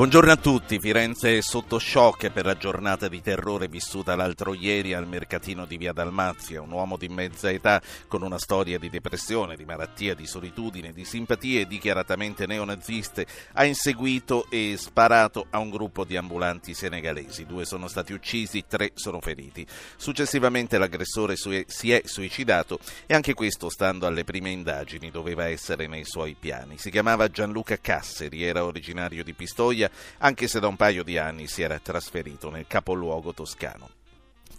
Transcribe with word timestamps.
Buongiorno 0.00 0.32
a 0.32 0.36
tutti, 0.36 0.80
Firenze 0.80 1.36
è 1.36 1.42
sotto 1.42 1.78
shock 1.78 2.30
per 2.30 2.46
la 2.46 2.56
giornata 2.56 3.06
di 3.06 3.20
terrore 3.20 3.68
vissuta 3.68 4.16
l'altro 4.16 4.54
ieri 4.54 4.94
al 4.94 5.06
mercatino 5.06 5.66
di 5.66 5.76
Via 5.76 5.92
Dalmazia. 5.92 6.62
Un 6.62 6.70
uomo 6.70 6.96
di 6.96 7.08
mezza 7.08 7.50
età 7.50 7.82
con 8.08 8.22
una 8.22 8.38
storia 8.38 8.78
di 8.78 8.88
depressione, 8.88 9.56
di 9.56 9.66
malattia, 9.66 10.14
di 10.14 10.26
solitudine, 10.26 10.94
di 10.94 11.04
simpatie 11.04 11.66
dichiaratamente 11.66 12.46
neonaziste 12.46 13.26
ha 13.52 13.66
inseguito 13.66 14.46
e 14.48 14.76
sparato 14.78 15.48
a 15.50 15.58
un 15.58 15.68
gruppo 15.68 16.04
di 16.04 16.16
ambulanti 16.16 16.72
senegalesi. 16.72 17.44
Due 17.44 17.66
sono 17.66 17.86
stati 17.86 18.14
uccisi, 18.14 18.64
tre 18.66 18.92
sono 18.94 19.20
feriti. 19.20 19.66
Successivamente 19.96 20.78
l'aggressore 20.78 21.34
si 21.36 21.92
è 21.92 22.00
suicidato 22.06 22.78
e 23.04 23.12
anche 23.12 23.34
questo, 23.34 23.68
stando 23.68 24.06
alle 24.06 24.24
prime 24.24 24.48
indagini, 24.48 25.10
doveva 25.10 25.46
essere 25.46 25.86
nei 25.86 26.06
suoi 26.06 26.34
piani. 26.40 26.78
Si 26.78 26.90
chiamava 26.90 27.28
Gianluca 27.28 27.76
Casseri, 27.76 28.42
era 28.42 28.64
originario 28.64 29.22
di 29.22 29.34
Pistoia 29.34 29.88
anche 30.18 30.48
se 30.48 30.60
da 30.60 30.66
un 30.66 30.76
paio 30.76 31.02
di 31.02 31.18
anni 31.18 31.46
si 31.46 31.62
era 31.62 31.78
trasferito 31.78 32.50
nel 32.50 32.66
capoluogo 32.66 33.32
toscano. 33.32 33.90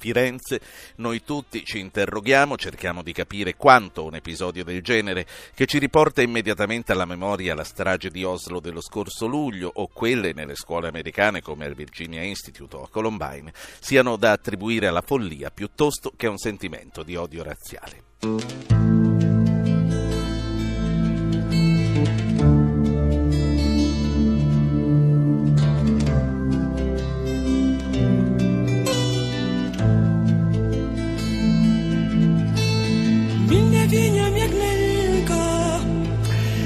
Firenze, 0.02 0.60
noi 0.96 1.24
tutti 1.24 1.64
ci 1.64 1.78
interroghiamo, 1.78 2.58
cerchiamo 2.58 3.04
di 3.04 3.14
capire 3.14 3.56
quanto 3.56 4.04
un 4.04 4.16
episodio 4.16 4.64
del 4.64 4.82
genere, 4.82 5.28
che 5.54 5.68
ci 5.68 5.78
riporta 5.78 6.24
immediatamente 6.24 6.92
alla 6.92 7.06
memoria 7.06 7.54
la 7.54 7.64
strage 7.64 8.10
di 8.10 8.24
Oslo 8.24 8.60
dello 8.60 8.82
scorso 8.82 9.28
luglio 9.28 9.70
o 9.72 9.88
quelle 9.94 10.34
nelle 10.34 10.56
scuole 10.56 10.88
americane 10.88 11.44
come 11.44 11.66
al 11.66 11.76
Virginia 11.76 12.24
Institute 12.24 12.78
o 12.78 12.82
a 12.82 12.90
Columbine, 12.90 13.54
siano 13.80 14.16
da 14.16 14.32
attribuire 14.32 14.88
alla 14.88 15.02
follia 15.02 15.52
piuttosto 15.52 16.12
che 16.18 16.26
a 16.26 16.32
un 16.32 16.38
sentimento 16.38 17.04
di 17.04 17.16
odio 17.16 17.44
razziale. 17.44 18.91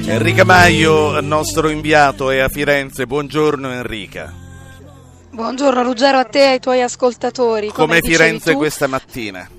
Enrica 0.08 0.44
Maio, 0.44 1.20
nostro 1.22 1.67
inviato, 1.67 2.30
è 2.30 2.38
a 2.38 2.48
Firenze. 2.48 3.08
Buongiorno 3.08 3.72
Enrica. 3.72 4.31
Buongiorno 5.31 5.81
Ruggero 5.81 6.20
a 6.20 6.23
te 6.25 6.39
e 6.39 6.48
ai 6.52 6.59
tuoi 6.59 6.84
ascoltatori. 6.84 7.70
Come, 7.70 8.00
Come 8.00 8.02
Firenze 8.02 8.53
questa 8.53 8.86
mattina? 8.86 9.50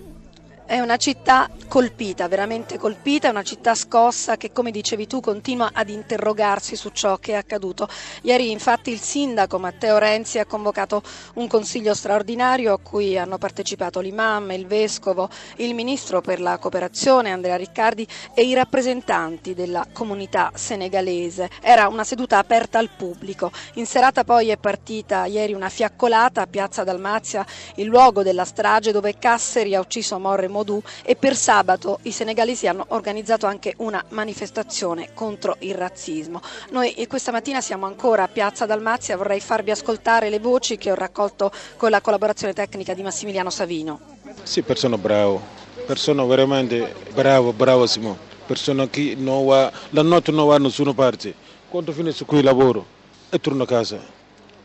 È 0.66 0.80
una 0.80 0.96
città 0.96 1.48
colpita, 1.68 2.26
veramente 2.26 2.76
colpita, 2.76 3.28
è 3.28 3.30
una 3.30 3.44
città 3.44 3.76
scossa 3.76 4.36
che 4.36 4.50
come 4.50 4.72
dicevi 4.72 5.06
tu 5.06 5.20
continua 5.20 5.70
ad 5.72 5.88
interrogarsi 5.90 6.74
su 6.74 6.88
ciò 6.88 7.18
che 7.18 7.34
è 7.34 7.36
accaduto. 7.36 7.88
Ieri 8.22 8.50
infatti 8.50 8.90
il 8.90 8.98
sindaco 8.98 9.60
Matteo 9.60 9.98
Renzi 9.98 10.40
ha 10.40 10.44
convocato 10.44 11.02
un 11.34 11.46
consiglio 11.46 11.94
straordinario 11.94 12.72
a 12.72 12.80
cui 12.80 13.16
hanno 13.16 13.38
partecipato 13.38 14.00
l'imam, 14.00 14.50
il 14.50 14.66
vescovo, 14.66 15.28
il 15.58 15.72
ministro 15.72 16.20
per 16.20 16.40
la 16.40 16.58
cooperazione 16.58 17.30
Andrea 17.30 17.54
Riccardi 17.54 18.04
e 18.34 18.42
i 18.42 18.52
rappresentanti 18.52 19.54
della 19.54 19.86
comunità 19.92 20.50
senegalese. 20.56 21.48
Era 21.62 21.86
una 21.86 22.02
seduta 22.02 22.38
aperta 22.38 22.80
al 22.80 22.90
pubblico. 22.90 23.52
In 23.74 23.86
serata 23.86 24.24
poi 24.24 24.48
è 24.48 24.56
partita 24.56 25.26
ieri 25.26 25.52
una 25.52 25.68
fiaccolata 25.68 26.42
a 26.42 26.48
Piazza 26.48 26.82
Dalmazia, 26.82 27.46
il 27.76 27.86
luogo 27.86 28.24
della 28.24 28.44
strage 28.44 28.90
dove 28.90 29.16
Casseri 29.16 29.76
ha 29.76 29.78
ucciso 29.78 30.18
Morre 30.18 30.54
Modù 30.56 30.80
e 31.04 31.16
per 31.16 31.36
sabato 31.36 31.98
i 32.02 32.12
senegalesi 32.12 32.66
hanno 32.66 32.86
organizzato 32.88 33.46
anche 33.46 33.74
una 33.78 34.02
manifestazione 34.10 35.10
contro 35.12 35.56
il 35.60 35.74
razzismo. 35.74 36.40
Noi 36.70 36.94
questa 37.06 37.30
mattina 37.30 37.60
siamo 37.60 37.84
ancora 37.86 38.22
a 38.22 38.28
Piazza 38.28 38.64
Dalmazia, 38.64 39.16
vorrei 39.16 39.40
farvi 39.40 39.70
ascoltare 39.70 40.30
le 40.30 40.38
voci 40.38 40.78
che 40.78 40.90
ho 40.90 40.94
raccolto 40.94 41.52
con 41.76 41.90
la 41.90 42.00
collaborazione 42.00 42.54
tecnica 42.54 42.94
di 42.94 43.02
Massimiliano 43.02 43.50
Savino. 43.50 44.00
Sì, 44.42 44.62
persona 44.62 44.96
bravo, 44.96 45.42
persona 45.84 46.24
veramente 46.24 46.94
bravo, 47.12 47.52
bravissimo, 47.52 48.16
persona 48.46 48.88
che 48.88 49.14
non 49.16 49.44
va, 49.44 49.70
la 49.90 50.02
notte 50.02 50.32
non 50.32 50.46
va 50.46 50.56
da 50.56 50.64
nessuna 50.64 50.94
parte, 50.94 51.34
quando 51.68 51.92
finisce 51.92 52.24
qui 52.24 52.38
il 52.38 52.44
lavoro 52.44 52.84
e 53.28 53.38
torna 53.38 53.64
a 53.64 53.66
casa, 53.66 54.00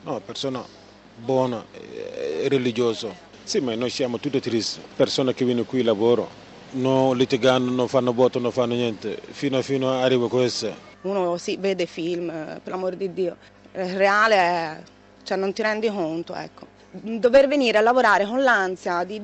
no, 0.03 0.19
persona 0.21 0.63
buona 1.15 1.65
e 1.71 2.47
religiosa. 2.47 3.29
Sì, 3.51 3.59
ma 3.59 3.75
noi 3.75 3.89
siamo 3.89 4.17
tutti 4.17 4.39
tristi, 4.39 4.79
persone 4.95 5.33
che 5.33 5.43
vengono 5.43 5.67
qui 5.67 5.83
lavoro, 5.83 6.29
non 6.69 7.17
litigano, 7.17 7.69
non 7.69 7.89
fanno 7.89 8.13
voto, 8.13 8.39
non 8.39 8.49
fanno 8.49 8.75
niente, 8.75 9.19
fino 9.31 9.57
a 9.57 9.61
fino 9.61 9.91
arriva 9.91 10.29
questo. 10.29 10.73
Uno 11.01 11.35
si 11.35 11.57
vede 11.57 11.85
film, 11.85 12.27
per 12.29 12.71
l'amor 12.71 12.95
di 12.95 13.11
Dio, 13.11 13.35
il 13.73 13.93
reale 13.97 14.35
è, 14.35 14.81
cioè 15.23 15.35
non 15.35 15.51
ti 15.51 15.63
rendi 15.63 15.89
conto, 15.89 16.33
ecco. 16.33 16.65
Dover 16.91 17.49
venire 17.49 17.77
a 17.77 17.81
lavorare 17.81 18.25
con 18.25 18.41
l'ansia 18.41 19.03
di, 19.03 19.21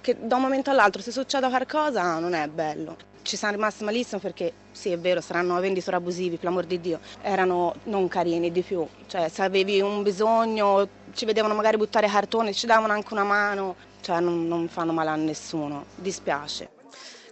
che 0.00 0.16
da 0.22 0.34
un 0.34 0.42
momento 0.42 0.70
all'altro 0.70 1.00
se 1.00 1.12
succede 1.12 1.48
qualcosa 1.48 2.18
non 2.18 2.34
è 2.34 2.48
bello 2.48 3.07
ci 3.28 3.36
siamo 3.36 3.54
rimasti 3.54 3.84
malissimo 3.84 4.20
perché 4.22 4.54
sì 4.72 4.90
è 4.90 4.98
vero 4.98 5.20
saranno 5.20 5.60
venditori 5.60 5.96
abusivi 5.96 6.36
per 6.36 6.46
l'amor 6.46 6.64
di 6.64 6.80
Dio. 6.80 6.98
Erano 7.20 7.74
non 7.84 8.08
carini 8.08 8.50
di 8.50 8.62
più. 8.62 8.86
Cioè 9.06 9.28
se 9.28 9.42
avevi 9.42 9.82
un 9.82 10.02
bisogno 10.02 10.88
ci 11.12 11.26
vedevano 11.26 11.54
magari 11.54 11.76
buttare 11.76 12.08
cartoni 12.08 12.54
ci 12.54 12.64
davano 12.64 12.94
anche 12.94 13.12
una 13.12 13.24
mano. 13.24 13.76
Cioè 14.00 14.20
non, 14.20 14.48
non 14.48 14.66
fanno 14.68 14.92
male 14.92 15.10
a 15.10 15.16
nessuno. 15.16 15.84
Dispiace 15.94 16.77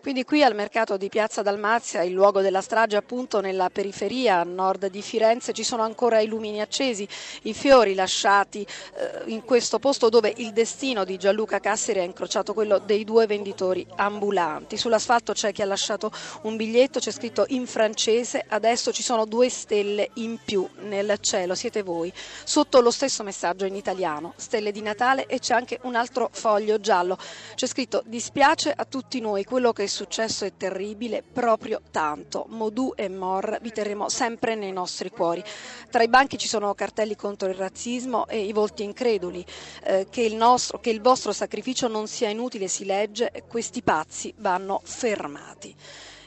quindi 0.07 0.23
qui 0.23 0.45
al 0.45 0.55
mercato 0.55 0.97
di 0.97 1.09
Piazza 1.09 1.43
Dalmazia, 1.43 2.05
il 2.05 2.13
luogo 2.13 2.41
della 2.41 2.61
strage 2.61 2.95
appunto 2.95 3.41
nella 3.41 3.71
periferia 3.71 4.39
a 4.39 4.45
nord 4.45 4.87
di 4.87 5.03
Firenze, 5.03 5.53
ci 5.53 5.65
sono 5.65 5.83
ancora 5.83 6.21
i 6.21 6.29
lumini 6.29 6.61
accesi, 6.61 7.09
i 7.43 7.53
fiori 7.53 7.93
lasciati 7.93 8.65
eh, 8.95 9.23
in 9.33 9.43
questo 9.43 9.81
posto 9.81 10.09
dove 10.09 10.33
il 10.37 10.53
destino 10.53 11.03
di 11.03 11.17
Gianluca 11.17 11.59
Casseri 11.59 11.99
ha 11.99 12.05
incrociato 12.05 12.55
quello 12.55 12.79
dei 12.79 13.03
due 13.03 13.27
venditori 13.27 13.85
ambulanti. 13.97 14.77
Sull'asfalto 14.77 15.33
c'è 15.33 15.51
chi 15.51 15.63
ha 15.63 15.67
lasciato 15.67 16.13
un 16.43 16.55
biglietto, 16.55 17.01
c'è 17.01 17.11
scritto 17.11 17.45
in 17.49 17.67
francese, 17.67 18.45
adesso 18.47 18.93
ci 18.93 19.03
sono 19.03 19.25
due 19.25 19.49
stelle 19.49 20.11
in 20.15 20.39
più 20.45 20.69
nel 20.83 21.17
cielo, 21.19 21.57
siete 21.57 21.83
voi. 21.83 22.13
Sotto 22.45 22.81
lo 22.81 22.93
stesso 22.93 23.25
messaggio 23.25 23.65
in 23.65 23.75
italiano, 23.75 24.35
stelle 24.37 24.71
di 24.71 24.83
Natale 24.83 25.27
e 25.27 25.41
c'è 25.41 25.55
anche 25.55 25.81
un 25.83 25.97
altro 25.97 26.29
foglio 26.31 26.79
giallo. 26.79 27.19
C'è 27.57 27.67
scritto 27.67 28.05
dispiace 28.07 28.71
a 28.71 28.85
tutti 28.85 29.19
noi 29.19 29.43
quello 29.43 29.73
che 29.73 29.89
successo 29.97 30.45
è 30.45 30.53
terribile, 30.55 31.23
proprio 31.23 31.81
tanto. 31.91 32.45
Modù 32.51 32.93
e 32.95 33.09
Mor 33.09 33.59
vi 33.63 33.73
terremo 33.73 34.11
sempre 34.11 34.55
nei 34.55 34.71
nostri 34.71 35.11
cuori. 35.11 35.43
Tra 35.91 36.03
i 36.03 36.09
banchi 36.09 36.37
ci 36.37 36.49
sono 36.49 36.75
cartelli 36.75 37.17
contro 37.17 37.49
il 37.49 37.55
razzismo 37.55 38.27
e 38.29 38.45
i 38.45 38.53
volti 38.53 38.83
increduli. 38.83 39.45
Eh, 39.85 40.07
che, 40.11 40.21
il 40.21 40.37
nostro, 40.37 40.79
che 40.81 40.91
il 40.91 41.01
vostro 41.01 41.33
sacrificio 41.33 41.89
non 41.89 42.07
sia 42.09 42.29
inutile 42.29 42.69
si 42.69 42.85
legge, 42.85 43.33
questi 43.49 43.83
pazzi 43.83 44.35
vanno 44.37 44.83
fermati. 44.85 45.75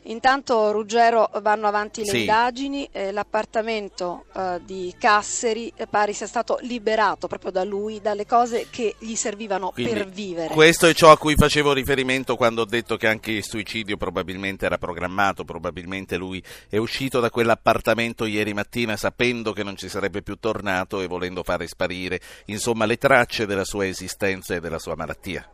Intanto 0.09 0.71
Ruggero 0.71 1.29
vanno 1.41 1.67
avanti 1.67 2.03
le 2.03 2.09
sì. 2.09 2.19
indagini, 2.21 2.89
eh, 2.91 3.11
l'appartamento 3.11 4.25
eh, 4.35 4.59
di 4.65 4.93
Casseri 4.97 5.71
eh, 5.75 5.85
pare 5.85 6.13
sia 6.13 6.25
stato 6.25 6.57
liberato 6.61 7.27
proprio 7.27 7.51
da 7.51 7.63
lui, 7.63 8.01
dalle 8.01 8.25
cose 8.25 8.67
che 8.71 8.95
gli 8.97 9.13
servivano 9.13 9.69
Quindi, 9.69 9.93
per 9.93 10.09
vivere. 10.09 10.53
Questo 10.53 10.87
è 10.87 10.95
ciò 10.95 11.11
a 11.11 11.17
cui 11.17 11.35
facevo 11.35 11.73
riferimento 11.73 12.35
quando 12.35 12.61
ho 12.63 12.65
detto 12.65 12.97
che 12.97 13.05
anche 13.05 13.31
il 13.31 13.43
suicidio 13.43 13.97
probabilmente 13.97 14.65
era 14.65 14.79
programmato, 14.79 15.45
probabilmente 15.45 16.17
lui 16.17 16.43
è 16.69 16.77
uscito 16.77 17.19
da 17.19 17.29
quell'appartamento 17.29 18.25
ieri 18.25 18.53
mattina 18.53 18.97
sapendo 18.97 19.53
che 19.53 19.61
non 19.61 19.75
ci 19.75 19.89
sarebbe 19.89 20.23
più 20.23 20.37
tornato 20.39 21.01
e 21.01 21.07
volendo 21.07 21.43
fare 21.43 21.67
sparire, 21.67 22.19
insomma, 22.45 22.85
le 22.85 22.97
tracce 22.97 23.45
della 23.45 23.63
sua 23.63 23.85
esistenza 23.85 24.55
e 24.55 24.59
della 24.59 24.79
sua 24.79 24.95
malattia. 24.95 25.47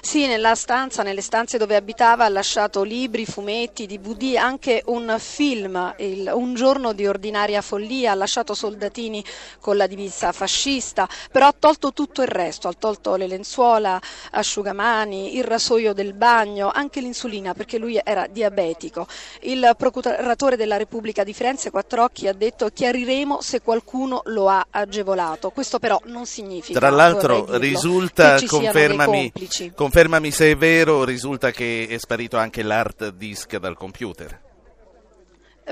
Sì, 0.00 0.26
nella 0.26 0.54
stanza, 0.54 1.02
nelle 1.02 1.20
stanze 1.20 1.58
dove 1.58 1.76
abitava 1.76 2.24
ha 2.24 2.28
lasciato 2.28 2.82
libri, 2.82 3.26
fumetti, 3.26 3.86
DVD, 3.86 4.36
anche 4.36 4.82
un 4.86 5.16
film, 5.18 5.94
il, 5.98 6.30
Un 6.32 6.54
giorno 6.54 6.92
di 6.92 7.06
ordinaria 7.06 7.60
follia, 7.60 8.12
ha 8.12 8.14
lasciato 8.14 8.54
soldatini 8.54 9.24
con 9.60 9.76
la 9.76 9.86
divisa 9.86 10.32
fascista, 10.32 11.08
però 11.30 11.46
ha 11.46 11.54
tolto 11.58 11.92
tutto 11.92 12.22
il 12.22 12.28
resto, 12.28 12.68
ha 12.68 12.74
tolto 12.78 13.16
le 13.16 13.26
lenzuola, 13.26 14.00
asciugamani, 14.32 15.36
il 15.36 15.44
rasoio 15.44 15.92
del 15.92 16.14
bagno, 16.14 16.70
anche 16.72 17.00
l'insulina 17.00 17.54
perché 17.54 17.78
lui 17.78 18.00
era 18.02 18.26
diabetico. 18.26 19.06
Il 19.40 19.74
procuratore 19.76 20.56
della 20.56 20.76
Repubblica 20.76 21.24
di 21.24 21.32
Firenze, 21.32 21.70
Quattrocchi, 21.70 22.28
ha 22.28 22.32
detto 22.32 22.68
chiariremo 22.72 23.40
se 23.40 23.60
qualcuno 23.60 24.22
lo 24.26 24.48
ha 24.48 24.66
agevolato. 24.70 25.50
Questo 25.50 25.78
però 25.78 26.00
non 26.04 26.26
significa... 26.26 26.78
Tra 26.78 26.90
l'altro 26.90 27.46
risulta, 27.58 28.40
confermami, 28.44 29.32
Confermami 29.74 30.30
se 30.30 30.50
è 30.50 30.56
vero, 30.56 31.04
risulta 31.04 31.50
che 31.50 31.86
è 31.88 31.98
sparito 31.98 32.36
anche 32.36 32.62
l'hard 32.62 33.08
disk 33.08 33.56
dal 33.56 33.76
computer. 33.76 34.50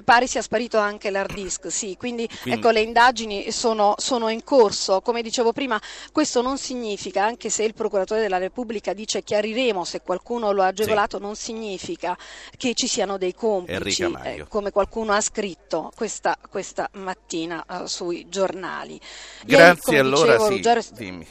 Pare 0.04 0.28
sia 0.28 0.40
sparito 0.40 0.78
anche 0.78 1.10
l'hard 1.10 1.34
disk, 1.34 1.70
sì, 1.70 1.96
quindi, 1.98 2.28
Quindi- 2.42 2.60
ecco 2.60 2.70
le 2.70 2.80
indagini 2.80 3.50
sono, 3.50 3.94
sono 3.98 4.28
in 4.28 4.44
corso. 4.44 5.00
Come 5.00 5.20
dicevo 5.20 5.52
prima, 5.52 5.80
questo 6.12 6.42
non 6.42 6.58
significa, 6.58 7.24
anche 7.24 7.50
se 7.50 7.64
il 7.64 7.74
procuratore 7.74 8.20
della 8.20 8.38
Repubblica 8.38 8.92
dice 8.92 9.24
chiariremo 9.24 9.84
se 9.84 10.00
qualcuno 10.00 10.52
lo 10.52 10.62
ha 10.62 10.68
agevolato, 10.68 11.18
non 11.18 11.34
significa 11.34 12.16
che 12.56 12.74
ci 12.74 12.86
siano 12.86 13.18
dei 13.18 13.34
complici, 13.34 14.04
eh, 14.22 14.46
come 14.48 14.70
qualcuno 14.70 15.12
ha 15.12 15.20
scritto 15.20 15.90
questa, 15.96 16.38
questa 16.48 16.88
mattina 16.92 17.64
eh, 17.68 17.88
sui 17.88 18.28
giornali. 18.28 18.92
Ieri, 18.92 19.44
Grazie 19.44 19.82
come 19.82 19.98
allora, 19.98 20.32
dicevo, 20.36 20.44
sì, 20.44 20.50
Ruggero- 20.54 20.82
dimmi. 20.92 21.26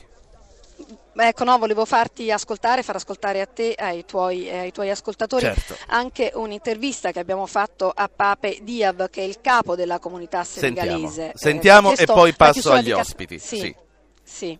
Ecco, 1.15 1.43
no, 1.43 1.57
volevo 1.57 1.85
farti 1.85 2.31
ascoltare, 2.31 2.83
far 2.83 2.95
ascoltare 2.95 3.41
a 3.41 3.45
te 3.45 3.71
e 3.71 3.83
ai 3.83 4.05
tuoi, 4.05 4.47
e 4.47 4.57
ai 4.57 4.71
tuoi 4.71 4.89
ascoltatori 4.89 5.45
Certo. 5.45 5.75
anche 5.87 6.31
un'intervista 6.33 7.11
che 7.11 7.19
abbiamo 7.19 7.45
fatto 7.45 7.91
a 7.93 8.09
Pape 8.13 8.59
Diab, 8.61 9.09
che 9.09 9.21
è 9.21 9.25
il 9.25 9.41
capo 9.41 9.75
della 9.75 9.99
comunità 9.99 10.43
Sentiamo. 10.43 10.89
senegalese. 10.89 11.31
Sentiamo 11.35 11.89
ha 11.89 11.91
e 11.91 11.95
chiesto 11.95 12.13
poi 12.13 12.33
passo 12.33 12.71
agli 12.71 12.91
ospiti. 12.91 13.39
Sì, 13.39 13.57
Sì. 13.57 13.75
sì. 14.23 14.59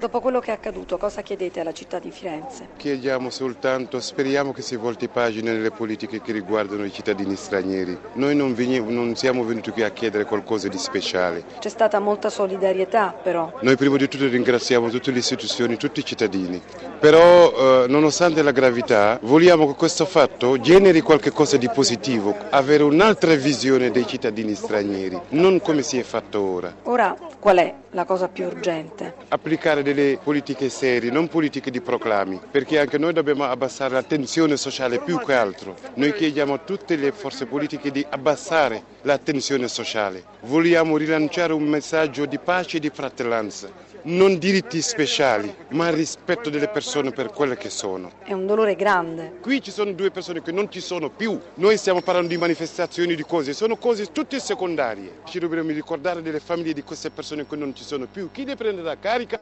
Dopo 0.00 0.20
quello 0.22 0.40
che 0.40 0.50
è 0.50 0.54
accaduto, 0.54 0.96
cosa 0.96 1.20
chiedete 1.20 1.60
alla 1.60 1.72
città 1.72 1.98
di 1.98 2.10
Firenze? 2.10 2.68
Chiediamo 2.78 3.28
soltanto, 3.28 4.00
speriamo 4.00 4.50
che 4.50 4.62
si 4.62 4.74
volti 4.74 5.08
pagina 5.08 5.52
nelle 5.52 5.70
politiche 5.70 6.22
che 6.22 6.32
riguardano 6.32 6.86
i 6.86 6.90
cittadini 6.90 7.36
stranieri. 7.36 7.98
Noi 8.14 8.34
non, 8.34 8.54
veni- 8.54 8.80
non 8.80 9.14
siamo 9.14 9.44
venuti 9.44 9.70
qui 9.70 9.82
a 9.82 9.90
chiedere 9.90 10.24
qualcosa 10.24 10.68
di 10.68 10.78
speciale. 10.78 11.44
C'è 11.58 11.68
stata 11.68 11.98
molta 11.98 12.30
solidarietà, 12.30 13.14
però. 13.22 13.52
Noi 13.60 13.76
prima 13.76 13.98
di 13.98 14.08
tutto 14.08 14.26
ringraziamo 14.26 14.88
tutte 14.88 15.10
le 15.10 15.18
istituzioni, 15.18 15.76
tutti 15.76 16.00
i 16.00 16.04
cittadini. 16.06 16.62
Però, 16.98 17.82
eh, 17.82 17.86
nonostante 17.86 18.40
la 18.40 18.52
gravità, 18.52 19.18
vogliamo 19.20 19.66
che 19.66 19.74
questo 19.74 20.06
fatto 20.06 20.58
generi 20.58 21.02
qualcosa 21.02 21.58
di 21.58 21.68
positivo, 21.68 22.34
avere 22.48 22.84
un'altra 22.84 23.34
visione 23.34 23.90
dei 23.90 24.06
cittadini 24.06 24.54
stranieri, 24.54 25.20
non 25.30 25.60
come 25.60 25.82
si 25.82 25.98
è 25.98 26.02
fatto 26.02 26.40
ora. 26.40 26.74
Ora, 26.84 27.14
qual 27.38 27.58
è 27.58 27.74
la 27.90 28.06
cosa 28.06 28.28
più 28.28 28.46
urgente? 28.46 29.28
applicare 29.28 29.82
delle 29.92 30.18
politiche 30.22 30.68
serie, 30.68 31.10
non 31.10 31.28
politiche 31.28 31.70
di 31.70 31.80
proclami, 31.80 32.40
perché 32.50 32.78
anche 32.78 32.98
noi 32.98 33.12
dobbiamo 33.12 33.44
abbassare 33.44 33.94
la 33.94 34.02
tensione 34.02 34.56
sociale 34.56 35.00
più 35.00 35.18
che 35.18 35.34
altro. 35.34 35.74
Noi 35.94 36.12
chiediamo 36.12 36.54
a 36.54 36.58
tutte 36.58 36.96
le 36.96 37.12
forze 37.12 37.46
politiche 37.46 37.90
di 37.90 38.04
abbassare 38.08 38.82
la 39.02 39.18
tensione 39.18 39.68
sociale. 39.68 40.22
Vogliamo 40.42 40.96
rilanciare 40.96 41.52
un 41.52 41.64
messaggio 41.64 42.24
di 42.26 42.38
pace 42.38 42.76
e 42.76 42.80
di 42.80 42.90
fratellanza, 42.90 43.68
non 44.02 44.38
diritti 44.38 44.80
speciali, 44.80 45.52
ma 45.70 45.90
rispetto 45.90 46.50
delle 46.50 46.68
persone 46.68 47.10
per 47.10 47.30
quelle 47.30 47.56
che 47.56 47.68
sono. 47.68 48.12
È 48.22 48.32
un 48.32 48.46
dolore 48.46 48.76
grande. 48.76 49.38
Qui 49.40 49.60
ci 49.60 49.70
sono 49.70 49.92
due 49.92 50.10
persone 50.10 50.40
che 50.40 50.52
non 50.52 50.70
ci 50.70 50.80
sono 50.80 51.10
più. 51.10 51.38
Noi 51.54 51.76
stiamo 51.76 52.00
parlando 52.00 52.28
di 52.28 52.38
manifestazioni, 52.38 53.14
di 53.14 53.24
cose, 53.24 53.52
sono 53.52 53.76
cose 53.76 54.12
tutte 54.12 54.38
secondarie. 54.38 55.20
Ci 55.24 55.38
dobbiamo 55.38 55.70
ricordare 55.70 56.22
delle 56.22 56.40
famiglie 56.40 56.72
di 56.72 56.82
queste 56.82 57.10
persone 57.10 57.46
che 57.46 57.56
non 57.56 57.74
ci 57.74 57.84
sono 57.84 58.06
più. 58.06 58.30
Chi 58.30 58.44
le 58.44 58.56
prende 58.56 58.82
da 58.82 58.96
carica? 58.98 59.40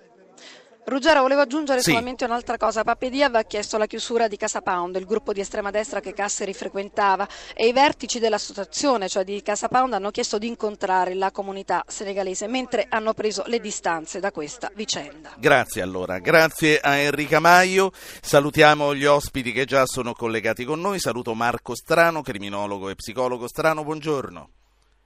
Ruggero, 0.88 1.20
volevo 1.20 1.42
aggiungere 1.42 1.82
Sì. 1.82 1.90
solamente 1.90 2.24
un'altra 2.24 2.56
cosa. 2.56 2.82
Pape 2.82 3.10
Diab 3.10 3.34
ha 3.34 3.42
chiesto 3.42 3.76
la 3.76 3.86
chiusura 3.86 4.26
di 4.26 4.38
Casa 4.38 4.62
Pound, 4.62 4.96
il 4.96 5.04
gruppo 5.04 5.34
di 5.34 5.40
estrema 5.40 5.70
destra 5.70 6.00
che 6.00 6.14
Casseri 6.14 6.54
frequentava, 6.54 7.28
e 7.54 7.66
i 7.66 7.72
vertici 7.72 8.18
dell'associazione, 8.18 9.08
cioè 9.08 9.22
di 9.22 9.42
Casa 9.42 9.68
Pound, 9.68 9.92
hanno 9.92 10.10
chiesto 10.10 10.38
di 10.38 10.46
incontrare 10.46 11.14
la 11.14 11.30
comunità 11.30 11.84
senegalese, 11.86 12.46
mentre 12.46 12.86
hanno 12.88 13.12
preso 13.12 13.42
le 13.46 13.60
distanze 13.60 14.18
da 14.18 14.32
questa 14.32 14.70
vicenda. 14.74 15.34
Grazie 15.36 15.82
allora, 15.82 16.18
grazie 16.18 16.80
a 16.80 16.96
Enrica 16.96 17.38
Maio, 17.38 17.92
salutiamo 18.22 18.94
gli 18.94 19.04
ospiti 19.04 19.52
che 19.52 19.66
già 19.66 19.84
sono 19.84 20.14
collegati 20.14 20.64
con 20.64 20.80
noi, 20.80 20.98
saluto 20.98 21.34
Marco 21.34 21.74
Strano, 21.76 22.22
criminologo 22.22 22.88
e 22.88 22.94
psicologo 22.94 23.46
Strano, 23.46 23.84
buongiorno. 23.84 24.50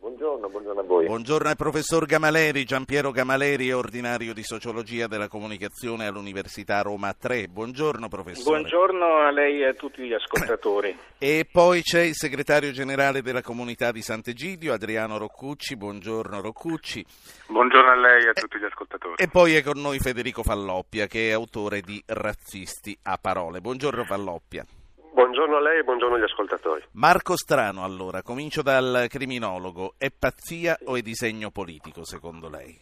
Buongiorno, 0.02 0.48
buongiorno 0.48 0.80
a 0.80 0.82
voi. 0.82 1.06
Buongiorno 1.06 1.48
al 1.48 1.54
professor 1.54 2.06
Gamaleri, 2.06 2.64
Giampiero 2.64 3.12
Gamaleri 3.12 3.68
è 3.68 3.76
ordinario 3.76 4.34
di 4.34 4.42
sociologia 4.42 5.06
della 5.06 5.28
comunicazione 5.28 6.08
all'Università 6.08 6.82
Roma 6.82 7.14
3. 7.14 7.46
Buongiorno 7.46 8.08
professore. 8.08 8.58
Buongiorno 8.58 9.18
a 9.18 9.30
lei 9.30 9.60
e 9.60 9.68
a 9.68 9.74
tutti 9.74 10.02
gli 10.02 10.12
ascoltatori. 10.12 10.98
E 11.22 11.46
poi 11.48 11.82
c'è 11.82 12.00
il 12.00 12.16
segretario 12.16 12.72
generale 12.72 13.22
della 13.22 13.42
comunità 13.42 13.92
di 13.92 14.02
Sant'Egidio, 14.02 14.72
Adriano 14.72 15.18
Roccucci. 15.18 15.76
Buongiorno 15.76 16.40
Roccucci. 16.40 17.06
Buongiorno 17.46 17.92
a 17.92 17.94
lei 17.94 18.24
e 18.24 18.30
a 18.30 18.32
tutti 18.32 18.58
gli 18.58 18.64
ascoltatori. 18.64 19.14
E 19.22 19.28
poi 19.28 19.54
è 19.54 19.62
con 19.62 19.80
noi 19.80 20.00
Federico 20.00 20.42
Falloppia, 20.42 21.06
che 21.06 21.28
è 21.28 21.32
autore 21.32 21.80
di 21.80 22.02
Razzisti 22.04 22.98
a 23.04 23.18
parole. 23.22 23.60
Buongiorno 23.60 24.02
Falloppia. 24.02 24.66
Buongiorno 25.14 25.56
a 25.56 25.60
lei 25.60 25.80
e 25.80 25.82
buongiorno 25.84 26.16
agli 26.16 26.22
ascoltatori. 26.22 26.82
Marco 26.92 27.36
Strano, 27.36 27.84
allora, 27.84 28.22
comincio 28.22 28.62
dal 28.62 29.06
criminologo. 29.10 29.92
È 29.98 30.08
pazzia 30.10 30.78
o 30.86 30.96
è 30.96 31.02
disegno 31.02 31.50
politico, 31.50 32.02
secondo 32.02 32.48
lei? 32.48 32.74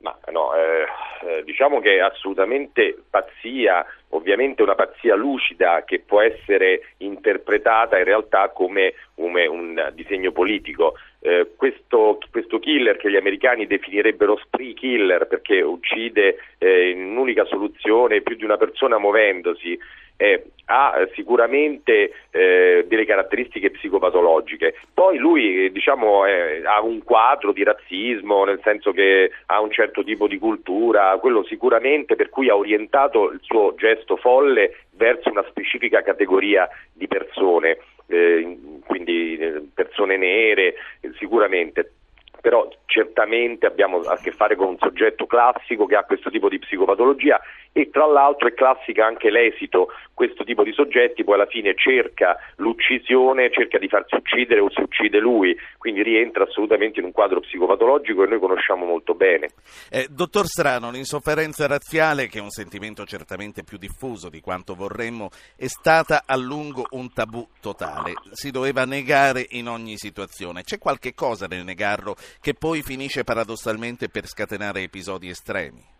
Ma 0.00 0.18
no, 0.32 0.54
eh, 0.54 0.86
eh, 1.26 1.44
diciamo 1.44 1.80
che 1.80 1.96
è 1.96 2.00
assolutamente 2.00 2.94
pazzia, 3.08 3.84
ovviamente 4.10 4.62
una 4.62 4.74
pazzia 4.74 5.14
lucida 5.14 5.82
che 5.84 6.00
può 6.00 6.20
essere 6.20 6.92
interpretata 6.98 7.96
in 7.96 8.04
realtà 8.04 8.50
come, 8.50 8.92
come 9.14 9.46
un 9.46 9.90
disegno 9.94 10.32
politico. 10.32 10.94
Eh, 11.20 11.52
questo, 11.56 12.18
questo 12.30 12.58
killer 12.58 12.96
che 12.98 13.10
gli 13.10 13.16
americani 13.16 13.66
definirebbero 13.66 14.38
spree 14.44 14.74
killer 14.74 15.26
perché 15.26 15.62
uccide 15.62 16.36
eh, 16.58 16.90
in 16.90 17.02
un'unica 17.02 17.44
soluzione 17.46 18.22
più 18.22 18.36
di 18.36 18.44
una 18.44 18.56
persona 18.56 18.98
muovendosi 18.98 19.78
eh, 20.20 20.44
ha 20.66 21.08
sicuramente 21.14 22.12
eh, 22.30 22.84
delle 22.86 23.06
caratteristiche 23.06 23.70
psicopatologiche. 23.70 24.74
Poi 24.92 25.16
lui 25.16 25.72
diciamo, 25.72 26.26
eh, 26.26 26.62
ha 26.64 26.80
un 26.82 27.02
quadro 27.02 27.52
di 27.52 27.64
razzismo, 27.64 28.44
nel 28.44 28.60
senso 28.62 28.92
che 28.92 29.30
ha 29.46 29.60
un 29.60 29.70
certo 29.70 30.04
tipo 30.04 30.28
di 30.28 30.38
cultura, 30.38 31.16
quello 31.18 31.42
sicuramente 31.44 32.16
per 32.16 32.28
cui 32.28 32.50
ha 32.50 32.56
orientato 32.56 33.30
il 33.30 33.40
suo 33.42 33.74
gesto 33.76 34.16
folle 34.16 34.84
verso 34.92 35.30
una 35.30 35.44
specifica 35.48 36.02
categoria 36.02 36.68
di 36.92 37.08
persone, 37.08 37.78
eh, 38.06 38.58
quindi 38.86 39.38
eh, 39.38 39.62
persone 39.74 40.18
nere, 40.18 40.74
sicuramente 41.18 41.92
però 42.40 42.68
certamente 42.86 43.66
abbiamo 43.66 43.98
a 44.00 44.16
che 44.16 44.32
fare 44.32 44.56
con 44.56 44.68
un 44.68 44.78
soggetto 44.78 45.26
classico 45.26 45.86
che 45.86 45.96
ha 45.96 46.04
questo 46.04 46.30
tipo 46.30 46.48
di 46.48 46.58
psicopatologia 46.58 47.38
e 47.72 47.90
tra 47.90 48.06
l'altro 48.06 48.48
è 48.48 48.54
classica 48.54 49.06
anche 49.06 49.30
l'esito, 49.30 49.88
questo 50.12 50.44
tipo 50.44 50.64
di 50.64 50.72
soggetti 50.72 51.24
poi 51.24 51.34
alla 51.34 51.46
fine 51.46 51.74
cerca 51.76 52.36
l'uccisione, 52.56 53.50
cerca 53.50 53.78
di 53.78 53.88
farsi 53.88 54.16
uccidere 54.16 54.60
o 54.60 54.70
si 54.70 54.80
uccide 54.80 55.18
lui, 55.18 55.56
quindi 55.78 56.02
rientra 56.02 56.44
assolutamente 56.44 56.98
in 56.98 57.06
un 57.06 57.12
quadro 57.12 57.40
psicopatologico 57.40 58.22
che 58.22 58.28
noi 58.28 58.40
conosciamo 58.40 58.84
molto 58.84 59.14
bene. 59.14 59.48
Eh, 59.90 60.06
dottor 60.10 60.46
Strano, 60.46 60.90
l'insofferenza 60.90 61.66
razziale, 61.66 62.26
che 62.26 62.38
è 62.38 62.42
un 62.42 62.50
sentimento 62.50 63.04
certamente 63.04 63.62
più 63.62 63.78
diffuso 63.78 64.28
di 64.28 64.40
quanto 64.40 64.74
vorremmo, 64.74 65.30
è 65.56 65.66
stata 65.66 66.24
a 66.26 66.36
lungo 66.36 66.86
un 66.90 67.12
tabù 67.12 67.46
totale. 67.60 68.14
Si 68.32 68.50
doveva 68.50 68.84
negare 68.84 69.46
in 69.50 69.68
ogni 69.68 69.96
situazione. 69.96 70.62
C'è 70.62 70.78
qualche 70.78 71.14
cosa 71.14 71.46
nel 71.46 71.64
negarlo 71.64 72.16
che 72.40 72.54
poi 72.54 72.82
finisce 72.82 73.24
paradossalmente 73.24 74.08
per 74.08 74.26
scatenare 74.26 74.82
episodi 74.82 75.28
estremi? 75.28 75.98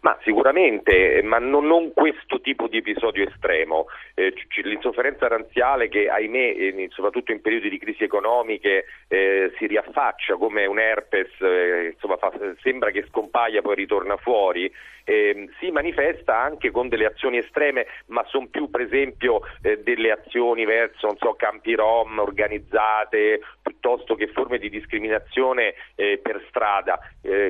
Ma 0.00 0.16
sicuramente, 0.22 1.20
ma 1.22 1.38
non, 1.38 1.66
non 1.66 1.92
questo 1.92 2.40
tipo 2.40 2.66
di 2.66 2.78
episodio 2.78 3.28
estremo. 3.28 3.86
Eh, 4.14 4.32
l'insofferenza 4.62 5.28
razziale 5.28 5.88
che 5.88 6.08
ahimè, 6.08 6.54
eh, 6.56 6.88
soprattutto 6.90 7.32
in 7.32 7.40
periodi 7.40 7.68
di 7.68 7.78
crisi 7.78 8.04
economiche, 8.04 8.86
eh, 9.08 9.52
si 9.56 9.66
riaffaccia 9.66 10.36
come 10.36 10.66
un 10.66 10.78
herpes, 10.78 11.30
eh, 11.40 11.90
insomma, 11.92 12.16
fa- 12.16 12.32
sembra 12.60 12.90
che 12.90 13.06
scompaia 13.08 13.62
poi 13.62 13.76
ritorna 13.76 14.16
fuori, 14.16 14.72
ehm, 15.04 15.48
si 15.58 15.70
manifesta 15.70 16.36
anche 16.38 16.70
con 16.70 16.88
delle 16.88 17.06
azioni 17.06 17.38
estreme, 17.38 17.86
ma 18.06 18.24
sono 18.26 18.48
più 18.48 18.70
per 18.70 18.82
esempio 18.82 19.40
eh, 19.62 19.78
delle 19.78 20.10
azioni 20.10 20.64
verso 20.64 21.16
so, 21.18 21.34
campi 21.34 21.74
rom 21.74 22.18
organizzate, 22.18 23.40
piuttosto 23.62 24.14
che 24.16 24.26
forme 24.28 24.58
di 24.58 24.68
discriminazione 24.68 25.74
eh, 25.94 26.18
per 26.22 26.44
strada. 26.48 26.98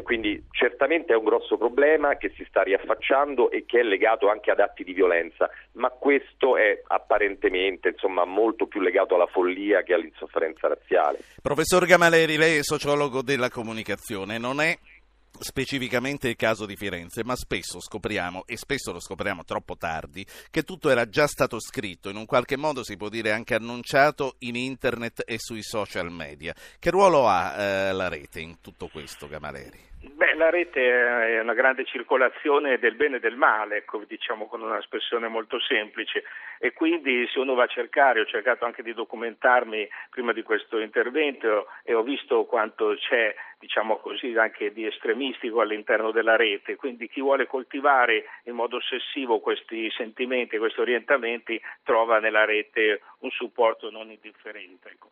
Quindi 0.03 0.45
certamente 0.51 1.13
è 1.13 1.17
un 1.17 1.25
grosso 1.25 1.57
problema 1.57 2.17
che 2.19 2.33
si 2.37 2.45
sta 2.49 2.63
riaffacciando 2.63 3.51
e 3.51 3.65
che 3.65 3.81
è 3.81 3.83
legato 3.83 4.29
anche 4.29 4.51
ad 4.51 4.61
atti 4.61 4.85
di 4.85 4.93
violenza, 4.93 5.49
ma 5.73 5.89
questo 5.89 6.57
è 6.59 6.83
apparentemente 6.87 7.89
insomma, 7.89 8.27
molto 8.27 8.67
più 8.67 8.81
legato 8.81 9.15
alla 9.15 9.27
follia 9.27 9.83
che 9.83 9.95
all'insofferenza 9.95 10.69
razziale. 10.69 11.21
Professor 11.41 11.87
Gamaleri, 11.87 12.37
lei 12.37 12.59
è 12.59 12.63
sociologo 12.63 13.23
della 13.23 13.49
comunicazione, 13.49 14.37
non 14.37 14.61
è 14.61 14.77
specificamente 15.41 16.29
il 16.29 16.37
caso 16.37 16.67
di 16.67 16.77
Firenze, 16.77 17.25
ma 17.25 17.37
spesso 17.37 17.81
scopriamo, 17.81 18.45
e 18.47 18.57
spesso 18.57 18.93
lo 18.93 19.01
scopriamo 19.01 19.45
troppo 19.45 19.77
tardi, 19.77 20.27
che 20.51 20.63
tutto 20.63 20.91
era 20.91 21.09
già 21.09 21.27
stato 21.27 21.61
scritto, 21.61 22.09
in 22.09 22.17
un 22.17 22.27
qualche 22.27 22.57
modo 22.57 22.83
si 22.83 22.97
può 22.97 23.09
dire 23.09 23.33
anche 23.33 23.55
annunciato 23.55 24.35
in 24.41 24.57
internet 24.57 25.23
e 25.27 25.37
sui 25.39 25.63
social 25.63 26.11
media. 26.11 26.55
Che 26.79 26.91
ruolo 26.91 27.29
ha 27.29 27.55
eh, 27.57 27.93
la 27.93 28.09
rete 28.09 28.41
in 28.41 28.61
tutto 28.61 28.89
questo, 28.89 29.29
Gamaleri? 29.29 29.87
Beh, 30.19 30.35
la 30.35 30.51
rete 30.51 30.81
è 30.81 31.39
una 31.39 31.55
grande 31.55 31.85
circolazione 31.85 32.81
del 32.81 32.97
bene 32.97 33.19
e 33.19 33.21
del 33.21 33.37
male, 33.37 33.77
ecco, 33.77 34.03
diciamo 34.05 34.49
con 34.49 34.61
un'espressione 34.61 35.29
molto 35.29 35.61
semplice 35.61 36.25
e 36.59 36.73
quindi 36.73 37.25
se 37.29 37.39
uno 37.39 37.55
va 37.55 37.63
a 37.63 37.69
cercare, 37.69 38.19
ho 38.19 38.25
cercato 38.27 38.65
anche 38.65 38.83
di 38.83 38.93
documentarmi 38.93 39.89
prima 40.11 40.33
di 40.33 40.43
questo 40.43 40.81
intervento 40.81 41.69
e 41.85 41.95
ho 41.95 42.03
visto 42.03 42.47
quanto 42.47 42.97
c'è, 42.97 43.33
diciamo 43.61 43.99
così, 43.99 44.37
anche 44.37 44.73
di 44.73 44.87
estremistico 44.87 45.61
all'interno 45.61 46.11
della 46.11 46.35
rete, 46.35 46.75
quindi 46.75 47.09
chi 47.09 47.21
vuole 47.21 47.47
coltivare 47.47 48.25
in 48.47 48.57
modo 48.57 48.79
ossessivo 48.79 49.39
questi 49.39 49.89
sentimenti, 49.93 50.59
questi 50.59 50.81
orientamenti 50.81 51.63
trova 51.85 52.19
nella 52.19 52.45
rete 52.45 53.03
un 53.21 53.31
supporto 53.31 53.89
non 53.89 54.11
indifferente. 54.11 54.89
Ecco. 54.89 55.11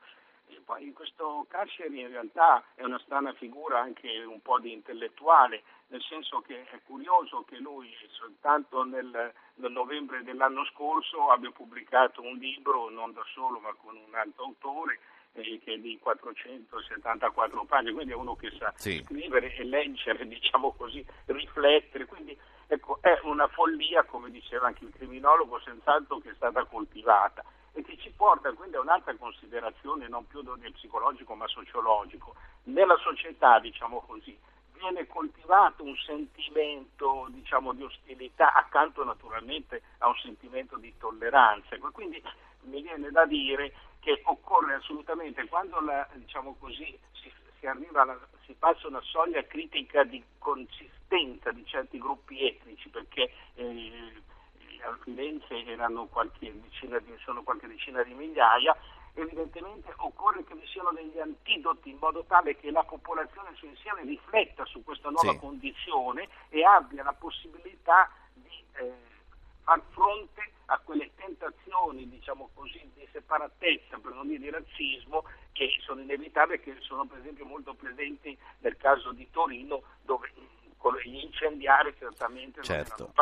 Poi 0.65 0.93
questo 0.93 1.47
Carceri 1.49 2.01
in 2.01 2.09
realtà 2.09 2.63
è 2.75 2.83
una 2.83 2.99
strana 2.99 3.33
figura 3.35 3.81
anche 3.81 4.25
un 4.25 4.43
po' 4.43 4.59
di 4.59 4.73
intellettuale, 4.73 5.63
nel 5.89 6.03
senso 6.03 6.41
che 6.41 6.65
è 6.69 6.81
curioso 6.85 7.45
che 7.45 7.59
lui 7.59 7.95
soltanto 8.11 8.83
nel, 8.85 9.33
nel 9.55 9.71
novembre 9.71 10.25
dell'anno 10.25 10.65
scorso 10.67 11.31
abbia 11.31 11.51
pubblicato 11.51 12.21
un 12.21 12.37
libro, 12.37 12.89
non 12.91 13.13
da 13.13 13.25
solo 13.33 13.61
ma 13.61 13.73
con 13.75 13.97
un 13.97 14.15
altro 14.15 14.45
autore, 14.45 14.99
eh, 15.35 15.61
che 15.63 15.75
è 15.75 15.79
di 15.79 15.99
474 16.01 17.65
pagine, 17.65 17.93
quindi 17.93 18.13
è 18.13 18.17
uno 18.17 18.35
che 18.35 18.51
sa 18.59 18.73
sì. 18.77 19.03
scrivere 19.05 19.55
e 19.55 19.65
leggere, 19.65 20.27
diciamo 20.29 20.73
così, 20.73 21.05
riflettere, 21.27 22.07
quindi 22.07 22.37
ecco, 22.67 22.99
è 23.01 23.19
una 23.23 23.47
follia, 23.49 24.03
come 24.05 24.31
diceva 24.31 24.67
anche 24.67 24.85
il 24.85 24.93
criminologo, 24.93 25.61
senz'altro 25.61 26.19
che 26.19 26.31
è 26.31 26.35
stata 26.35 26.65
coltivata 26.65 27.45
e 27.77 27.83
che 27.83 27.99
ci 27.99 28.11
porta 28.17 28.51
quindi 28.55 28.77
a 28.77 28.81
un'altra 28.81 29.15
considerazione 29.17 30.09
non 30.09 30.27
più 30.27 30.41
del 30.41 30.73
psicologico 30.73 31.35
ma 31.35 31.47
sociologico. 31.47 32.35
Nella 32.65 32.97
società, 32.97 33.61
diciamo 33.61 34.01
così, 34.01 34.37
viene 34.73 35.07
coltivato 35.07 35.85
un 35.85 35.95
sentimento 35.97 37.27
diciamo, 37.29 37.75
di 37.75 37.83
ostilità 37.83 38.55
accanto 38.55 39.05
naturalmente 39.05 39.83
a 39.99 40.09
un 40.09 40.17
sentimento 40.17 40.79
di 40.79 40.97
tolleranza. 40.97 41.77
Quindi 41.93 42.23
mi 42.63 42.81
viene 42.81 43.11
da 43.11 43.27
dire 43.27 43.75
che 44.01 44.23
occorre 44.25 44.75
assolutamente, 44.75 45.47
quando 45.47 45.79
la, 45.81 46.09
diciamo 46.15 46.57
così, 46.59 46.99
si, 47.13 47.31
si, 47.59 47.67
alla, 47.67 48.19
si, 48.47 48.55
passa 48.55 48.87
una 48.87 49.03
soglia 49.03 49.45
critica 49.45 50.03
di 50.03 50.23
consistenza 50.39 51.51
di 51.53 51.67
certi 51.67 51.99
gruppi 51.99 52.47
etnici, 52.47 52.89
perché 52.89 53.31
eh, 53.55 54.23
a 54.87 54.99
Firenze 55.03 55.65
erano 55.65 56.07
qualche 56.07 56.53
decina 56.61 56.99
di, 56.99 57.15
sono 57.25 57.43
qualche 57.43 57.67
decina 57.67 58.03
di 58.03 58.15
migliaia, 58.15 58.77
evidentemente 59.15 59.93
occorre 59.97 60.45
che 60.45 60.55
vi 60.55 60.67
siano 60.67 60.93
degli 60.93 61.19
antidoti 61.19 61.91
in 61.91 61.99
modo 61.99 62.25
tale 62.25 62.57
che 62.57 62.71
la 62.71 62.85
popolazione 62.85 63.55
su 63.55 63.67
insieme 63.67 64.03
rifletta 64.03 64.65
su 64.67 64.85
questa 64.85 65.11
nuova 65.11 65.33
sì. 65.33 65.39
condizione 65.39 66.29
e 66.49 66.65
abbia 66.65 67.03
la 67.03 67.15
possibilità 67.15 68.11
di 68.35 68.63
eh, 68.75 68.93
far 69.65 69.83
fronte 69.91 70.53
a 70.67 70.79
quelle 70.79 71.11
tentazioni, 71.17 72.09
diciamo 72.09 72.51
così, 72.55 72.91
di 72.95 73.07
separatezza, 73.13 73.99
per 73.99 74.13
non 74.13 74.29
dire 74.29 74.39
di 74.39 74.51
razzismo, 74.51 75.25
che 75.53 75.71
sono 75.81 76.01
inevitabili 76.01 76.59
e 76.59 76.63
che 76.63 76.77
sono 76.81 77.07
per 77.07 77.19
esempio 77.19 77.47
molto 77.47 77.75
presenti 77.75 78.37
nel 78.61 78.77
caso 78.77 79.13
di 79.13 79.29
Torino, 79.31 79.83
dove 80.03 80.31
gli 81.05 81.17
incendiari 81.17 81.95
certamente 81.99 82.63
certo. 82.63 83.13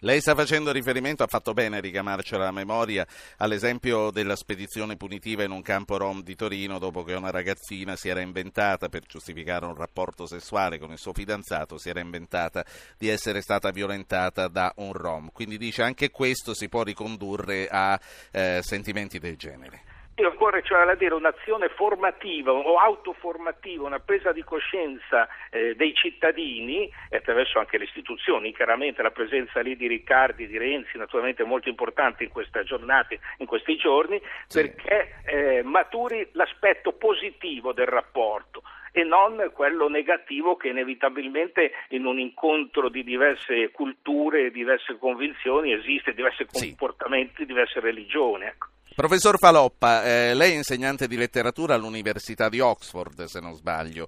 Lei 0.00 0.20
sta 0.20 0.34
facendo 0.34 0.72
riferimento, 0.72 1.22
ha 1.22 1.26
fatto 1.26 1.52
bene 1.52 1.78
a 1.78 1.80
richiamarcela 1.80 2.44
la 2.44 2.50
memoria, 2.50 3.06
all'esempio 3.38 4.10
della 4.10 4.36
spedizione 4.36 4.96
punitiva 4.96 5.42
in 5.42 5.50
un 5.50 5.62
campo 5.62 5.96
rom 5.96 6.22
di 6.22 6.34
Torino 6.34 6.78
dopo 6.78 7.02
che 7.02 7.14
una 7.14 7.30
ragazzina 7.30 7.96
si 7.96 8.08
era 8.08 8.20
inventata 8.20 8.88
per 8.88 9.02
giustificare 9.06 9.66
un 9.66 9.74
rapporto 9.74 10.26
sessuale 10.26 10.78
con 10.78 10.90
il 10.90 10.98
suo 10.98 11.12
fidanzato, 11.12 11.78
si 11.78 11.88
era 11.88 12.00
inventata 12.00 12.64
di 12.96 13.08
essere 13.08 13.40
stata 13.40 13.70
violentata 13.70 14.48
da 14.48 14.72
un 14.76 14.92
rom. 14.92 15.30
Quindi 15.32 15.58
dice 15.58 15.82
anche 15.82 16.10
questo 16.10 16.54
si 16.54 16.68
può 16.68 16.82
ricondurre 16.82 17.68
a 17.68 17.98
eh, 18.30 18.60
sentimenti 18.62 19.18
del 19.18 19.36
genere. 19.36 19.95
Occorre 20.24 20.62
cioè 20.62 20.96
dire 20.96 21.14
un'azione 21.14 21.68
formativa 21.68 22.50
o 22.50 22.78
autoformativa, 22.78 23.84
una 23.84 23.98
presa 23.98 24.32
di 24.32 24.42
coscienza 24.42 25.28
eh, 25.50 25.74
dei 25.74 25.94
cittadini 25.94 26.90
e 27.10 27.16
attraverso 27.16 27.58
anche 27.58 27.76
le 27.76 27.84
istituzioni, 27.84 28.54
chiaramente 28.54 29.02
la 29.02 29.10
presenza 29.10 29.60
lì 29.60 29.76
di 29.76 29.86
Riccardi, 29.86 30.46
di 30.46 30.56
Renzi, 30.56 30.96
naturalmente 30.96 31.44
molto 31.44 31.68
importante 31.68 32.24
in 32.24 32.30
queste 32.30 32.64
giornate, 32.64 33.20
in 33.38 33.46
questi 33.46 33.76
giorni, 33.76 34.20
sì. 34.46 34.62
perché 34.62 35.20
eh, 35.26 35.62
maturi 35.62 36.26
l'aspetto 36.32 36.92
positivo 36.92 37.72
del 37.72 37.86
rapporto 37.86 38.62
e 38.92 39.04
non 39.04 39.50
quello 39.52 39.88
negativo 39.88 40.56
che 40.56 40.68
inevitabilmente 40.68 41.72
in 41.90 42.06
un 42.06 42.18
incontro 42.18 42.88
di 42.88 43.04
diverse 43.04 43.70
culture, 43.70 44.50
diverse 44.50 44.96
convinzioni 44.96 45.74
esiste, 45.74 46.14
diversi 46.14 46.46
comportamenti, 46.50 47.34
sì. 47.40 47.44
diverse 47.44 47.80
religioni. 47.80 48.46
Ecco. 48.46 48.68
Professor 48.96 49.36
Faloppa, 49.38 50.04
eh, 50.04 50.32
lei 50.32 50.52
è 50.52 50.54
insegnante 50.54 51.06
di 51.06 51.18
letteratura 51.18 51.74
all'Università 51.74 52.48
di 52.48 52.60
Oxford, 52.60 53.24
se 53.24 53.40
non 53.40 53.52
sbaglio. 53.52 54.06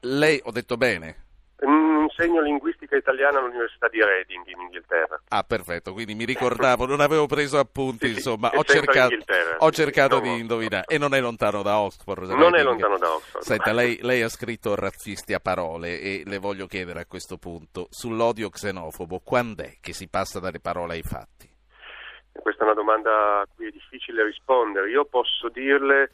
lei, 0.00 0.40
ho 0.42 0.50
detto 0.50 0.76
bene? 0.76 1.26
Mm, 1.64 2.02
insegno 2.02 2.40
linguistica 2.40 2.96
italiana 2.96 3.38
all'Università 3.38 3.86
di 3.86 4.02
Reading 4.02 4.44
in 4.48 4.60
Inghilterra. 4.62 5.22
Ah, 5.28 5.44
perfetto, 5.44 5.92
quindi 5.92 6.16
mi 6.16 6.24
ricordavo, 6.24 6.84
non 6.84 6.98
avevo 6.98 7.26
preso 7.26 7.60
appunti, 7.60 8.08
sì, 8.08 8.14
insomma, 8.14 8.50
ho 8.52 8.64
cercato, 8.64 9.14
ho 9.58 9.70
cercato 9.70 10.18
di 10.18 10.36
indovinare. 10.36 10.86
E 10.88 10.98
non 10.98 11.14
è 11.14 11.20
lontano 11.20 11.62
da 11.62 11.78
Oxford. 11.78 12.30
Non 12.30 12.56
è 12.56 12.62
lontano 12.64 12.98
da 12.98 13.14
Oxford. 13.14 13.44
Senta, 13.44 13.72
lei, 13.72 14.00
lei, 14.02 14.22
ha 14.22 14.28
scritto 14.28 14.74
razzisti 14.74 15.32
a 15.32 15.38
parole 15.38 16.00
e 16.00 16.22
le 16.26 16.38
voglio 16.38 16.66
chiedere 16.66 17.02
a 17.02 17.06
questo 17.06 17.38
punto, 17.38 17.86
sull'odio 17.88 18.50
xenofobo, 18.50 19.20
quando 19.20 19.62
è 19.62 19.76
che 19.80 19.92
si 19.92 20.08
passa 20.08 20.40
dalle 20.40 20.58
parole 20.58 20.94
ai 20.94 21.02
fatti? 21.02 21.47
Questa 22.40 22.62
è 22.62 22.64
una 22.64 22.74
domanda 22.74 23.40
a 23.40 23.46
cui 23.54 23.68
è 23.68 23.70
difficile 23.70 24.24
rispondere. 24.24 24.90
Io 24.90 25.04
posso 25.04 25.48
dirle 25.48 26.10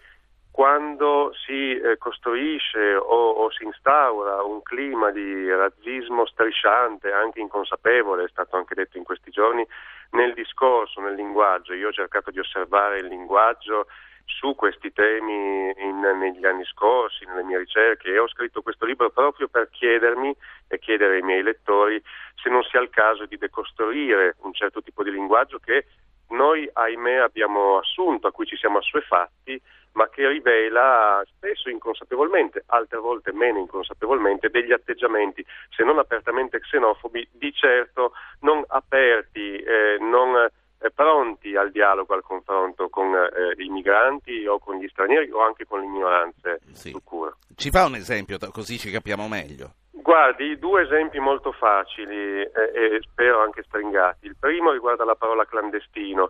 quando 0.51 1.33
si 1.45 1.77
eh, 1.77 1.99
costruisce 1.99 2.95
o, 2.95 3.31
o, 3.31 3.51
si 3.51 3.65
instaura 3.65 4.45
un 4.45 4.63
clima 4.63 5.11
di 5.11 5.51
razzismo 5.51 6.27
strisciante, 6.27 7.11
anche 7.11 7.41
inconsapevole, 7.41 8.23
è 8.23 8.29
stato 8.29 8.57
anche 8.57 8.77
detto 8.77 8.97
in 8.97 9.03
questi 9.03 9.33
giorni, 9.33 9.67
nel 10.11 10.33
discorso, 10.33 11.01
nel 11.01 11.15
linguaggio. 11.15 11.73
Io 11.73 11.89
ho 11.89 11.93
cercato 11.93 12.31
di 12.31 12.39
osservare 12.39 13.01
il 13.01 13.07
linguaggio 13.07 13.87
su 14.27 14.55
questi 14.55 14.93
temi 14.93 15.73
in, 15.77 16.01
negli 16.21 16.47
anni 16.47 16.65
scorsi, 16.67 17.25
nelle 17.25 17.43
mie 17.43 17.59
ricerche 17.59 18.11
e 18.11 18.19
ho 18.19 18.29
scritto 18.29 18.63
questo 18.63 18.87
libro 18.87 19.11
proprio 19.11 19.49
per 19.49 19.69
chiedermi 19.71 20.35
e 20.69 20.79
chiedere 20.79 21.17
ai 21.17 21.23
miei 21.23 21.43
lettori 21.43 22.01
se 22.41 22.49
non 22.49 22.63
sia 22.63 22.81
il 22.81 22.91
caso 22.91 23.27
di 23.27 23.37
decostruire 23.37 24.37
un 24.43 24.53
certo 24.55 24.83
tipo 24.83 25.03
di 25.03 25.11
linguaggio 25.11 25.59
che 25.59 25.87
noi 26.29 26.69
ahimè 26.73 27.17
abbiamo 27.17 27.79
assunto, 27.79 28.27
a 28.27 28.33
cui 28.33 28.47
ci 28.47 28.57
siamo 28.57 28.79
assuefatti, 28.79 29.61
ma 29.93 30.09
che 30.09 30.27
rivela 30.27 31.23
spesso 31.27 31.69
inconsapevolmente, 31.69 32.65
altre 32.67 32.99
volte 32.99 33.33
meno 33.33 33.59
inconsapevolmente, 33.59 34.49
degli 34.49 34.73
atteggiamenti, 34.73 35.45
se 35.71 35.85
non 35.85 35.99
apertamente 35.99 36.61
xenofobi, 36.61 37.29
di 37.33 37.53
certo 37.53 38.13
non 38.41 38.65
aperti, 38.67 39.57
eh, 39.59 39.99
non 40.01 40.35
eh, 40.37 40.91
pronti 40.91 41.55
al 41.55 41.71
dialogo, 41.71 42.15
al 42.15 42.23
confronto 42.23 42.89
con 42.89 43.15
eh, 43.15 43.63
i 43.63 43.69
migranti 43.69 44.47
o 44.47 44.59
con 44.59 44.77
gli 44.77 44.89
stranieri 44.89 45.31
o 45.31 45.41
anche 45.41 45.65
con 45.65 45.81
le 45.81 45.87
minoranze 45.87 46.61
sì. 46.73 46.91
Ci 47.55 47.71
fa 47.71 47.85
un 47.85 47.95
esempio, 47.95 48.37
così 48.53 48.79
ci 48.79 48.91
capiamo 48.91 49.29
meglio. 49.29 49.75
Guardi, 50.05 50.59
due 50.59 50.83
esempi 50.83 51.19
molto 51.19 51.51
facili 51.53 52.43
eh, 52.43 52.51
e 52.75 53.01
spero 53.01 53.41
anche 53.41 53.63
stringati. 53.63 54.27
Il 54.27 54.37
primo 54.39 54.71
riguarda 54.71 55.03
la 55.03 55.15
parola 55.15 55.47
clandestino. 55.47 56.29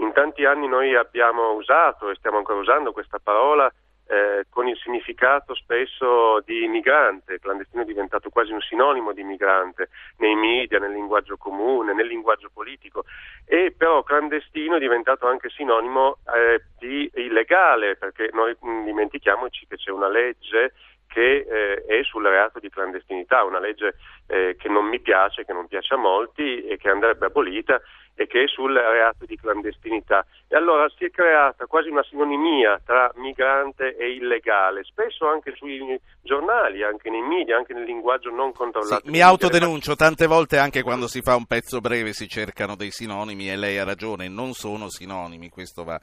In 0.00 0.12
tanti 0.12 0.44
anni 0.44 0.68
noi 0.68 0.94
abbiamo 0.94 1.52
usato 1.52 2.10
e 2.10 2.16
stiamo 2.16 2.36
ancora 2.36 2.58
usando 2.58 2.92
questa 2.92 3.18
parola 3.18 3.72
eh, 4.06 4.44
con 4.50 4.68
il 4.68 4.76
significato 4.76 5.54
spesso 5.54 6.40
di 6.44 6.68
migrante, 6.68 7.38
clandestino 7.38 7.80
è 7.80 7.86
diventato 7.86 8.28
quasi 8.28 8.52
un 8.52 8.60
sinonimo 8.60 9.14
di 9.14 9.22
migrante 9.22 9.88
nei 10.18 10.34
media, 10.34 10.78
nel 10.78 10.92
linguaggio 10.92 11.38
comune, 11.38 11.94
nel 11.94 12.06
linguaggio 12.06 12.50
politico 12.52 13.04
e 13.46 13.72
però 13.74 14.02
clandestino 14.02 14.76
è 14.76 14.80
diventato 14.80 15.26
anche 15.26 15.48
sinonimo 15.48 16.18
eh, 16.36 16.62
di 16.78 17.10
illegale 17.14 17.96
perché 17.96 18.28
noi 18.34 18.54
mh, 18.60 18.84
dimentichiamoci 18.84 19.66
che 19.66 19.76
c'è 19.76 19.90
una 19.90 20.08
legge 20.08 20.74
che 21.14 21.46
eh, 21.48 21.84
è 21.86 22.02
sul 22.02 22.26
reato 22.26 22.58
di 22.58 22.68
clandestinità, 22.68 23.44
una 23.44 23.60
legge 23.60 23.94
eh, 24.26 24.56
che 24.58 24.68
non 24.68 24.86
mi 24.86 24.98
piace, 24.98 25.44
che 25.44 25.52
non 25.52 25.68
piace 25.68 25.94
a 25.94 25.96
molti 25.96 26.66
e 26.66 26.76
che 26.76 26.90
andrebbe 26.90 27.26
abolita 27.26 27.80
e 28.14 28.26
che 28.26 28.44
è 28.44 28.46
sul 28.46 28.74
reato 28.74 29.24
di 29.24 29.36
clandestinità. 29.36 30.24
E 30.48 30.56
allora 30.56 30.88
si 30.96 31.04
è 31.04 31.10
creata 31.10 31.66
quasi 31.66 31.88
una 31.88 32.02
sinonimia 32.04 32.80
tra 32.84 33.10
migrante 33.16 33.96
e 33.96 34.12
illegale, 34.12 34.84
spesso 34.84 35.26
anche 35.26 35.54
sui 35.56 35.98
giornali, 36.22 36.82
anche 36.82 37.10
nei 37.10 37.22
media, 37.22 37.56
anche 37.56 37.74
nel 37.74 37.84
linguaggio 37.84 38.30
non 38.30 38.52
controllato. 38.52 39.04
Sì, 39.04 39.10
mi 39.10 39.20
autodenuncio, 39.20 39.96
tante 39.96 40.26
volte 40.26 40.58
anche 40.58 40.82
quando 40.82 41.08
si 41.08 41.22
fa 41.22 41.34
un 41.34 41.46
pezzo 41.46 41.80
breve 41.80 42.12
si 42.12 42.28
cercano 42.28 42.76
dei 42.76 42.90
sinonimi 42.90 43.50
e 43.50 43.56
lei 43.56 43.78
ha 43.78 43.84
ragione, 43.84 44.28
non 44.28 44.52
sono 44.52 44.88
sinonimi, 44.88 45.48
questo 45.48 45.82
va, 45.82 45.98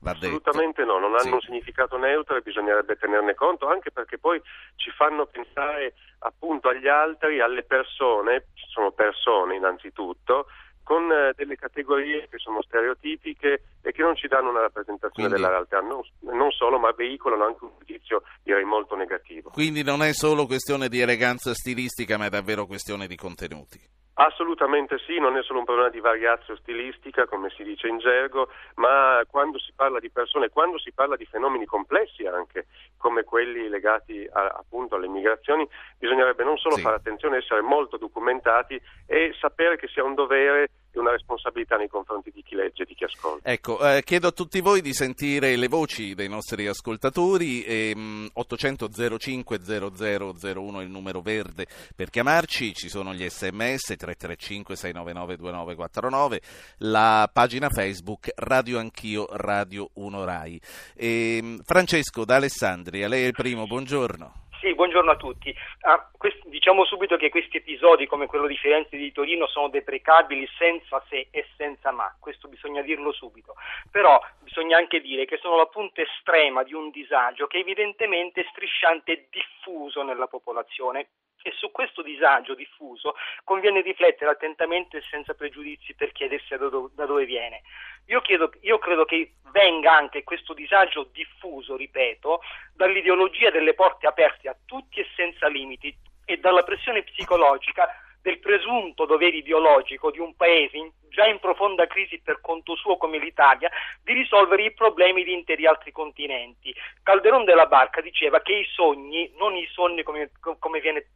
va 0.00 0.10
Assolutamente 0.12 0.82
detto. 0.82 0.92
no, 0.92 1.00
non 1.00 1.12
hanno 1.12 1.20
sì. 1.20 1.32
un 1.32 1.40
significato 1.40 1.96
neutro 1.96 2.36
e 2.36 2.42
bisognerebbe 2.42 2.96
tenerne 2.96 3.34
conto, 3.34 3.66
anche 3.66 3.90
perché 3.90 4.18
poi 4.18 4.40
ci 4.76 4.90
fanno 4.90 5.26
pensare 5.26 5.94
appunto 6.20 6.68
agli 6.68 6.88
altri, 6.88 7.40
alle 7.40 7.64
persone, 7.64 8.46
sono 8.72 8.92
persone 8.92 9.56
innanzitutto, 9.56 10.46
con 10.86 11.10
eh, 11.10 11.32
delle 11.34 11.56
categorie 11.56 12.28
che 12.30 12.38
sono 12.38 12.62
stereotipiche 12.62 13.62
e 13.82 13.90
che 13.90 14.02
non 14.02 14.14
ci 14.14 14.28
danno 14.28 14.50
una 14.50 14.60
rappresentazione 14.60 15.28
Quindi- 15.28 15.34
della 15.34 15.48
realtà, 15.48 15.80
non, 15.80 16.00
non 16.32 16.52
solo, 16.52 16.78
ma 16.78 16.92
veicolano 16.92 17.44
anche 17.44 17.64
un 17.64 17.72
giudizio 17.80 18.22
direi 18.44 18.62
molto 18.62 18.94
negativo. 18.94 19.50
Quindi 19.50 19.82
non 19.82 20.04
è 20.04 20.12
solo 20.12 20.46
questione 20.46 20.88
di 20.88 21.00
eleganza 21.00 21.52
stilistica, 21.54 22.16
ma 22.16 22.26
è 22.26 22.30
davvero 22.30 22.66
questione 22.66 23.08
di 23.08 23.16
contenuti. 23.16 23.80
Assolutamente 24.18 24.96
sì, 25.06 25.18
non 25.18 25.36
è 25.36 25.42
solo 25.42 25.58
un 25.58 25.66
problema 25.66 25.90
di 25.90 26.00
variazio 26.00 26.56
stilistica, 26.56 27.26
come 27.26 27.50
si 27.50 27.62
dice 27.62 27.86
in 27.86 27.98
gergo, 27.98 28.48
ma 28.76 29.20
quando 29.28 29.58
si 29.58 29.72
parla 29.76 29.98
di 30.00 30.10
persone, 30.10 30.48
quando 30.48 30.78
si 30.78 30.90
parla 30.92 31.16
di 31.16 31.26
fenomeni 31.26 31.66
complessi 31.66 32.24
anche, 32.26 32.66
come 32.96 33.24
quelli 33.24 33.68
legati 33.68 34.26
a- 34.32 34.54
appunto 34.58 34.94
alle 34.94 35.08
migrazioni, 35.08 35.68
bisognerebbe 35.98 36.44
non 36.44 36.56
solo 36.56 36.76
Sì. 36.76 36.82
fare 36.82 36.96
attenzione, 36.96 37.36
essere 37.36 37.60
molto 37.60 37.98
documentati 37.98 38.80
e 39.06 39.34
sapere 39.38 39.76
che 39.76 39.86
sia 39.88 40.02
un 40.02 40.14
dovere 40.14 40.68
e 40.98 41.00
una 41.00 41.10
responsabilità 41.12 41.76
nei 41.76 41.88
confronti 41.88 42.30
di 42.32 42.42
chi 42.42 42.54
legge 42.54 42.82
e 42.82 42.86
di 42.86 42.94
chi 42.94 43.04
ascolta. 43.04 43.48
Ecco, 43.48 43.78
eh, 43.86 44.02
chiedo 44.02 44.28
a 44.28 44.32
tutti 44.32 44.60
voi 44.60 44.80
di 44.80 44.92
sentire 44.92 45.56
le 45.56 45.68
voci 45.68 46.14
dei 46.14 46.28
nostri 46.28 46.66
ascoltatori. 46.66 47.62
ehm, 47.64 48.30
800 48.32 49.18
05 49.18 49.58
0001 49.60 50.80
è 50.80 50.82
il 50.82 50.90
numero 50.90 51.20
verde 51.20 51.66
per 51.94 52.10
chiamarci, 52.10 52.74
ci 52.74 52.88
sono 52.88 53.12
gli 53.12 53.28
sms 53.28 53.94
335 53.96 54.76
699 54.76 55.36
2949, 55.36 56.40
la 56.78 57.28
pagina 57.32 57.68
Facebook 57.68 58.30
Radio 58.36 58.78
Anch'io 58.78 59.26
Radio 59.30 59.90
1 59.94 60.24
Rai. 60.24 60.60
Ehm, 60.96 61.60
Francesco 61.64 62.24
da 62.24 62.36
Alessandria, 62.36 63.08
lei 63.08 63.24
è 63.24 63.26
il 63.26 63.32
primo, 63.32 63.66
buongiorno. 63.66 64.45
Sì, 64.60 64.74
buongiorno 64.74 65.10
a 65.10 65.16
tutti. 65.16 65.54
Ah, 65.80 66.08
quest- 66.16 66.46
diciamo 66.46 66.84
subito 66.86 67.16
che 67.16 67.28
questi 67.28 67.58
episodi, 67.58 68.06
come 68.06 68.26
quello 68.26 68.46
di 68.46 68.56
Firenze 68.56 68.96
e 68.96 68.98
di 68.98 69.12
Torino, 69.12 69.46
sono 69.46 69.68
deprecabili 69.68 70.48
senza 70.56 71.02
se 71.08 71.28
e 71.30 71.46
senza 71.56 71.90
ma, 71.90 72.14
questo 72.18 72.48
bisogna 72.48 72.80
dirlo 72.80 73.12
subito. 73.12 73.54
Però 73.90 74.18
bisogna 74.40 74.78
anche 74.78 75.00
dire 75.00 75.26
che 75.26 75.36
sono 75.36 75.56
la 75.56 75.66
punta 75.66 76.00
estrema 76.00 76.62
di 76.62 76.72
un 76.72 76.90
disagio 76.90 77.46
che 77.46 77.58
evidentemente 77.58 78.40
è 78.40 78.46
strisciante 78.50 79.12
e 79.12 79.26
diffuso 79.30 80.02
nella 80.02 80.26
popolazione. 80.26 81.08
E 81.46 81.52
su 81.52 81.70
questo 81.70 82.02
disagio 82.02 82.56
diffuso 82.56 83.14
conviene 83.44 83.80
riflettere 83.80 84.32
attentamente 84.32 84.96
e 84.96 85.02
senza 85.08 85.32
pregiudizi 85.32 85.94
per 85.94 86.10
chiedersi 86.10 86.56
da, 86.56 86.68
do- 86.68 86.90
da 86.92 87.06
dove 87.06 87.24
viene. 87.24 87.62
Io, 88.06 88.20
chiedo- 88.20 88.50
io 88.62 88.78
credo 88.78 89.04
che 89.04 89.34
venga 89.52 89.92
anche 89.92 90.24
questo 90.24 90.54
disagio 90.54 91.08
diffuso, 91.12 91.76
ripeto, 91.76 92.40
dall'ideologia 92.74 93.52
delle 93.52 93.74
porte 93.74 94.08
aperte 94.08 94.48
a 94.48 94.56
tutti 94.66 94.98
e 94.98 95.06
senza 95.14 95.46
limiti 95.46 95.96
e 96.24 96.38
dalla 96.38 96.64
pressione 96.64 97.04
psicologica 97.04 97.88
del 98.20 98.40
presunto 98.40 99.04
dovere 99.04 99.36
ideologico 99.36 100.10
di 100.10 100.18
un 100.18 100.34
paese 100.34 100.76
in- 100.76 100.90
già 101.10 101.26
in 101.26 101.38
profonda 101.38 101.86
crisi 101.86 102.20
per 102.20 102.40
conto 102.40 102.74
suo 102.74 102.96
come 102.96 103.18
l'Italia 103.18 103.70
di 104.02 104.14
risolvere 104.14 104.64
i 104.64 104.74
problemi 104.74 105.22
di 105.22 105.32
interi 105.32 105.64
altri 105.64 105.92
continenti. 105.92 106.74
Calderon 107.04 107.44
della 107.44 107.66
Barca 107.66 108.00
diceva 108.00 108.40
che 108.40 108.52
i 108.52 108.64
sogni, 108.64 109.32
non 109.36 109.54
i 109.54 109.64
sogni 109.70 110.02
come, 110.02 110.32
come 110.58 110.80
viene 110.80 111.06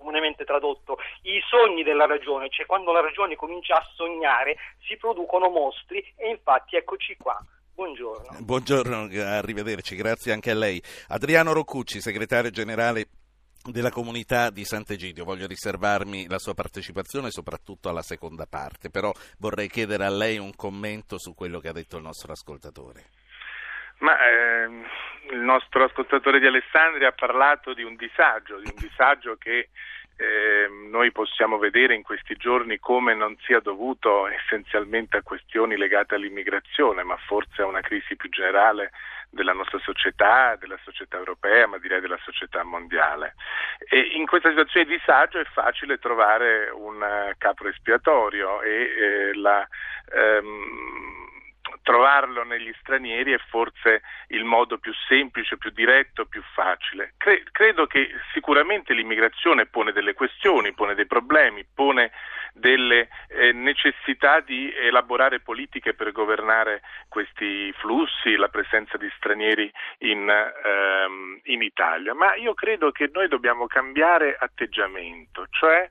comunemente 0.00 0.44
tradotto, 0.44 0.96
i 1.22 1.40
sogni 1.46 1.82
della 1.82 2.06
ragione, 2.06 2.48
cioè 2.48 2.64
quando 2.64 2.90
la 2.90 3.02
ragione 3.02 3.36
comincia 3.36 3.76
a 3.76 3.86
sognare 3.94 4.56
si 4.86 4.96
producono 4.96 5.50
mostri 5.50 6.02
e 6.16 6.30
infatti 6.30 6.76
eccoci 6.76 7.16
qua. 7.18 7.38
Buongiorno. 7.74 8.38
Buongiorno, 8.40 9.08
arrivederci, 9.22 9.94
grazie 9.94 10.32
anche 10.32 10.50
a 10.50 10.54
lei. 10.54 10.82
Adriano 11.08 11.52
Roccucci, 11.52 12.00
segretario 12.00 12.50
generale 12.50 13.06
della 13.62 13.90
comunità 13.90 14.50
di 14.50 14.64
Sant'Egidio. 14.64 15.24
Voglio 15.24 15.46
riservarmi 15.46 16.26
la 16.28 16.38
sua 16.38 16.54
partecipazione 16.54 17.30
soprattutto 17.30 17.88
alla 17.88 18.02
seconda 18.02 18.46
parte, 18.46 18.90
però 18.90 19.12
vorrei 19.38 19.68
chiedere 19.68 20.04
a 20.04 20.10
lei 20.10 20.38
un 20.38 20.54
commento 20.54 21.18
su 21.18 21.34
quello 21.34 21.58
che 21.58 21.68
ha 21.68 21.72
detto 21.72 21.96
il 21.96 22.02
nostro 22.02 22.32
ascoltatore. 22.32 23.04
Ma 23.98 24.16
ehm, 24.18 24.84
il 25.32 25.40
nostro 25.40 25.84
ascoltatore 25.84 26.40
di 26.40 26.46
Alessandria 26.46 27.08
ha 27.08 27.12
parlato 27.12 27.74
di 27.74 27.82
un 27.82 27.96
disagio, 27.96 28.58
di 28.58 28.68
un 28.68 28.76
disagio 28.76 29.36
che 29.36 29.68
ehm, 30.20 30.90
noi 30.90 31.10
possiamo 31.12 31.56
vedere 31.58 31.94
in 31.94 32.02
questi 32.02 32.36
giorni 32.36 32.78
come 32.78 33.14
non 33.14 33.36
sia 33.40 33.60
dovuto 33.60 34.26
essenzialmente 34.28 35.16
a 35.16 35.22
questioni 35.22 35.76
legate 35.76 36.14
all'immigrazione, 36.14 37.02
ma 37.02 37.16
forse 37.16 37.62
a 37.62 37.66
una 37.66 37.80
crisi 37.80 38.16
più 38.16 38.28
generale 38.28 38.90
della 39.30 39.52
nostra 39.52 39.78
società, 39.78 40.56
della 40.56 40.78
società 40.82 41.16
europea, 41.16 41.66
ma 41.66 41.78
direi 41.78 42.00
della 42.00 42.18
società 42.22 42.62
mondiale. 42.64 43.34
E 43.88 43.98
in 44.14 44.26
questa 44.26 44.50
situazione 44.50 44.86
di 44.86 44.98
disagio 44.98 45.38
è 45.38 45.44
facile 45.44 45.98
trovare 45.98 46.68
un 46.70 47.02
eh, 47.02 47.34
capo 47.38 47.68
espiatorio 47.68 48.60
e 48.60 48.72
eh, 48.72 49.34
la, 49.34 49.66
ehm, 50.12 51.19
trovarlo 51.82 52.44
negli 52.44 52.72
stranieri 52.80 53.32
è 53.32 53.38
forse 53.48 54.02
il 54.28 54.44
modo 54.44 54.78
più 54.78 54.92
semplice, 55.08 55.56
più 55.56 55.70
diretto, 55.70 56.26
più 56.26 56.42
facile. 56.54 57.14
Cre- 57.16 57.44
credo 57.50 57.86
che 57.86 58.08
sicuramente 58.32 58.94
l'immigrazione 58.94 59.66
pone 59.66 59.92
delle 59.92 60.14
questioni, 60.14 60.72
pone 60.72 60.94
dei 60.94 61.06
problemi, 61.06 61.64
pone 61.64 62.12
delle 62.52 63.08
eh, 63.28 63.52
necessità 63.52 64.40
di 64.40 64.72
elaborare 64.74 65.40
politiche 65.40 65.94
per 65.94 66.12
governare 66.12 66.82
questi 67.08 67.72
flussi, 67.78 68.36
la 68.36 68.48
presenza 68.48 68.96
di 68.96 69.10
stranieri 69.16 69.70
in, 69.98 70.28
ehm, 70.28 71.40
in 71.44 71.62
Italia, 71.62 72.14
ma 72.14 72.34
io 72.34 72.54
credo 72.54 72.90
che 72.90 73.08
noi 73.12 73.28
dobbiamo 73.28 73.66
cambiare 73.66 74.36
atteggiamento, 74.38 75.46
cioè 75.50 75.88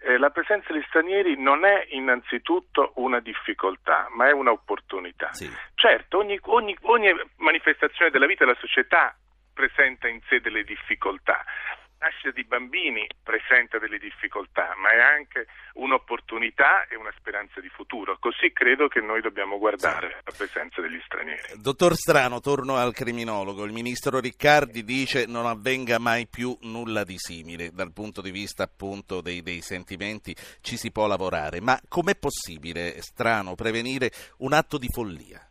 eh, 0.00 0.18
la 0.18 0.30
presenza 0.30 0.72
di 0.72 0.82
stranieri 0.88 1.40
non 1.40 1.64
è 1.64 1.86
innanzitutto 1.90 2.92
una 2.96 3.20
difficoltà, 3.20 4.08
ma 4.14 4.28
è 4.28 4.32
un'opportunità. 4.32 5.32
Sì. 5.32 5.50
Certo, 5.74 6.18
ogni, 6.18 6.38
ogni- 6.42 6.76
ogni 6.82 7.12
manifestazione 7.36 8.10
della 8.10 8.26
vita 8.26 8.44
della 8.44 8.58
società 8.58 9.16
presenta 9.52 10.08
in 10.08 10.20
sé 10.28 10.40
delle 10.40 10.64
difficoltà. 10.64 11.44
La 12.02 12.08
nascita 12.08 12.32
di 12.32 12.42
bambini 12.42 13.06
presenta 13.22 13.78
delle 13.78 13.98
difficoltà, 13.98 14.74
ma 14.76 14.90
è 14.90 14.98
anche 14.98 15.46
un'opportunità 15.74 16.88
e 16.88 16.96
una 16.96 17.12
speranza 17.16 17.60
di 17.60 17.68
futuro. 17.68 18.16
Così 18.18 18.52
credo 18.52 18.88
che 18.88 19.00
noi 19.00 19.20
dobbiamo 19.20 19.56
guardare 19.56 20.20
la 20.24 20.32
presenza 20.36 20.80
degli 20.80 21.00
stranieri. 21.04 21.60
Dottor 21.60 21.94
Strano, 21.94 22.40
torno 22.40 22.74
al 22.74 22.92
criminologo. 22.92 23.64
Il 23.64 23.72
ministro 23.72 24.18
Riccardi 24.18 24.82
dice 24.82 25.26
non 25.26 25.46
avvenga 25.46 26.00
mai 26.00 26.26
più 26.26 26.58
nulla 26.62 27.04
di 27.04 27.18
simile. 27.18 27.70
Dal 27.70 27.92
punto 27.92 28.20
di 28.20 28.32
vista 28.32 28.64
appunto 28.64 29.20
dei, 29.20 29.40
dei 29.40 29.60
sentimenti 29.60 30.34
ci 30.60 30.76
si 30.76 30.90
può 30.90 31.06
lavorare, 31.06 31.60
ma 31.60 31.80
com'è 31.88 32.16
possibile, 32.16 33.00
Strano, 33.00 33.54
prevenire 33.54 34.10
un 34.38 34.54
atto 34.54 34.76
di 34.76 34.88
follia? 34.90 35.46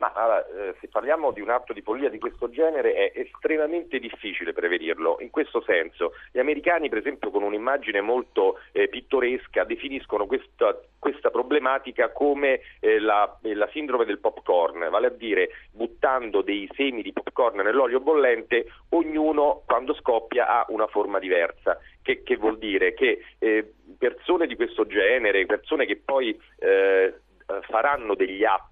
Ma 0.00 0.12
allora, 0.14 0.46
eh, 0.46 0.74
se 0.80 0.88
parliamo 0.88 1.30
di 1.30 1.42
un 1.42 1.50
atto 1.50 1.74
di 1.74 1.82
follia 1.82 2.08
di 2.08 2.18
questo 2.18 2.48
genere 2.48 2.94
è 2.94 3.12
estremamente 3.20 3.98
difficile 3.98 4.54
prevenirlo. 4.54 5.18
In 5.20 5.28
questo 5.28 5.60
senso, 5.60 6.14
gli 6.32 6.38
americani, 6.38 6.88
per 6.88 6.98
esempio, 6.98 7.30
con 7.30 7.42
un'immagine 7.42 8.00
molto 8.00 8.60
eh, 8.72 8.88
pittoresca, 8.88 9.64
definiscono 9.64 10.24
questa, 10.24 10.80
questa 10.98 11.28
problematica 11.28 12.12
come 12.12 12.60
eh, 12.80 12.98
la, 12.98 13.38
eh, 13.42 13.54
la 13.54 13.68
sindrome 13.72 14.06
del 14.06 14.20
popcorn, 14.20 14.88
vale 14.88 15.08
a 15.08 15.10
dire 15.10 15.50
buttando 15.70 16.40
dei 16.40 16.66
semi 16.74 17.02
di 17.02 17.12
popcorn 17.12 17.60
nell'olio 17.60 18.00
bollente, 18.00 18.72
ognuno 18.90 19.64
quando 19.66 19.92
scoppia 19.92 20.48
ha 20.48 20.64
una 20.68 20.86
forma 20.86 21.18
diversa. 21.18 21.78
Che, 22.02 22.22
che 22.22 22.36
vuol 22.36 22.56
dire 22.56 22.94
che 22.94 23.22
eh, 23.38 23.74
persone 23.98 24.46
di 24.46 24.56
questo 24.56 24.86
genere, 24.86 25.44
persone 25.44 25.84
che 25.84 26.00
poi 26.02 26.34
faranno 27.62 28.14
degli 28.14 28.44
atti 28.44 28.69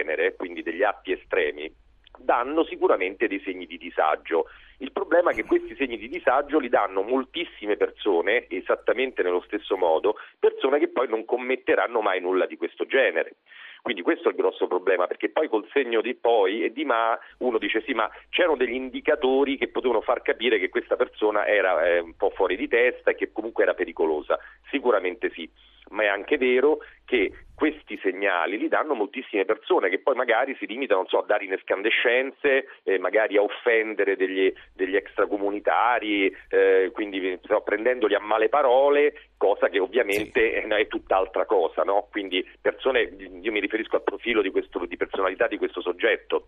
genere, 0.00 0.34
quindi 0.36 0.62
degli 0.62 0.82
atti 0.82 1.12
estremi, 1.12 1.72
danno 2.18 2.64
sicuramente 2.64 3.28
dei 3.28 3.40
segni 3.40 3.66
di 3.66 3.78
disagio. 3.78 4.46
Il 4.78 4.92
problema 4.92 5.30
è 5.30 5.34
che 5.34 5.44
questi 5.44 5.74
segni 5.76 5.98
di 5.98 6.08
disagio 6.08 6.58
li 6.58 6.68
danno 6.68 7.02
moltissime 7.02 7.76
persone, 7.76 8.46
esattamente 8.48 9.22
nello 9.22 9.42
stesso 9.42 9.76
modo, 9.76 10.16
persone 10.38 10.78
che 10.78 10.88
poi 10.88 11.08
non 11.08 11.24
commetteranno 11.24 12.00
mai 12.00 12.20
nulla 12.20 12.46
di 12.46 12.56
questo 12.56 12.86
genere. 12.86 13.36
Quindi 13.82 14.02
questo 14.02 14.28
è 14.28 14.30
il 14.32 14.36
grosso 14.36 14.66
problema, 14.66 15.06
perché 15.06 15.30
poi 15.30 15.48
col 15.48 15.66
segno 15.72 16.02
di 16.02 16.14
poi 16.14 16.64
e 16.64 16.72
di 16.72 16.84
ma 16.84 17.18
uno 17.38 17.58
dice 17.58 17.82
sì, 17.82 17.94
ma 17.94 18.10
c'erano 18.28 18.56
degli 18.56 18.74
indicatori 18.74 19.56
che 19.56 19.68
potevano 19.68 20.02
far 20.02 20.20
capire 20.20 20.58
che 20.58 20.68
questa 20.68 20.96
persona 20.96 21.46
era 21.46 21.86
eh, 21.86 21.98
un 21.98 22.14
po' 22.14 22.30
fuori 22.30 22.56
di 22.56 22.68
testa 22.68 23.10
e 23.10 23.14
che 23.14 23.32
comunque 23.32 23.62
era 23.62 23.74
pericolosa. 23.74 24.38
Sicuramente 24.70 25.30
sì. 25.30 25.48
ma 25.90 26.02
è 26.04 26.06
anche 26.06 26.36
vero 26.36 26.78
che 27.10 27.32
questi 27.56 27.98
segnali 28.00 28.56
li 28.56 28.68
danno 28.68 28.94
moltissime 28.94 29.44
persone 29.44 29.90
che 29.90 29.98
poi 29.98 30.14
magari 30.14 30.54
si 30.60 30.66
limitano 30.66 31.04
so, 31.08 31.18
a 31.18 31.26
dare 31.26 31.44
in 31.44 31.52
escandescenze, 31.52 32.68
eh, 32.84 32.98
magari 33.00 33.36
a 33.36 33.42
offendere 33.42 34.14
degli, 34.14 34.50
degli 34.72 34.94
extracomunitari, 34.94 36.34
eh, 36.48 36.90
quindi 36.94 37.36
so, 37.42 37.60
prendendoli 37.62 38.14
a 38.14 38.20
male 38.20 38.48
parole, 38.48 39.30
cosa 39.36 39.68
che 39.68 39.80
ovviamente 39.80 40.40
sì. 40.40 40.56
è, 40.56 40.66
è, 40.68 40.86
tutt'altra 40.86 41.46
cosa. 41.46 41.82
No? 41.82 42.06
Quindi 42.10 42.48
persone, 42.60 43.00
io 43.42 43.50
mi 43.50 43.60
riferisco 43.60 43.96
al 43.96 44.04
profilo 44.04 44.40
di, 44.40 44.50
questo, 44.50 44.86
di 44.86 44.96
personalità 44.96 45.48
di 45.48 45.58
questo 45.58 45.82
soggetto 45.82 46.46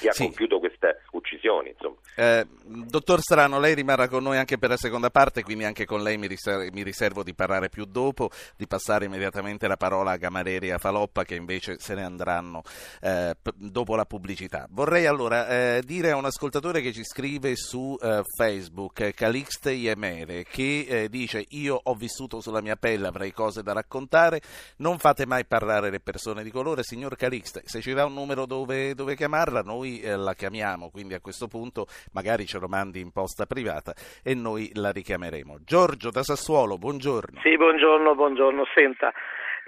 che 0.00 0.08
ha 0.08 0.12
sì. 0.12 0.24
compiuto 0.24 0.58
queste 0.58 1.02
uccisioni. 1.12 1.74
Eh, 2.18 2.46
dottor 2.64 3.20
Strano, 3.20 3.60
lei 3.60 3.74
rimarrà 3.74 4.08
con 4.08 4.22
noi 4.22 4.38
anche 4.38 4.56
per 4.56 4.70
la 4.70 4.78
seconda 4.78 5.10
parte, 5.10 5.42
quindi 5.42 5.64
anche 5.64 5.84
con 5.84 6.02
lei 6.02 6.16
mi 6.16 6.26
riservo, 6.26 6.66
mi 6.72 6.82
riservo 6.82 7.22
di 7.22 7.34
parlare 7.34 7.68
più 7.68 7.84
dopo, 7.84 8.30
di 8.56 8.66
passare 8.66 9.04
immediatamente 9.04 9.68
la 9.68 9.76
parola 9.76 10.12
a 10.12 10.16
Gamareri 10.16 10.68
e 10.68 10.72
a 10.72 10.78
Faloppa 10.78 11.24
che 11.24 11.34
invece 11.34 11.76
se 11.78 11.94
ne 11.94 12.04
andranno 12.04 12.62
eh, 13.02 13.36
p- 13.40 13.52
dopo 13.54 13.96
la 13.96 14.06
pubblicità. 14.06 14.66
Vorrei 14.70 15.04
allora 15.04 15.46
eh, 15.46 15.82
dire 15.84 16.10
a 16.10 16.16
un 16.16 16.24
ascoltatore 16.24 16.80
che 16.80 16.94
ci 16.94 17.04
scrive 17.04 17.54
su 17.54 17.94
eh, 18.00 18.22
Facebook, 18.34 19.12
Calixte 19.12 19.72
Iemere, 19.72 20.44
che 20.44 20.86
eh, 20.88 21.08
dice 21.10 21.44
io 21.50 21.78
ho 21.82 21.94
vissuto 21.94 22.40
sulla 22.40 22.62
mia 22.62 22.76
pelle, 22.76 23.08
avrei 23.08 23.32
cose 23.32 23.62
da 23.62 23.74
raccontare, 23.74 24.40
non 24.78 24.96
fate 24.96 25.26
mai 25.26 25.44
parlare 25.44 25.90
le 25.90 26.00
persone 26.00 26.42
di 26.42 26.50
colore, 26.50 26.82
signor 26.82 27.14
Calixte, 27.14 27.60
se 27.66 27.82
ci 27.82 27.92
dà 27.92 28.06
un 28.06 28.14
numero 28.14 28.46
dove, 28.46 28.94
dove 28.94 29.14
chiamarla, 29.14 29.60
noi 29.60 29.75
eh, 29.84 30.16
la 30.16 30.34
chiamiamo, 30.34 30.90
quindi 30.90 31.14
a 31.14 31.20
questo 31.20 31.48
punto 31.48 31.86
magari 32.12 32.46
ce 32.46 32.58
lo 32.58 32.68
mandi 32.68 33.00
in 33.00 33.12
posta 33.12 33.46
privata 33.46 33.92
e 34.22 34.34
noi 34.34 34.70
la 34.74 34.90
richiameremo. 34.90 35.58
Giorgio 35.64 36.10
da 36.10 36.22
Sassuolo, 36.22 36.78
buongiorno. 36.78 37.40
Sì, 37.42 37.56
buongiorno, 37.56 38.14
buongiorno. 38.14 38.64
Senta, 38.74 39.12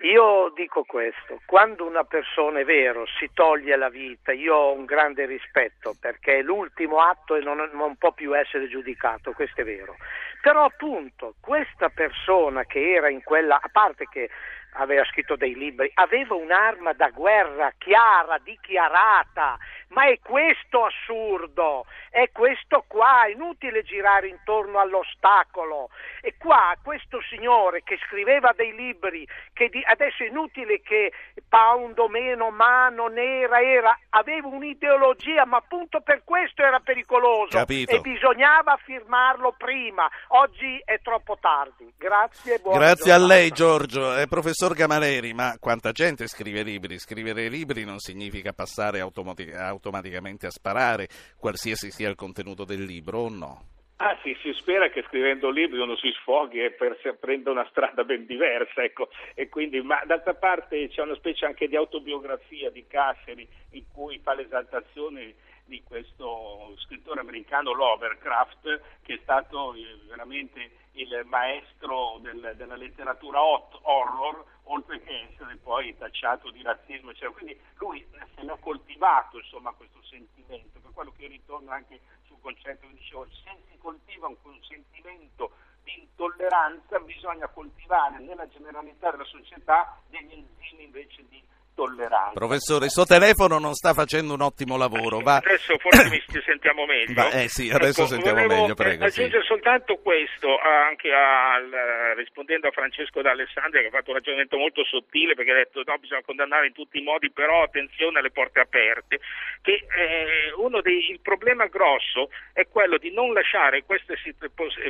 io 0.02 0.52
dico 0.54 0.84
questo, 0.84 1.40
quando 1.44 1.84
una 1.84 2.04
persona 2.04 2.60
è 2.60 2.64
vero 2.64 3.04
si 3.18 3.30
toglie 3.34 3.74
la 3.76 3.88
vita, 3.88 4.32
io 4.32 4.54
ho 4.54 4.72
un 4.72 4.84
grande 4.84 5.26
rispetto 5.26 5.94
perché 6.00 6.38
è 6.38 6.42
l'ultimo 6.42 7.00
atto 7.00 7.34
e 7.34 7.40
non, 7.40 7.68
non 7.72 7.96
può 7.96 8.12
più 8.12 8.36
essere 8.36 8.68
giudicato, 8.68 9.32
questo 9.32 9.62
è 9.62 9.64
vero. 9.64 9.96
Però 10.40 10.64
appunto 10.64 11.34
questa 11.40 11.88
persona 11.88 12.64
che 12.64 12.92
era 12.92 13.08
in 13.08 13.24
quella, 13.24 13.58
a 13.60 13.68
parte 13.72 14.06
che 14.08 14.30
aveva 14.78 15.04
scritto 15.04 15.36
dei 15.36 15.54
libri, 15.54 15.90
aveva 15.94 16.34
un'arma 16.34 16.92
da 16.92 17.08
guerra 17.10 17.72
chiara, 17.76 18.38
dichiarata, 18.42 19.58
ma 19.88 20.06
è 20.06 20.18
questo 20.22 20.84
assurdo, 20.84 21.86
è 22.10 22.30
questo 22.30 22.84
qua, 22.86 23.24
è 23.24 23.30
inutile 23.30 23.82
girare 23.82 24.28
intorno 24.28 24.78
all'ostacolo. 24.78 25.90
E 26.20 26.34
qua 26.36 26.76
questo 26.82 27.20
signore 27.28 27.82
che 27.82 27.98
scriveva 28.06 28.52
dei 28.54 28.74
libri, 28.74 29.26
che 29.52 29.68
di, 29.68 29.82
adesso 29.84 30.22
è 30.22 30.26
inutile 30.26 30.80
che 30.80 31.12
pound 31.48 31.98
o 31.98 32.08
meno, 32.08 32.50
mano 32.50 33.08
nera, 33.08 33.60
era, 33.60 33.98
aveva 34.10 34.48
un'ideologia, 34.48 35.44
ma 35.46 35.56
appunto 35.56 36.00
per 36.00 36.22
questo 36.24 36.62
era 36.62 36.80
pericoloso 36.80 37.56
Capito. 37.56 37.94
e 37.94 38.00
bisognava 38.00 38.78
firmarlo 38.84 39.54
prima. 39.56 40.08
Oggi 40.28 40.80
è 40.84 41.00
troppo 41.00 41.38
tardi. 41.40 41.92
Grazie 41.96 42.58
buona 42.58 42.78
Grazie 42.78 43.12
giornata. 43.12 43.24
a 43.24 43.26
lei 43.26 43.50
Giorgio. 43.50 44.16
Eh, 44.16 44.26
professor 44.68 44.74
Gamaleri, 44.74 45.32
ma 45.32 45.56
quanta 45.58 45.92
gente 45.92 46.26
scrive 46.26 46.62
libri? 46.62 46.98
Scrivere 46.98 47.48
libri 47.48 47.84
non 47.84 47.98
significa 47.98 48.52
passare 48.52 49.00
automatic- 49.00 49.54
automaticamente 49.54 50.46
a 50.46 50.50
sparare, 50.50 51.08
qualsiasi 51.38 51.90
sia 51.90 52.08
il 52.08 52.14
contenuto 52.14 52.64
del 52.64 52.82
libro 52.82 53.20
o 53.20 53.28
no? 53.28 53.62
Ah 53.96 54.16
sì, 54.22 54.36
si 54.42 54.52
spera 54.52 54.90
che 54.90 55.02
scrivendo 55.08 55.50
libri 55.50 55.80
uno 55.80 55.96
si 55.96 56.10
sfoghi 56.20 56.62
e 56.62 56.70
per, 56.70 56.96
prenda 57.18 57.50
una 57.50 57.66
strada 57.70 58.04
ben 58.04 58.26
diversa, 58.26 58.82
ecco. 58.82 59.08
Quindi, 59.48 59.80
ma 59.80 60.02
d'altra 60.04 60.34
parte 60.34 60.88
c'è 60.88 61.02
una 61.02 61.16
specie 61.16 61.46
anche 61.46 61.66
di 61.66 61.74
autobiografia 61.74 62.70
di 62.70 62.86
Casseri 62.86 63.48
in 63.72 63.84
cui 63.92 64.20
fa 64.22 64.34
l'esaltazione 64.34 65.34
di 65.64 65.82
questo 65.82 66.74
scrittore 66.78 67.20
americano 67.20 67.72
Lovecraft 67.72 68.80
che 69.02 69.14
è 69.14 69.18
stato 69.22 69.74
eh, 69.74 69.98
veramente 70.08 70.70
il 70.92 71.22
maestro 71.26 72.18
del, 72.22 72.54
della 72.56 72.76
letteratura 72.76 73.42
hot, 73.42 73.78
horror 73.82 74.44
oltre 74.68 75.00
che 75.02 75.28
essere 75.30 75.56
poi 75.56 75.96
tacciato 75.96 76.50
di 76.50 76.62
razzismo 76.62 77.10
eccetera. 77.10 77.32
quindi 77.32 77.60
lui 77.76 78.06
se 78.34 78.42
l'ha 78.42 78.56
coltivato 78.56 79.38
insomma 79.38 79.72
questo 79.72 80.02
sentimento 80.02 80.78
per 80.80 80.92
quello 80.92 81.12
che 81.12 81.22
io 81.22 81.28
ritorno 81.28 81.70
anche 81.70 82.00
sul 82.26 82.38
concetto 82.40 82.86
che 82.86 82.94
dicevo 82.94 83.26
se 83.30 83.56
si 83.70 83.78
coltiva 83.78 84.26
un, 84.26 84.36
un 84.42 84.62
sentimento 84.62 85.52
di 85.84 86.00
intolleranza 86.00 86.98
bisogna 87.00 87.48
coltivare 87.48 88.18
nella 88.18 88.48
generalità 88.48 89.10
della 89.10 89.24
società 89.24 89.98
degli 90.08 90.32
enzimi 90.32 90.84
invece 90.84 91.26
di 91.28 91.42
tolleranza. 91.78 92.32
Professore, 92.34 92.86
il 92.86 92.90
suo 92.90 93.04
telefono 93.04 93.60
non 93.60 93.74
sta 93.74 93.94
facendo 93.94 94.34
un 94.34 94.42
ottimo 94.42 94.76
lavoro. 94.76 95.20
Va... 95.20 95.36
Adesso 95.36 95.78
forse 95.78 96.10
mi 96.10 96.18
sentiamo 96.42 96.84
meglio. 96.86 97.14
Va, 97.14 97.30
eh 97.30 97.46
sì, 97.46 97.70
adesso 97.70 98.02
ecco, 98.02 98.10
sentiamo 98.10 98.44
meglio, 98.44 98.74
prego. 98.74 99.04
Aggiungere 99.04 99.42
sì. 99.42 99.46
soltanto 99.46 99.94
questo, 100.02 100.58
anche 100.58 101.12
al, 101.12 102.16
rispondendo 102.16 102.66
a 102.66 102.72
Francesco 102.72 103.22
D'Alessandria 103.22 103.82
che 103.82 103.86
ha 103.86 103.94
fatto 103.94 104.10
un 104.10 104.16
ragionamento 104.16 104.58
molto 104.58 104.82
sottile 104.84 105.34
perché 105.34 105.52
ha 105.52 105.62
detto 105.62 105.82
no, 105.86 105.96
bisogna 105.98 106.22
condannare 106.26 106.66
in 106.66 106.72
tutti 106.72 106.98
i 106.98 107.02
modi, 107.02 107.30
però 107.30 107.62
attenzione 107.62 108.18
alle 108.18 108.32
porte 108.32 108.58
aperte, 108.58 109.20
che 109.62 109.86
eh, 109.86 110.52
uno 110.56 110.80
dei, 110.80 111.10
il 111.10 111.20
problema 111.20 111.66
grosso 111.66 112.30
è 112.52 112.66
quello 112.66 112.98
di 112.98 113.12
non 113.12 113.32
lasciare 113.32 113.84
queste, 113.84 114.18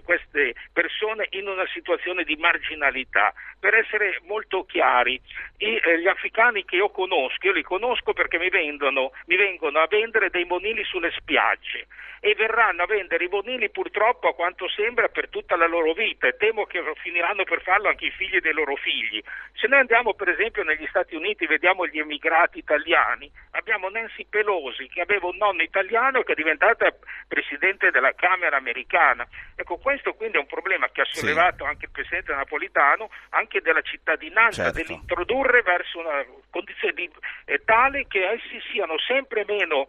queste 0.02 0.54
persone 0.72 1.26
in 1.30 1.48
una 1.48 1.66
situazione 1.68 2.24
di 2.24 2.36
marginalità. 2.36 3.34
Per 3.60 3.74
essere 3.74 4.20
molto 4.24 4.64
chiari, 4.64 5.20
eh, 5.58 6.00
gli 6.00 6.06
africani 6.06 6.64
che 6.64 6.77
io 6.78 6.90
conosco, 6.90 7.46
io 7.46 7.52
li 7.52 7.62
conosco 7.62 8.12
perché 8.12 8.38
mi, 8.38 8.48
vendono, 8.48 9.12
mi 9.26 9.36
vengono 9.36 9.80
a 9.80 9.86
vendere 9.88 10.30
dei 10.30 10.44
monili 10.44 10.84
sulle 10.84 11.10
spiagge 11.10 11.86
e 12.20 12.34
verranno 12.34 12.82
a 12.82 12.86
vendere 12.86 13.24
i 13.24 13.28
monili 13.28 13.70
purtroppo 13.70 14.28
a 14.28 14.34
quanto 14.34 14.68
sembra 14.68 15.08
per 15.08 15.28
tutta 15.28 15.56
la 15.56 15.66
loro 15.66 15.92
vita 15.92 16.26
e 16.26 16.36
temo 16.36 16.64
che 16.64 16.82
finiranno 17.02 17.44
per 17.44 17.62
farlo 17.62 17.88
anche 17.88 18.06
i 18.06 18.10
figli 18.10 18.38
dei 18.40 18.52
loro 18.52 18.76
figli. 18.76 19.22
Se 19.54 19.66
noi 19.66 19.80
andiamo 19.80 20.14
per 20.14 20.28
esempio 20.28 20.62
negli 20.62 20.86
Stati 20.88 21.14
Uniti 21.14 21.46
vediamo 21.46 21.86
gli 21.86 21.98
emigrati 21.98 22.58
italiani, 22.58 23.30
abbiamo 23.52 23.88
Nancy 23.88 24.26
Pelosi 24.28 24.88
che 24.88 25.00
aveva 25.00 25.26
un 25.26 25.36
nonno 25.36 25.62
italiano 25.62 26.20
e 26.20 26.24
che 26.24 26.32
è 26.32 26.36
diventata 26.36 26.92
presidente 27.26 27.90
della 27.90 28.14
Camera 28.14 28.56
americana. 28.56 29.26
Ecco, 29.54 29.78
questo 29.78 30.14
quindi 30.14 30.36
è 30.36 30.40
un 30.40 30.46
problema 30.46 30.88
che 30.90 31.02
ha 31.02 31.06
sollevato 31.10 31.64
sì. 31.64 31.70
anche 31.70 31.84
il 31.86 31.90
presidente 31.90 32.34
Napolitano, 32.34 33.10
anche 33.30 33.60
della 33.60 33.82
cittadinanza, 33.82 34.64
certo. 34.64 34.82
dell'introdurre 34.82 35.62
verso 35.62 35.98
una 35.98 36.24
condizione 36.50 36.94
di, 36.94 37.10
eh, 37.44 37.62
tale 37.64 38.06
che 38.06 38.26
essi 38.28 38.60
siano 38.70 38.98
sempre 38.98 39.44
meno, 39.46 39.88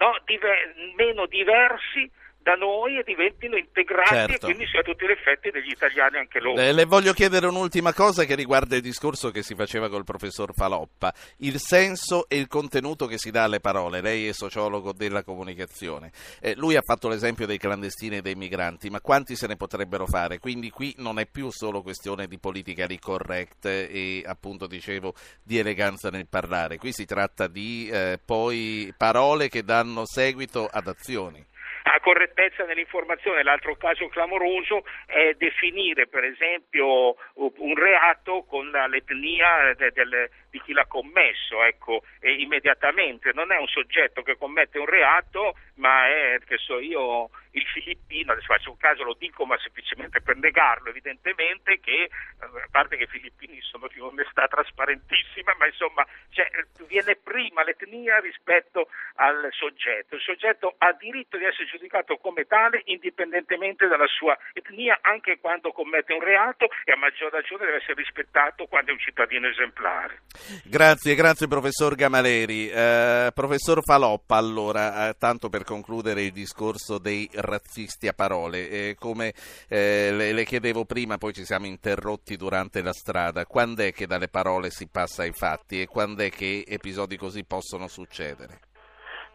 no, 0.00 0.14
diver, 0.26 0.74
meno 0.96 1.26
diversi 1.26 2.10
da 2.44 2.56
noi 2.56 2.98
e 2.98 3.02
diventino 3.04 3.56
integrati 3.56 4.14
Certo. 4.14 4.34
e 4.34 4.38
quindi 4.38 4.66
sia 4.66 4.80
a 4.80 4.82
tutti 4.82 5.06
gli 5.06 5.10
effetti 5.10 5.50
degli 5.50 5.70
italiani 5.70 6.18
anche 6.18 6.40
loro. 6.40 6.60
Eh, 6.60 6.74
le 6.74 6.84
voglio 6.84 7.14
chiedere 7.14 7.46
un'ultima 7.46 7.94
cosa 7.94 8.24
che 8.24 8.34
riguarda 8.34 8.76
il 8.76 8.82
discorso 8.82 9.30
che 9.30 9.42
si 9.42 9.54
faceva 9.54 9.88
col 9.88 10.04
professor 10.04 10.52
Faloppa, 10.52 11.14
il 11.38 11.58
senso 11.58 12.28
e 12.28 12.36
il 12.36 12.46
contenuto 12.46 13.06
che 13.06 13.16
si 13.16 13.30
dà 13.30 13.44
alle 13.44 13.60
parole. 13.60 14.02
Lei 14.02 14.28
è 14.28 14.32
sociologo 14.32 14.92
della 14.92 15.24
comunicazione. 15.24 16.12
Eh, 16.38 16.54
lui 16.56 16.76
ha 16.76 16.82
fatto 16.82 17.08
l'esempio 17.08 17.46
dei 17.46 17.56
clandestini 17.56 18.18
e 18.18 18.20
dei 18.20 18.34
migranti, 18.34 18.90
ma 18.90 19.00
quanti 19.00 19.36
se 19.36 19.46
ne 19.46 19.56
potrebbero 19.56 20.04
fare? 20.04 20.38
Quindi 20.38 20.68
qui 20.68 20.94
non 20.98 21.18
è 21.18 21.26
più 21.26 21.50
solo 21.50 21.80
questione 21.80 22.26
di 22.26 22.38
politically 22.38 22.98
correct 22.98 23.64
e 23.64 24.22
appunto 24.26 24.66
dicevo 24.66 25.14
di 25.42 25.56
eleganza 25.56 26.10
nel 26.10 26.26
parlare, 26.28 26.76
qui 26.76 26.92
si 26.92 27.06
tratta 27.06 27.46
di 27.46 27.88
eh, 27.90 28.20
poi 28.22 28.92
parole 28.94 29.48
che 29.48 29.64
danno 29.64 30.04
seguito 30.04 30.68
ad 30.70 30.88
azioni. 30.88 31.52
A 31.86 32.00
correttezza 32.00 32.64
nell'informazione, 32.64 33.42
l'altro 33.42 33.76
caso 33.76 34.08
clamoroso 34.08 34.84
è 35.04 35.34
definire 35.34 36.06
per 36.06 36.24
esempio 36.24 37.14
un 37.34 37.74
reato 37.76 38.44
con 38.44 38.70
l'etnia 38.70 39.74
del, 39.74 39.92
del, 39.92 40.30
di 40.48 40.62
chi 40.62 40.72
l'ha 40.72 40.86
commesso, 40.86 41.62
ecco, 41.62 42.02
immediatamente. 42.22 43.32
Non 43.34 43.52
è 43.52 43.58
un 43.58 43.66
soggetto 43.66 44.22
che 44.22 44.38
commette 44.38 44.78
un 44.78 44.86
reato, 44.86 45.56
ma 45.74 46.08
è, 46.08 46.38
che 46.46 46.56
so 46.56 46.78
io, 46.78 47.28
il 47.50 47.66
filippino, 47.66 48.32
adesso 48.32 48.46
faccio 48.46 48.70
un 48.70 48.78
caso, 48.78 49.02
lo 49.04 49.14
dico, 49.18 49.44
ma 49.44 49.58
semplicemente 49.58 50.22
per 50.22 50.36
negarlo, 50.36 50.88
evidentemente, 50.88 51.80
che 51.80 52.08
a 52.38 52.66
parte 52.70 52.96
che 52.96 53.04
i 53.04 53.08
filippini 53.08 53.60
sono 53.60 53.88
di 53.88 54.00
onestà 54.00 54.48
trasparentissima, 54.48 55.54
ma 55.58 55.66
insomma 55.66 56.06
cioè, 56.30 56.48
viene 56.86 57.16
prima 57.16 57.62
l'etnia 57.62 58.20
rispetto 58.20 58.88
al 59.16 59.48
soggetto. 59.50 60.14
Il 60.14 60.22
soggetto 60.22 60.74
ha 60.78 60.92
diritto 60.92 61.36
di 61.36 61.44
essere 61.44 61.66
giudicato 61.74 62.16
come 62.16 62.44
tale 62.44 62.82
indipendentemente 62.86 63.86
dalla 63.86 64.06
sua 64.06 64.36
etnia, 64.52 64.98
anche 65.02 65.38
quando 65.40 65.72
commette 65.72 66.12
un 66.12 66.22
reato 66.22 66.68
e 66.84 66.92
a 66.92 66.96
maggior 66.96 67.32
ragione 67.32 67.64
deve 67.64 67.78
essere 67.78 67.94
rispettato 67.94 68.66
quando 68.66 68.90
è 68.90 68.92
un 68.92 69.00
cittadino 69.00 69.48
esemplare. 69.48 70.22
Grazie, 70.64 71.14
grazie 71.14 71.48
professor 71.48 71.94
Gamaleri. 71.94 72.68
Eh, 72.68 73.30
professor 73.34 73.82
Faloppa, 73.82 74.36
allora, 74.36 75.08
eh, 75.08 75.14
tanto 75.18 75.48
per 75.48 75.64
concludere 75.64 76.22
il 76.22 76.32
discorso 76.32 76.98
dei 76.98 77.28
razzisti 77.32 78.08
a 78.08 78.12
parole. 78.12 78.68
Eh, 78.68 78.96
come 78.98 79.32
eh, 79.68 80.10
le, 80.12 80.32
le, 80.32 80.44
chiedevo 80.44 80.84
prima, 80.84 81.18
poi 81.18 81.32
ci 81.32 81.44
siamo 81.44 81.66
interrotti 81.66 82.36
durante 82.36 82.82
la 82.82 82.92
strada, 82.92 83.46
quando 83.46 83.82
è 83.82 83.92
che 83.92 84.06
dalle 84.06 84.28
parole 84.28 84.70
si 84.70 84.88
passa 84.88 85.22
ai 85.22 85.32
fatti 85.32 85.80
e 85.80 85.86
quando 85.86 86.22
è 86.22 86.30
che 86.30 86.64
episodi 86.66 87.16
così 87.16 87.44
possono 87.44 87.88
succedere? 87.88 88.60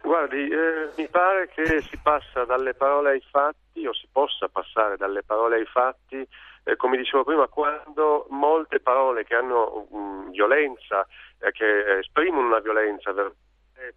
Guardi, 0.02 0.48
eh, 0.48 0.90
mi 0.98 1.08
pare 1.08 1.50
che 1.50 1.82
si 1.82 1.98
passa 2.02 2.46
dalle 2.46 2.74
parole 2.74 3.12
ai 3.12 3.24
fatti 3.30 3.86
o 3.86 3.94
si 3.94 4.08
possa 4.12 4.48
passare 4.48 4.98
dalle 4.98 5.24
parole 5.24 5.58
ai 5.58 5.66
fatti, 5.66 6.26
eh, 6.64 6.76
come 6.78 6.98
dicevo 6.98 7.24
prima, 7.24 7.48
quando 7.48 8.26
molte 8.30 8.80
parole 8.80 9.24
che 9.24 9.36
hanno 9.36 9.88
um, 9.90 10.32
violenza, 10.32 11.06
eh, 11.40 11.52
che 11.52 12.00
esprimono 12.00 12.48
una 12.48 12.60
violenza, 12.60 13.14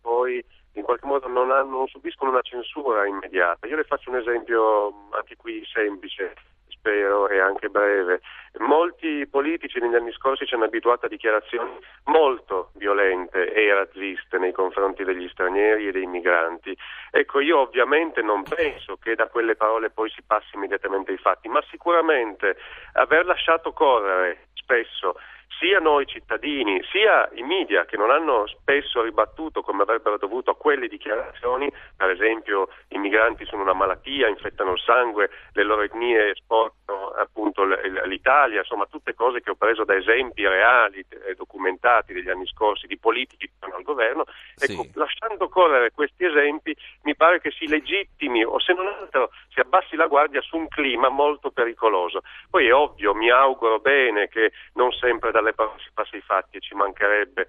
poi 0.01 0.45
in 0.75 0.83
qualche 0.83 1.07
modo 1.07 1.29
non, 1.29 1.51
hanno, 1.51 1.77
non 1.77 1.87
subiscono 1.87 2.31
una 2.31 2.43
censura 2.43 3.07
immediata. 3.07 3.67
Io 3.67 3.77
le 3.77 3.85
faccio 3.85 4.11
un 4.11 4.17
esempio 4.17 5.09
anche 5.11 5.37
qui 5.37 5.65
semplice 5.67 6.35
spero, 6.83 7.29
e 7.29 7.39
anche 7.39 7.69
breve. 7.69 8.21
Molti 8.59 9.27
politici 9.29 9.79
negli 9.79 9.95
anni 9.95 10.13
scorsi 10.13 10.45
ci 10.45 10.55
hanno 10.55 10.65
abituato 10.65 11.07
a 11.07 11.09
dichiarazioni 11.09 11.71
molto 12.07 12.71
violente 12.75 13.53
e 13.53 13.73
razziste 13.73 14.37
nei 14.39 14.53
confronti 14.53 15.05
degli 15.05 15.29
stranieri 15.29 15.87
e 15.89 15.93
dei 15.93 16.07
migranti. 16.07 16.77
Ecco, 17.13 17.41
io 17.41 17.61
ovviamente 17.61 18.21
non 18.21 18.43
penso 18.43 18.97
che 18.97 19.15
da 19.15 19.29
quelle 19.29 19.55
parole 19.55 19.91
poi 19.91 20.11
si 20.11 20.23
passi 20.27 20.57
immediatamente 20.57 21.13
ai 21.13 21.19
fatti, 21.19 21.49
ma 21.49 21.63
sicuramente 21.71 22.57
aver 22.95 23.25
lasciato 23.25 23.73
correre 23.73 24.49
spesso 24.55 25.15
sia 25.59 25.79
noi 25.79 26.07
cittadini, 26.07 26.83
sia 26.91 27.29
i 27.35 27.43
media 27.43 27.85
che 27.85 27.97
non 27.97 28.11
hanno 28.11 28.47
spesso 28.47 29.03
ribattuto 29.03 29.63
come 29.63 29.83
avrebbero 29.83 30.19
dovuto 30.19 30.51
a 30.51 30.57
quelle 30.57 30.89
dichiarazioni, 30.89 31.71
per 31.97 32.11
esempio 32.11 32.69
i 32.89 32.99
migranti 32.99 33.45
sono 33.47 33.63
una 33.63 33.73
malattia, 33.73 34.29
infettano 34.29 34.73
il 34.73 34.81
sangue, 34.81 35.31
le 35.53 35.63
loro 35.63 35.83
etnie 35.83 36.31
esportano 36.31 37.09
appunto 37.11 37.65
l'Italia, 38.05 38.61
insomma 38.61 38.87
tutte 38.87 39.15
cose 39.15 39.41
che 39.41 39.51
ho 39.51 39.55
preso 39.55 39.85
da 39.85 39.95
esempi 39.95 40.47
reali 40.47 41.05
e 41.27 41.35
documentati 41.35 42.13
degli 42.13 42.29
anni 42.29 42.47
scorsi 42.47 42.87
di 42.87 42.99
politici 42.99 43.47
che 43.47 43.53
sono 43.61 43.77
al 43.77 43.83
governo, 43.83 44.25
ecco, 44.57 44.87
lasciando 44.95 45.49
correre 45.49 45.91
questi 45.93 46.25
esempi 46.25 46.77
mi 47.03 47.15
pare 47.17 47.41
che 47.41 47.51
si 47.51 47.69
legittimi 47.69 48.45
o 48.45 48.59
se 48.61 48.73
non 48.73 48.87
altro 48.87 49.31
si 49.49 49.61
abbassi 49.61 49.97
la 49.97 50.07
guardia 50.07 50.41
su 50.41 50.57
un 50.57 50.69
clima 50.69 51.09
molto 51.09 51.51
pericoloso. 51.51 52.23
Poi 52.51 52.67
è 52.67 52.75
ovvio, 52.75 53.15
mi 53.15 53.31
auguro 53.31 53.79
bene 53.79 54.29
che 54.29 54.53
non 54.75 54.91
sempre 54.93 55.31
dalle 55.43 55.53
parole 55.53 55.79
si 55.81 55.91
passi 55.93 56.15
ai 56.15 56.23
fatti 56.23 56.57
e 56.57 56.61
ci 56.61 56.75
mancherebbe, 56.75 57.49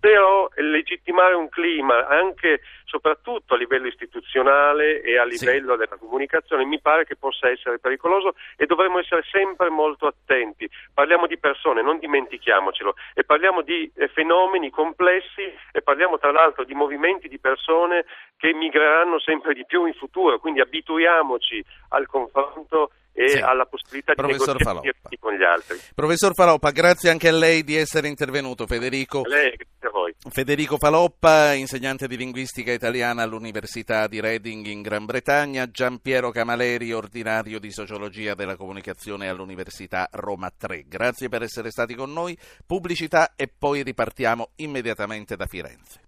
però 0.00 0.48
legittimare 0.56 1.34
un 1.34 1.48
clima 1.48 2.06
anche 2.06 2.60
soprattutto 2.84 3.54
a 3.54 3.56
livello 3.56 3.86
istituzionale 3.86 5.02
e 5.02 5.18
a 5.18 5.24
livello 5.24 5.72
sì. 5.72 5.78
della 5.78 5.96
comunicazione 5.98 6.64
mi 6.64 6.80
pare 6.80 7.04
che 7.04 7.16
possa 7.16 7.48
essere 7.50 7.78
pericoloso 7.78 8.34
e 8.56 8.66
dovremmo 8.66 8.98
essere 8.98 9.22
sempre 9.30 9.68
molto 9.68 10.06
attenti. 10.06 10.68
Parliamo 10.92 11.26
di 11.26 11.38
persone, 11.38 11.82
non 11.82 11.98
dimentichiamocelo, 11.98 12.94
e 13.14 13.24
parliamo 13.24 13.62
di 13.62 13.90
eh, 13.96 14.08
fenomeni 14.08 14.70
complessi 14.70 15.52
e 15.72 15.82
parliamo 15.82 16.18
tra 16.18 16.32
l'altro 16.32 16.64
di 16.64 16.74
movimenti 16.74 17.28
di 17.28 17.38
persone 17.38 18.04
che 18.36 18.52
migreranno 18.54 19.18
sempre 19.20 19.54
di 19.54 19.64
più 19.66 19.86
in 19.86 19.94
futuro, 19.94 20.38
quindi 20.38 20.60
abituiamoci 20.60 21.64
al 21.90 22.06
confronto 22.06 22.90
e 23.16 23.28
sì. 23.28 23.38
alla 23.38 23.64
possibilità 23.64 24.12
di 24.12 24.20
Professor 24.20 24.58
negoziare 24.58 24.96
con 25.20 25.34
gli 25.34 25.42
altri. 25.44 25.78
Professor 25.94 26.34
Faloppa, 26.34 26.70
grazie 26.72 27.10
anche 27.10 27.28
a 27.28 27.32
lei 27.32 27.62
di 27.62 27.76
essere 27.76 28.08
intervenuto, 28.08 28.66
Federico. 28.66 29.22
Lei, 29.24 29.54
grazie 29.56 29.88
a 29.88 29.90
voi. 29.90 30.14
Federico 30.30 30.76
Faloppa, 30.76 31.52
insegnante 31.52 32.08
di 32.08 32.16
linguistica 32.16 32.72
italiana 32.72 33.22
all'Università 33.22 34.08
di 34.08 34.20
Reading 34.20 34.66
in 34.66 34.82
Gran 34.82 35.04
Bretagna, 35.04 35.70
Giampiero 35.70 36.32
Camaleri, 36.32 36.92
ordinario 36.92 37.60
di 37.60 37.70
sociologia 37.70 38.34
della 38.34 38.56
comunicazione 38.56 39.28
all'Università 39.28 40.08
Roma 40.10 40.52
3. 40.54 40.84
Grazie 40.88 41.28
per 41.28 41.42
essere 41.42 41.70
stati 41.70 41.94
con 41.94 42.12
noi. 42.12 42.36
Pubblicità 42.66 43.34
e 43.36 43.48
poi 43.56 43.82
ripartiamo 43.82 44.50
immediatamente 44.56 45.36
da 45.36 45.46
Firenze. 45.46 46.00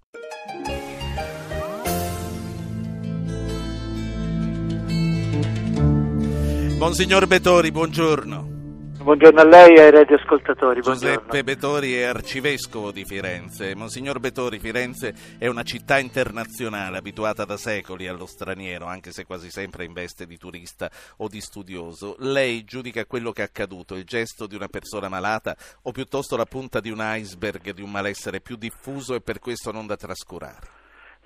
Monsignor 6.79 7.27
Betori, 7.27 7.73
buongiorno. 7.73 8.55
Buongiorno 9.03 9.41
a 9.41 9.45
lei 9.47 9.77
e 9.77 9.81
ai 9.81 9.91
radioascoltatori. 9.93 10.83
Giuseppe 10.83 11.15
buongiorno. 11.15 11.43
Betori 11.43 11.95
è 11.95 12.03
arcivescovo 12.03 12.93
di 12.93 13.07
Firenze. 13.07 13.75
Monsignor 13.75 14.21
Betori, 14.21 14.59
Firenze 14.59 15.15
è 15.39 15.47
una 15.47 15.63
città 15.63 15.99
internazionale 15.99 16.99
abituata 16.99 17.47
da 17.47 17.57
secoli 17.57 18.07
allo 18.09 18.27
straniero, 18.27 18.85
anche 18.85 19.11
se 19.11 19.25
quasi 19.25 19.51
sempre 19.51 19.85
in 19.85 19.95
veste 19.95 20.27
di 20.27 20.37
turista 20.37 20.91
o 21.17 21.29
di 21.29 21.41
studioso. 21.41 22.15
Lei 22.19 22.63
giudica 22.65 23.07
quello 23.07 23.33
che 23.33 23.41
è 23.41 23.47
accaduto, 23.47 23.95
il 23.95 24.05
gesto 24.05 24.47
di 24.47 24.55
una 24.55 24.69
persona 24.69 25.09
malata 25.09 25.57
o 25.85 25.93
piuttosto 25.93 26.37
la 26.37 26.45
punta 26.45 26.81
di 26.81 26.91
un 26.91 26.99
iceberg 27.01 27.73
di 27.73 27.81
un 27.81 27.91
malessere 27.91 28.41
più 28.41 28.57
diffuso 28.57 29.15
e 29.15 29.23
per 29.23 29.39
questo 29.39 29.73
non 29.73 29.87
da 29.87 29.97
trascurare? 29.97 30.69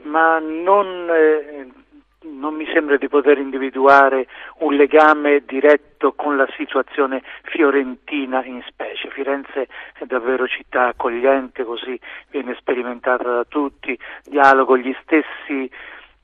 Ma 0.04 0.38
non... 0.38 1.08
Eh 1.10 1.88
non 2.22 2.54
mi 2.54 2.66
sembra 2.72 2.96
di 2.98 3.08
poter 3.08 3.38
individuare 3.38 4.26
un 4.58 4.74
legame 4.74 5.42
diretto 5.46 6.12
con 6.12 6.36
la 6.36 6.46
situazione 6.56 7.22
fiorentina 7.44 8.44
in 8.44 8.62
specie. 8.66 9.08
Firenze 9.10 9.68
è 9.94 10.04
davvero 10.04 10.46
città 10.46 10.88
accogliente, 10.88 11.64
così 11.64 11.98
viene 12.30 12.54
sperimentata 12.58 13.22
da 13.36 13.44
tutti, 13.44 13.98
dialogo 14.24 14.76
gli 14.76 14.94
stessi 15.02 15.70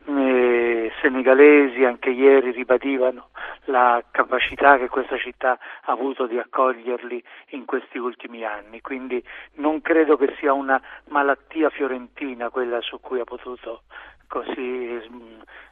eh, 0.07 0.93
senegalesi 1.01 1.85
anche 1.85 2.11
ieri 2.11 2.53
ribadivano 2.53 3.29
la 3.65 4.03
capacità 4.11 4.79
che 4.79 4.89
questa 4.89 5.19
città 5.19 5.59
ha 5.83 5.93
avuto 5.93 6.27
di 6.27 6.39
accoglierli 6.39 7.23
in 7.51 7.65
questi 7.65 7.99
ultimi 7.99 8.45
anni, 8.45 8.81
quindi 8.81 9.23
non 9.55 9.81
credo 9.81 10.17
che 10.17 10.35
sia 10.39 10.53
una 10.53 10.81
malattia 11.09 11.71
fiorentina 11.71 12.51
quella 12.51 12.81
su 12.81 13.01
cui 13.01 13.21
ha 13.21 13.25
potuto 13.25 13.83
così 14.29 15.01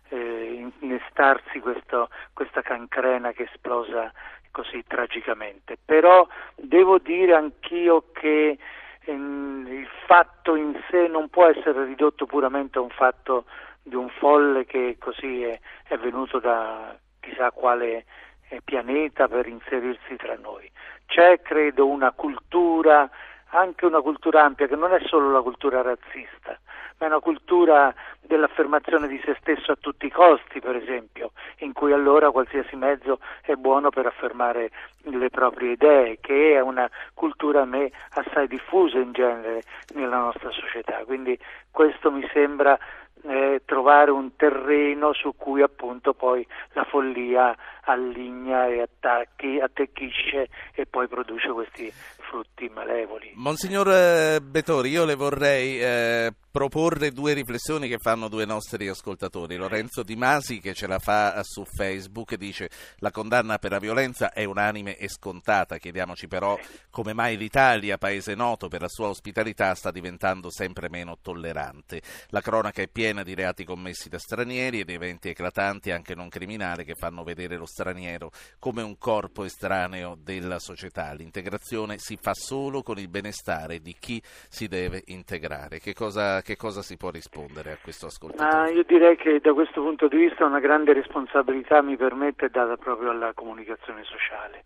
eh, 0.09 0.70
innestarsi 0.81 1.61
questo, 1.61 2.09
questa 2.33 2.62
cancrena 2.62 3.33
che 3.33 3.49
esplosa 3.53 4.12
così 4.51 4.85
tragicamente. 4.87 5.77
Però 5.85 6.27
devo 6.55 6.99
dire 6.99 7.35
anch'io 7.35 8.05
che 8.12 8.57
ehm, 9.05 9.66
il 9.68 9.88
fatto 10.07 10.55
in 10.55 10.79
sé 10.90 11.09
non 11.09 11.29
può 11.29 11.47
essere 11.47 11.85
ridotto 11.85 12.27
puramente 12.27 12.79
a 12.79 12.83
un 12.83 12.90
fatto 12.90 13.44
di 13.85 13.94
un 13.94 14.09
folle 14.09 14.64
che 14.64 14.97
così 14.99 15.42
è, 15.42 15.61
è 15.87 15.97
venuto 15.99 16.40
da 16.40 16.97
chissà 17.20 17.51
quale 17.51 18.07
eh, 18.49 18.61
pianeta 18.64 19.29
per 19.29 19.47
inserirsi 19.47 20.16
tra 20.16 20.37
noi. 20.37 20.70
C'è, 21.07 21.40
credo, 21.42 21.87
una 21.87 22.12
cultura, 22.12 23.09
anche 23.51 23.85
una 23.85 24.01
cultura 24.01 24.42
ampia, 24.42 24.66
che 24.66 24.77
non 24.77 24.92
è 24.92 25.01
solo 25.07 25.31
la 25.31 25.42
cultura 25.42 25.83
razzista, 25.83 26.59
ma 26.99 27.07
è 27.07 27.09
una 27.09 27.20
cultura 27.20 27.94
dell'affermazione 28.20 29.07
di 29.07 29.20
se 29.23 29.37
stesso 29.40 29.73
a 29.73 29.77
tutti 29.79 30.07
i 30.07 30.11
costi, 30.11 30.61
per 30.61 30.77
esempio, 30.77 31.33
in 31.59 31.73
cui 31.73 31.92
allora 31.92 32.31
qualsiasi 32.31 32.75
mezzo 32.77 33.20
è 33.42 33.55
buono 33.55 33.90
per 33.90 34.07
affermare 34.07 34.70
le 35.03 35.29
proprie 35.29 35.73
idee, 35.73 36.18
che 36.20 36.55
è 36.55 36.61
una 36.61 36.88
cultura 37.12 37.62
a 37.62 37.66
me 37.66 37.90
assai 38.14 38.49
diffusa 38.49 38.99
in 38.99 39.12
genere 39.12 39.62
nella 39.94 40.18
nostra 40.18 40.51
società. 40.51 41.05
Quindi 41.05 41.38
questo 41.70 42.11
mi 42.11 42.27
sembra 42.33 42.79
eh, 43.27 43.63
trovare 43.65 44.11
un 44.11 44.37
terreno 44.37 45.13
su 45.13 45.35
cui 45.37 45.63
appunto 45.63 46.15
poi 46.15 46.47
la 46.73 46.85
follia 46.85 47.57
alligna 47.85 48.67
e 48.67 48.81
attacchi, 48.81 49.59
attecchisce 49.59 50.49
e 50.75 50.87
poi 50.87 51.09
produce 51.09 51.49
questi 51.49 51.91
frutti 51.93 52.71
malevoli. 52.73 53.33
Monsignor 53.35 53.89
eh, 53.91 54.41
Betori, 54.43 54.91
io 54.91 55.05
le 55.05 55.15
vorrei 55.15 55.81
eh, 55.81 56.33
proporre 56.55 57.11
due 57.11 57.33
riflessioni 57.33 57.88
che 57.88 57.99
fanno 57.99 58.29
due 58.29 58.45
nostri 58.45 58.87
ascoltatori. 58.87 59.57
Lorenzo 59.57 60.05
Di 60.05 60.14
Masi 60.14 60.61
che 60.61 60.73
ce 60.73 60.87
la 60.87 61.01
fa 61.01 61.43
su 61.43 61.64
Facebook 61.64 62.37
dice 62.37 62.71
la 62.99 63.11
condanna 63.11 63.59
per 63.59 63.73
la 63.73 63.81
violenza 63.81 64.33
è 64.33 64.45
unanime 64.45 64.97
e 64.97 65.09
scontata, 65.09 65.79
chiediamoci 65.79 66.29
però 66.29 66.57
come 66.90 67.12
mai 67.12 67.37
l'Italia, 67.37 67.99
paese 67.99 68.37
noto 68.37 68.69
per 68.69 68.83
la 68.83 68.88
sua 68.88 69.09
ospitalità, 69.09 69.75
sta 69.75 69.90
diventando 69.90 70.49
sempre 70.49 70.88
meno 70.88 71.19
tollerante. 71.21 72.01
La 72.29 72.40
cronaca 72.40 72.83
è 72.83 72.87
piena 72.87 73.25
di 73.25 73.35
reati 73.35 73.64
commessi 73.64 74.09
da 74.09 74.21
stranieri 74.21 74.79
e 74.79 74.85
di 74.85 74.93
eventi 74.93 75.31
eclatanti 75.31 75.90
anche 75.90 76.14
non 76.14 76.29
criminali 76.29 76.85
che 76.85 76.95
fanno 76.95 77.25
vedere 77.25 77.57
lo 77.57 77.67
straniero 77.67 78.31
come 78.61 78.81
un 78.81 78.97
corpo 78.97 79.43
estraneo 79.43 80.17
della 80.23 80.61
società. 80.61 81.14
L'integrazione 81.14 81.99
si 81.99 82.17
fa 82.17 82.33
solo 82.33 82.85
con 82.85 83.01
il 83.01 83.09
benestare 83.09 83.81
di 83.81 83.97
chi 83.99 84.23
si 84.49 84.69
deve 84.69 85.03
integrare. 85.07 85.81
Che 85.81 85.95
cosa 85.95 86.43
che 86.45 86.57
cosa 86.57 86.83
si 86.83 86.97
può 86.97 87.11
rispondere 87.11 87.73
a 87.73 87.79
questo 87.83 88.07
ascoltatore? 88.07 88.53
Ma 88.53 88.69
io 88.69 88.85
direi 88.85 89.17
che 89.17 89.41
da 89.41 89.55
questo 89.55 89.81
punto 89.81 90.07
di 90.07 90.19
vista 90.19 90.45
una 90.45 90.61
grande 90.61 90.93
responsabilità 90.93 91.81
mi 91.83 91.97
permette 91.97 92.51
data 92.51 92.77
proprio 92.77 93.11
alla 93.11 93.33
comunicazione 93.33 94.05
sociale. 94.05 94.65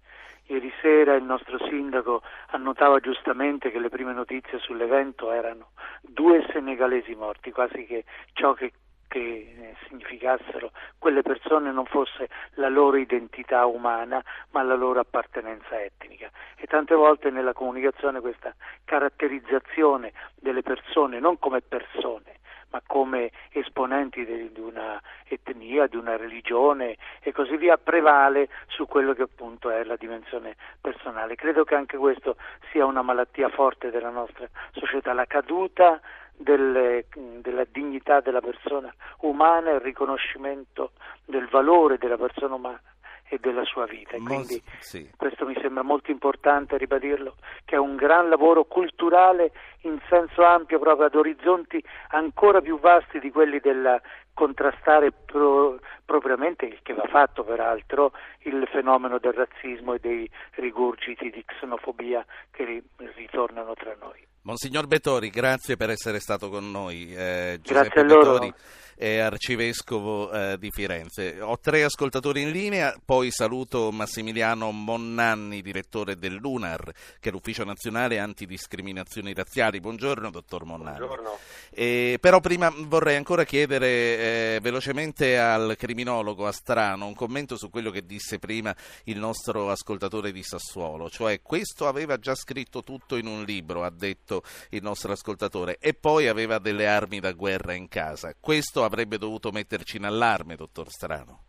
Ieri 0.48 0.72
sera 0.80 1.14
il 1.14 1.22
nostro 1.22 1.58
sindaco 1.68 2.22
annotava 2.48 2.98
giustamente 3.00 3.70
che 3.70 3.78
le 3.78 3.90
prime 3.90 4.12
notizie 4.12 4.58
sull'evento 4.58 5.30
erano 5.30 5.70
due 6.00 6.44
senegalesi 6.50 7.14
morti, 7.14 7.52
quasi 7.52 7.84
che 7.86 8.04
ciò 8.32 8.54
che 8.54 8.72
che 9.08 9.18
eh, 9.18 9.74
significassero 9.88 10.70
quelle 10.98 11.22
persone 11.22 11.72
non 11.72 11.86
fosse 11.86 12.28
la 12.54 12.68
loro 12.68 12.96
identità 12.96 13.66
umana 13.66 14.22
ma 14.50 14.62
la 14.62 14.74
loro 14.74 15.00
appartenenza 15.00 15.82
etnica 15.82 16.30
e 16.56 16.66
tante 16.66 16.94
volte 16.94 17.30
nella 17.30 17.52
comunicazione 17.52 18.20
questa 18.20 18.54
caratterizzazione 18.84 20.12
delle 20.36 20.62
persone 20.62 21.18
non 21.18 21.38
come 21.38 21.60
persone 21.60 22.36
ma 22.70 22.82
come 22.86 23.30
esponenti 23.52 24.24
di, 24.24 24.52
di 24.52 24.60
una 24.60 25.00
etnia, 25.24 25.86
di 25.86 25.96
una 25.96 26.16
religione 26.16 26.96
e 27.20 27.32
così 27.32 27.56
via, 27.56 27.78
prevale 27.78 28.48
su 28.66 28.86
quello 28.86 29.14
che 29.14 29.22
appunto 29.22 29.70
è 29.70 29.84
la 29.84 29.96
dimensione 29.96 30.56
personale. 30.80 31.34
Credo 31.34 31.64
che 31.64 31.74
anche 31.74 31.96
questo 31.96 32.36
sia 32.70 32.84
una 32.84 33.02
malattia 33.02 33.48
forte 33.48 33.90
della 33.90 34.10
nostra 34.10 34.48
società, 34.72 35.12
la 35.12 35.26
caduta 35.26 36.00
delle, 36.38 37.06
della 37.40 37.64
dignità 37.70 38.20
della 38.20 38.40
persona 38.40 38.92
umana 39.20 39.70
e 39.70 39.74
il 39.74 39.80
riconoscimento 39.80 40.92
del 41.24 41.48
valore 41.48 41.98
della 41.98 42.16
persona 42.16 42.54
umana 42.54 42.80
e 43.28 43.38
della 43.38 43.64
sua 43.64 43.86
vita. 43.86 44.16
E 44.16 44.20
quindi 44.20 44.62
sì. 44.78 45.10
questo 45.16 45.44
mi 45.46 45.54
sembra 45.60 45.82
molto 45.82 46.10
importante 46.10 46.78
ribadirlo, 46.78 47.36
che 47.64 47.74
è 47.74 47.78
un 47.78 47.96
gran 47.96 48.28
lavoro 48.28 48.64
culturale 48.64 49.52
in 49.82 49.98
senso 50.08 50.44
ampio 50.44 50.78
proprio 50.78 51.06
ad 51.06 51.14
orizzonti 51.14 51.82
ancora 52.08 52.60
più 52.60 52.78
vasti 52.78 53.18
di 53.18 53.30
quelli 53.30 53.60
del 53.60 54.00
contrastare 54.32 55.10
pro, 55.10 55.78
propriamente, 56.04 56.64
il 56.64 56.78
che 56.82 56.94
va 56.94 57.06
fatto 57.08 57.42
peraltro, 57.42 58.12
il 58.42 58.66
fenomeno 58.70 59.18
del 59.18 59.32
razzismo 59.32 59.94
e 59.94 59.98
dei 59.98 60.30
rigurgiti 60.52 61.28
di 61.30 61.44
xenofobia 61.44 62.24
che 62.50 62.84
ritornano 63.14 63.74
tra 63.74 63.96
noi. 64.00 64.24
Monsignor 64.48 64.86
Bettori, 64.86 65.28
grazie 65.28 65.76
per 65.76 65.90
essere 65.90 66.20
stato 66.20 66.48
con 66.48 66.70
noi. 66.70 67.14
Eh, 67.14 67.60
grazie 67.62 68.00
a 68.00 68.02
loro. 68.02 68.38
Bettori 68.38 68.54
è 68.98 69.18
arcivescovo 69.18 70.32
eh, 70.32 70.58
di 70.58 70.72
Firenze. 70.72 71.40
Ho 71.40 71.56
tre 71.60 71.84
ascoltatori 71.84 72.42
in 72.42 72.50
linea, 72.50 72.92
poi 73.04 73.30
saluto 73.30 73.92
Massimiliano 73.92 74.72
Monnanni, 74.72 75.62
direttore 75.62 76.16
dell'UNAR, 76.16 76.92
che 77.20 77.28
è 77.28 77.32
l'Ufficio 77.32 77.62
Nazionale 77.62 78.18
Antidiscriminazioni 78.18 79.32
Razziali. 79.32 79.78
Buongiorno, 79.78 80.30
dottor 80.30 80.64
Monnanni. 80.64 80.98
Buongiorno. 80.98 81.38
Eh, 81.70 82.18
però 82.20 82.40
prima 82.40 82.72
vorrei 82.74 83.14
ancora 83.14 83.44
chiedere 83.44 83.86
eh, 83.86 84.58
velocemente 84.60 85.38
al 85.38 85.76
criminologo 85.78 86.48
Astrano 86.48 87.06
un 87.06 87.14
commento 87.14 87.56
su 87.56 87.70
quello 87.70 87.92
che 87.92 88.04
disse 88.04 88.40
prima 88.40 88.74
il 89.04 89.18
nostro 89.18 89.70
ascoltatore 89.70 90.32
di 90.32 90.42
Sassuolo, 90.42 91.08
cioè 91.08 91.40
questo 91.40 91.86
aveva 91.86 92.18
già 92.18 92.34
scritto 92.34 92.82
tutto 92.82 93.14
in 93.14 93.28
un 93.28 93.44
libro, 93.44 93.84
ha 93.84 93.90
detto 93.90 94.37
il 94.70 94.82
nostro 94.82 95.12
ascoltatore, 95.12 95.78
e 95.80 95.94
poi 95.94 96.28
aveva 96.28 96.58
delle 96.58 96.86
armi 96.86 97.20
da 97.20 97.32
guerra 97.32 97.74
in 97.74 97.88
casa. 97.88 98.34
Questo 98.38 98.84
avrebbe 98.84 99.18
dovuto 99.18 99.50
metterci 99.50 99.96
in 99.96 100.04
allarme, 100.04 100.56
dottor 100.56 100.88
Strano? 100.88 101.42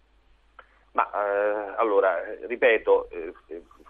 Ma 0.91 1.10
eh, 1.12 1.73
allora, 1.78 2.17
ripeto, 2.47 3.10
eh, 3.10 3.34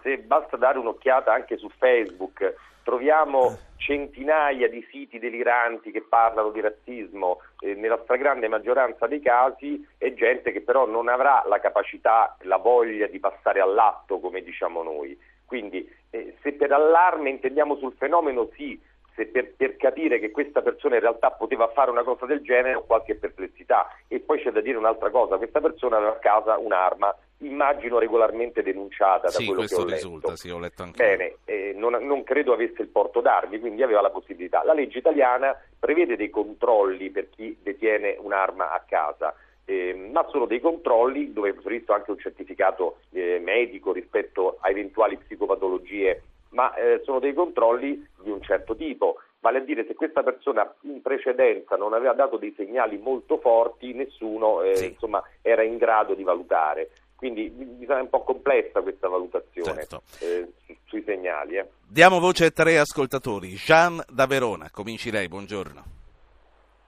se 0.02 0.18
basta 0.18 0.56
dare 0.56 0.78
un'occhiata 0.78 1.32
anche 1.32 1.56
su 1.56 1.68
Facebook, 1.70 2.54
troviamo 2.82 3.58
centinaia 3.76 4.68
di 4.68 4.86
siti 4.90 5.18
deliranti 5.18 5.90
che 5.90 6.02
parlano 6.02 6.50
di 6.50 6.60
razzismo, 6.60 7.40
eh, 7.60 7.74
nella 7.74 8.00
stragrande 8.02 8.48
maggioranza 8.48 9.06
dei 9.06 9.20
casi 9.20 9.86
è 9.96 10.12
gente 10.12 10.52
che 10.52 10.60
però 10.60 10.86
non 10.86 11.08
avrà 11.08 11.42
la 11.46 11.60
capacità, 11.60 12.36
la 12.42 12.56
voglia 12.58 13.06
di 13.06 13.18
passare 13.18 13.60
all'atto, 13.60 14.20
come 14.20 14.42
diciamo 14.42 14.82
noi. 14.82 15.18
Quindi 15.46 15.88
eh, 16.10 16.36
se 16.42 16.52
per 16.52 16.72
allarme 16.72 17.30
intendiamo 17.30 17.76
sul 17.76 17.94
fenomeno 17.96 18.50
sì, 18.54 18.80
se 19.20 19.26
per, 19.26 19.52
per, 19.54 19.76
capire 19.76 20.18
che 20.18 20.30
questa 20.30 20.62
persona 20.62 20.94
in 20.94 21.02
realtà 21.02 21.30
poteva 21.30 21.68
fare 21.68 21.90
una 21.90 22.02
cosa 22.02 22.24
del 22.24 22.40
genere 22.40 22.76
ho 22.76 22.84
qualche 22.84 23.16
perplessità. 23.16 23.94
E 24.08 24.20
poi 24.20 24.40
c'è 24.40 24.50
da 24.50 24.62
dire 24.62 24.78
un'altra 24.78 25.10
cosa, 25.10 25.36
questa 25.36 25.60
persona 25.60 25.96
aveva 25.96 26.12
a 26.12 26.18
casa 26.18 26.56
un'arma, 26.56 27.14
immagino 27.38 27.98
regolarmente 27.98 28.62
denunciata 28.62 29.26
da 29.26 29.32
sì, 29.32 29.44
quello 29.44 29.64
che 29.64 29.74
ho 29.74 29.84
letto. 29.84 29.94
risulta, 29.94 30.36
sì, 30.36 30.48
ho 30.48 30.58
letto 30.58 30.82
anche 30.82 31.04
Bene, 31.04 31.36
eh, 31.44 31.74
non, 31.76 31.92
non, 32.04 32.22
credo 32.22 32.54
avesse 32.54 32.80
il 32.80 32.88
porto 32.88 33.20
d'armi, 33.20 33.60
quindi 33.60 33.82
aveva 33.82 34.00
la 34.00 34.10
possibilità. 34.10 34.64
La 34.64 34.72
legge 34.72 34.98
italiana 34.98 35.54
prevede 35.78 36.16
dei 36.16 36.30
controlli 36.30 37.10
per 37.10 37.28
chi 37.28 37.58
detiene 37.62 38.16
un'arma 38.18 38.72
a 38.72 38.82
casa. 38.86 39.34
Eh, 39.66 39.94
ma 39.94 40.26
sono 40.30 40.46
dei 40.46 40.58
controlli 40.58 41.32
dove 41.32 41.50
è 41.50 41.52
previsto 41.52 41.92
anche 41.92 42.10
un 42.10 42.18
certificato 42.18 43.00
eh, 43.12 43.38
medico 43.40 43.92
rispetto 43.92 44.56
a 44.60 44.68
eventuali 44.70 45.16
psicopatologie 45.16 46.22
ma 46.50 46.74
eh, 46.74 47.00
sono 47.04 47.18
dei 47.18 47.34
controlli 47.34 48.06
di 48.22 48.30
un 48.30 48.42
certo 48.42 48.74
tipo. 48.74 49.16
Vale 49.40 49.58
a 49.58 49.62
dire, 49.62 49.86
se 49.86 49.94
questa 49.94 50.22
persona 50.22 50.70
in 50.82 51.00
precedenza 51.00 51.76
non 51.76 51.94
aveva 51.94 52.12
dato 52.12 52.36
dei 52.36 52.52
segnali 52.56 52.98
molto 52.98 53.38
forti, 53.38 53.94
nessuno 53.94 54.62
eh, 54.62 54.76
sì. 54.76 54.86
insomma, 54.88 55.22
era 55.40 55.62
in 55.62 55.78
grado 55.78 56.14
di 56.14 56.22
valutare. 56.22 56.90
Quindi 57.16 57.48
bisogna 57.50 58.02
un 58.02 58.08
po' 58.08 58.22
complessa 58.22 58.80
questa 58.80 59.08
valutazione 59.08 59.80
certo. 59.80 60.02
eh, 60.20 60.52
su, 60.64 60.74
sui 60.86 61.02
segnali. 61.04 61.56
Eh. 61.56 61.68
Diamo 61.86 62.18
voce 62.18 62.46
a 62.46 62.50
tre 62.50 62.78
ascoltatori. 62.78 63.48
Jean 63.48 64.02
da 64.08 64.26
Verona, 64.26 64.70
cominci 64.70 65.10
lei, 65.10 65.28
buongiorno. 65.28 65.84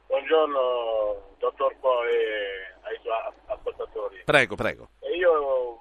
Buongiorno, 0.06 1.36
dottor 1.38 1.74
Po 1.80 2.04
e 2.04 2.74
ai 2.82 2.98
suoi 3.02 3.14
ascoltatori. 3.46 4.22
Prego, 4.24 4.54
prego. 4.56 4.88
io 5.14 5.78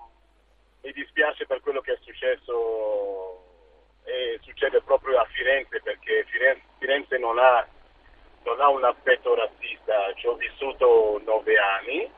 mi 0.84 0.91
dispiace 0.91 1.46
per 1.46 1.62
quello 1.62 1.82
che 1.82 1.94
è 1.94 1.98
successo 2.02 3.40
e 4.12 4.39
succede 4.41 4.82
proprio 4.82 5.17
a 5.17 5.26
Firenze 5.32 5.80
perché 5.82 6.26
Firenze, 6.30 6.63
Firenze 6.80 7.17
non, 7.17 7.39
ha, 7.39 7.65
non, 8.43 8.60
ha, 8.60 8.69
un 8.69 8.84
aspetto 8.84 9.34
razzista, 9.34 10.13
ci 10.15 10.28
ho 10.28 10.36
vissuto 10.36 11.21
nove 11.24 11.58
anni. 11.58 12.12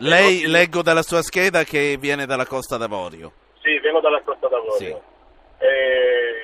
Lei, 0.00 0.46
leggo 0.46 0.82
dalla 0.82 1.02
sua 1.02 1.22
scheda 1.22 1.64
che 1.64 1.96
viene 1.98 2.26
dalla 2.26 2.46
Costa 2.46 2.76
d'Avorio. 2.76 3.32
Sì, 3.60 3.78
vengo 3.78 4.00
dalla 4.00 4.20
Costa 4.22 4.48
d'Avorio. 4.48 4.76
Sì. 4.76 4.96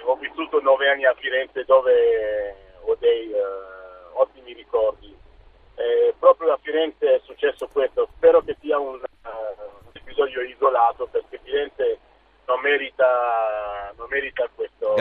ho 0.05 0.17
vissuto 0.17 0.61
nove 0.61 0.89
anni 0.89 1.05
a 1.05 1.15
Firenze 1.15 1.65
dove 1.65 2.57
ho 2.83 2.97
dei 2.99 3.29
uh, 3.29 4.19
ottimi 4.21 4.53
ricordi. 4.53 5.15
Eh, 5.77 6.15
proprio 6.19 6.53
a 6.53 6.59
Firenze 6.63 7.17
è 7.17 7.21
successo 7.25 7.69
questo, 7.73 8.09
spero 8.17 8.43
che 8.43 8.57
sia 8.61 8.79
un, 8.79 8.95
uh, 8.95 8.99
un 8.99 9.91
episodio 9.93 10.43
isolato 10.43 11.09
perché 11.11 11.41
Firenze 11.43 11.99
non 12.47 12.61
merita, 12.61 13.93
non 13.97 14.07
merita 14.09 14.49
questo, 14.55 14.95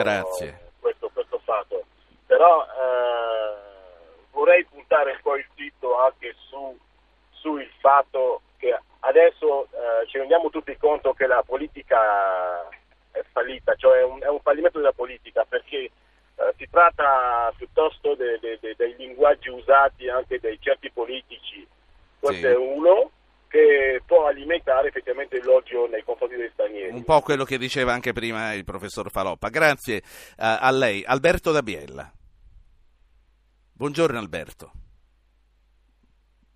questo, 0.80 1.10
questo, 1.12 1.40
fatto. 1.44 1.84
Però 2.26 2.64
eh, 2.64 3.54
vorrei 4.30 4.64
puntare 4.64 5.12
un 5.12 5.18
po' 5.22 5.36
il 5.36 5.46
dito 5.54 5.98
anche 5.98 6.34
su, 6.48 6.76
sul 7.30 7.66
fatto 7.80 8.40
che 8.56 8.78
adesso 9.00 9.64
eh, 9.64 10.06
ci 10.06 10.18
rendiamo 10.18 10.50
tutti 10.50 10.76
conto 10.76 11.12
che 11.12 11.26
la 11.26 11.42
politica 11.44 12.68
è 13.10 13.22
fallita, 13.30 13.74
cioè 13.74 13.98
è 13.98 14.04
un, 14.04 14.20
è 14.20 14.28
un 14.28 14.40
fallimento 14.40 14.78
della 14.78 14.92
politica 14.92 15.44
perché 15.44 15.90
eh, 16.36 16.54
si 16.56 16.68
tratta 16.70 17.52
piuttosto 17.56 18.14
de, 18.14 18.38
de, 18.40 18.58
de, 18.60 18.74
dei 18.76 18.94
linguaggi 18.96 19.48
usati 19.50 20.08
anche 20.08 20.40
dai 20.40 20.58
certi 20.60 20.90
politici. 20.90 21.66
Questo 22.18 22.46
sì. 22.46 22.52
è 22.52 22.56
uno 22.56 23.10
che 23.54 24.02
può 24.04 24.26
alimentare 24.26 24.88
effettivamente 24.88 25.40
l'odio 25.40 25.86
nei 25.86 26.02
confronti 26.02 26.34
degli 26.34 26.50
stranieri. 26.52 26.92
Un 26.92 27.04
po' 27.04 27.20
quello 27.20 27.44
che 27.44 27.56
diceva 27.56 27.92
anche 27.92 28.12
prima 28.12 28.52
il 28.52 28.64
professor 28.64 29.08
Faloppa. 29.12 29.48
Grazie 29.48 29.98
uh, 29.98 30.58
a 30.58 30.70
lei. 30.72 31.04
Alberto 31.06 31.52
da 31.52 31.62
Biella. 31.62 32.10
Buongiorno 33.76 34.18
Alberto. 34.18 34.72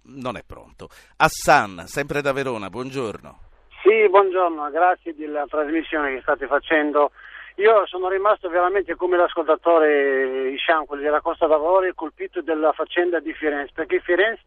Non 0.06 0.37
è 0.37 0.42
pronto. 0.44 0.88
Hassan, 1.16 1.84
sempre 1.87 2.20
da 2.20 2.32
Verona, 2.32 2.68
buongiorno. 2.68 3.42
Sì, 3.80 4.08
buongiorno, 4.08 4.68
grazie 4.70 5.14
della 5.14 5.44
trasmissione 5.48 6.14
che 6.14 6.20
state 6.22 6.48
facendo. 6.48 7.12
Io 7.56 7.87
sono 7.87 8.08
rimasto 8.08 8.48
veramente 8.48 8.96
come 8.96 9.16
l'ascoltatore 9.16 10.50
Ishan, 10.50 10.84
quello 10.84 11.02
della 11.02 11.20
Costa 11.20 11.46
d'Avorio, 11.46 11.92
colpito 11.94 12.42
dalla 12.42 12.72
faccenda 12.72 13.20
di 13.20 13.32
Firenze, 13.34 13.70
perché 13.72 14.00
Firenze 14.00 14.42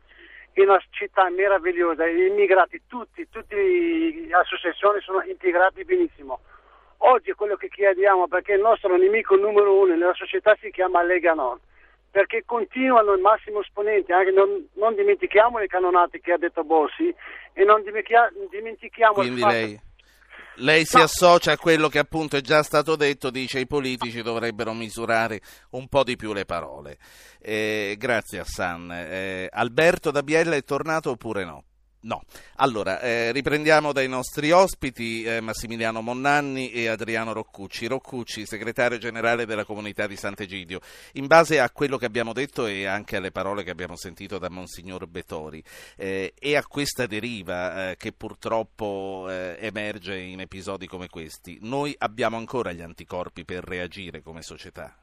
in 0.54 0.70
una 0.70 0.82
città 0.90 1.30
meravigliosa, 1.30 2.08
gli 2.08 2.24
immigrati 2.24 2.82
tutti, 2.88 3.28
tutte 3.30 3.56
le 3.56 4.34
associazioni 4.34 5.00
sono 5.02 5.22
integrati 5.24 5.84
benissimo. 5.86 6.40
Oggi 7.04 7.32
è 7.32 7.36
quello 7.36 7.56
che 7.56 7.70
chiediamo 7.70 8.28
perché 8.28 8.54
il 8.54 8.62
nostro 8.62 8.96
nemico 8.98 9.36
numero 9.36 9.74
uno 9.80 9.96
nella 9.96 10.14
società 10.14 10.56
si 10.60 10.70
chiama 10.70 11.02
Lega 11.04 11.34
Nord, 11.34 11.62
perché 12.12 12.44
continuano 12.46 13.14
il 13.14 13.22
massimo 13.22 13.62
esponente, 13.62 14.14
anche 14.14 14.32
non, 14.32 14.68
non 14.74 14.94
dimentichiamo 14.96 15.58
le 15.58 15.68
canonate 15.68 16.20
che 16.20 16.34
ha 16.34 16.38
detto 16.38 16.64
Bossi 16.64 17.14
e 17.54 17.64
non 17.64 17.84
dimentichiamo 17.84 19.14
Quindi 19.14 19.36
il 19.36 19.40
fatto... 19.40 19.54
Lei 19.54 19.80
lei 20.56 20.86
si 20.86 20.98
no. 20.98 21.04
associa 21.04 21.54
a 21.54 21.58
quello 21.58 21.88
che 21.88 22.00
appunto 22.00 22.38
è 22.38 22.42
già 22.42 22.64
stato 22.64 22.96
detto, 22.96 23.30
dice 23.30 23.60
i 23.60 23.68
politici 23.68 24.22
dovrebbero 24.22 24.74
misurare 24.74 25.42
un 25.72 25.88
po' 25.88 26.04
di 26.04 26.16
più 26.16 26.34
le 26.34 26.46
parole. 26.46 26.98
Eh, 27.40 27.96
grazie 27.98 28.40
a 28.40 28.46
San. 28.46 28.92
Eh, 28.92 29.50
Alberto 29.52 30.12
da 30.12 30.24
Biella 30.24 30.56
è 30.56 30.64
tornato 30.64 31.12
oppure 31.12 31.46
no? 31.46 31.64
No. 32.04 32.24
Allora, 32.56 33.00
eh, 33.00 33.32
riprendiamo 33.32 33.92
dai 33.92 34.08
nostri 34.08 34.50
ospiti 34.50 35.24
eh, 35.24 35.40
Massimiliano 35.40 36.02
Monnanni 36.02 36.72
e 36.72 36.88
Adriano 36.88 37.32
Roccucci. 37.32 37.86
Roccucci, 37.86 38.48
segretario 38.48 38.98
generale 38.98 39.46
della 39.46 39.66
comunità 39.66 40.08
di 40.08 40.16
Sant'Egidio. 40.16 40.80
In 41.14 41.28
base 41.28 41.60
a 41.60 41.70
quello 41.70 41.98
che 41.98 42.06
abbiamo 42.06 42.34
detto 42.34 42.66
e 42.66 42.88
anche 42.88 43.18
alle 43.18 43.30
parole 43.30 43.64
che 43.64 43.70
abbiamo 43.70 43.96
sentito 43.96 44.40
da 44.40 44.50
Monsignor 44.50 45.06
Betori 45.06 45.64
eh, 45.96 46.34
e 46.40 46.56
a 46.56 46.66
questa 46.66 47.06
deriva 47.06 47.92
eh, 47.92 47.98
che 47.98 48.14
purtroppo 48.14 49.28
eh, 49.30 49.58
emerge 49.60 50.18
in 50.18 50.40
episodi 50.40 50.88
come 50.88 51.08
questi, 51.08 51.60
noi 51.62 51.94
abbiamo 52.00 52.38
ancora 52.38 52.72
gli 52.72 52.82
anticorpi 52.82 53.46
per 53.46 53.64
reagire 53.64 54.24
come 54.24 54.42
società? 54.42 54.96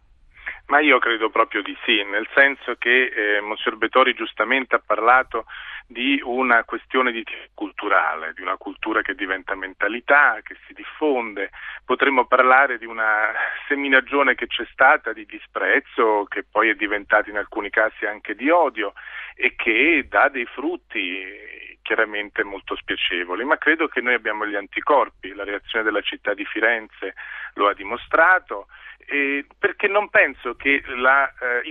Ma 0.67 0.81
io 0.81 0.99
credo 0.99 1.31
proprio 1.31 1.63
di 1.63 1.77
sì, 1.85 2.03
nel 2.05 2.29
senso 2.35 2.75
che 2.75 3.07
eh, 3.07 3.41
Monsignor 3.41 3.79
Betori 3.79 4.15
giustamente 4.15 4.75
ha 4.75 4.83
parlato 4.85 5.47
di 5.91 6.21
una 6.23 6.65
questione 6.65 7.11
di 7.13 7.25
tipo 7.25 7.39
culturale, 7.55 8.35
di 8.35 8.43
una 8.43 8.59
cultura 8.59 9.01
che 9.01 9.15
diventa 9.15 9.55
mentalità, 9.55 10.39
che 10.43 10.55
si 10.67 10.75
diffonde. 10.75 11.51
Potremmo 11.83 12.27
parlare 12.27 12.77
di 12.77 12.85
una 12.85 13.33
seminagione 13.67 14.35
che 14.35 14.47
c'è 14.47 14.67
stata 14.71 15.15
di 15.15 15.25
disprezzo, 15.25 16.27
che 16.29 16.45
poi 16.45 16.69
è 16.69 16.75
diventata 16.75 17.31
in 17.31 17.39
alcuni 17.39 17.71
casi 17.71 18.05
anche 18.05 18.35
di 18.35 18.51
odio 18.51 18.93
e 19.35 19.55
che 19.57 20.05
dà 20.07 20.29
dei 20.29 20.45
frutti 20.45 21.57
chiaramente 21.81 22.45
molto 22.45 22.77
spiacevoli, 22.77 23.45
ma 23.45 23.57
credo 23.57 23.89
che 23.89 24.03
noi 24.03 24.13
abbiamo 24.13 24.47
gli 24.47 24.57
anticorpi, 24.57 25.33
la 25.33 25.45
reazione 25.45 25.87
della 25.87 26.03
città 26.03 26.35
di 26.35 26.45
Firenze 26.45 27.15
lo 27.55 27.67
ha 27.67 27.73
dimostrato 27.73 28.67
eh, 29.07 29.47
perché 29.59 29.89
non 29.89 30.11
penso 30.11 30.55
che 30.55 30.83
la 30.87 31.29
eh, 31.29 31.63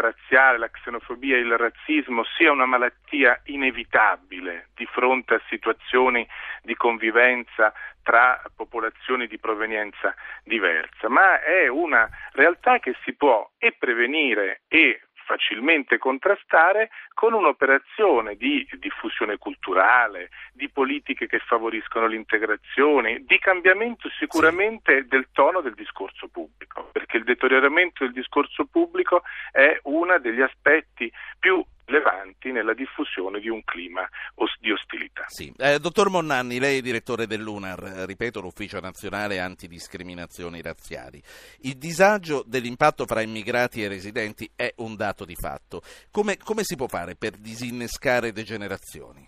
razziale, 0.00 0.58
la 0.58 0.70
xenofobia 0.70 1.36
e 1.36 1.40
il 1.40 1.56
razzismo 1.56 2.24
sia 2.36 2.52
una 2.52 2.66
malattia 2.66 3.40
inevitabile 3.44 4.68
di 4.74 4.86
fronte 4.86 5.34
a 5.34 5.42
situazioni 5.48 6.26
di 6.62 6.74
convivenza 6.74 7.72
tra 8.02 8.42
popolazioni 8.54 9.26
di 9.26 9.38
provenienza 9.38 10.14
diversa, 10.44 11.08
ma 11.08 11.40
è 11.40 11.68
una 11.68 12.08
realtà 12.32 12.78
che 12.78 12.94
si 13.04 13.14
può 13.14 13.50
e 13.58 13.74
prevenire 13.78 14.62
e 14.68 15.02
facilmente 15.30 15.96
contrastare 15.98 16.90
con 17.14 17.34
un'operazione 17.34 18.34
di 18.34 18.66
diffusione 18.80 19.36
culturale, 19.38 20.30
di 20.52 20.68
politiche 20.68 21.28
che 21.28 21.38
favoriscono 21.38 22.08
l'integrazione, 22.08 23.22
di 23.24 23.38
cambiamento 23.38 24.10
sicuramente 24.18 25.06
del 25.06 25.28
tono 25.32 25.60
del 25.60 25.74
discorso 25.74 26.26
pubblico, 26.26 26.88
perché 26.90 27.18
il 27.18 27.24
deterioramento 27.24 28.02
del 28.02 28.12
discorso 28.12 28.64
pubblico 28.64 29.22
è 29.52 29.78
uno 29.84 30.18
degli 30.18 30.40
aspetti 30.40 31.12
più 31.38 31.64
rilevanti 31.90 32.52
nella 32.52 32.72
diffusione 32.72 33.40
di 33.40 33.48
un 33.48 33.62
clima 33.64 34.08
di 34.60 34.70
ostilità. 34.70 35.24
Sì. 35.26 35.52
Eh, 35.58 35.78
dottor 35.78 36.08
Monnanni, 36.08 36.58
lei 36.58 36.78
è 36.78 36.82
direttore 36.82 37.26
dell'UNAR, 37.26 38.04
ripeto, 38.06 38.40
l'Ufficio 38.40 38.78
Nazionale 38.80 39.40
Antidiscriminazioni 39.40 40.62
Razziali. 40.62 41.20
Il 41.62 41.76
disagio 41.76 42.44
dell'impatto 42.46 43.04
fra 43.06 43.20
immigrati 43.20 43.82
e 43.82 43.88
residenti 43.88 44.50
è 44.54 44.72
un 44.76 44.94
dato 44.94 45.24
di 45.24 45.34
fatto. 45.34 45.82
Come, 46.10 46.36
come 46.36 46.62
si 46.62 46.76
può 46.76 46.86
fare 46.86 47.16
per 47.16 47.32
disinnescare 47.32 48.32
degenerazioni? 48.32 49.26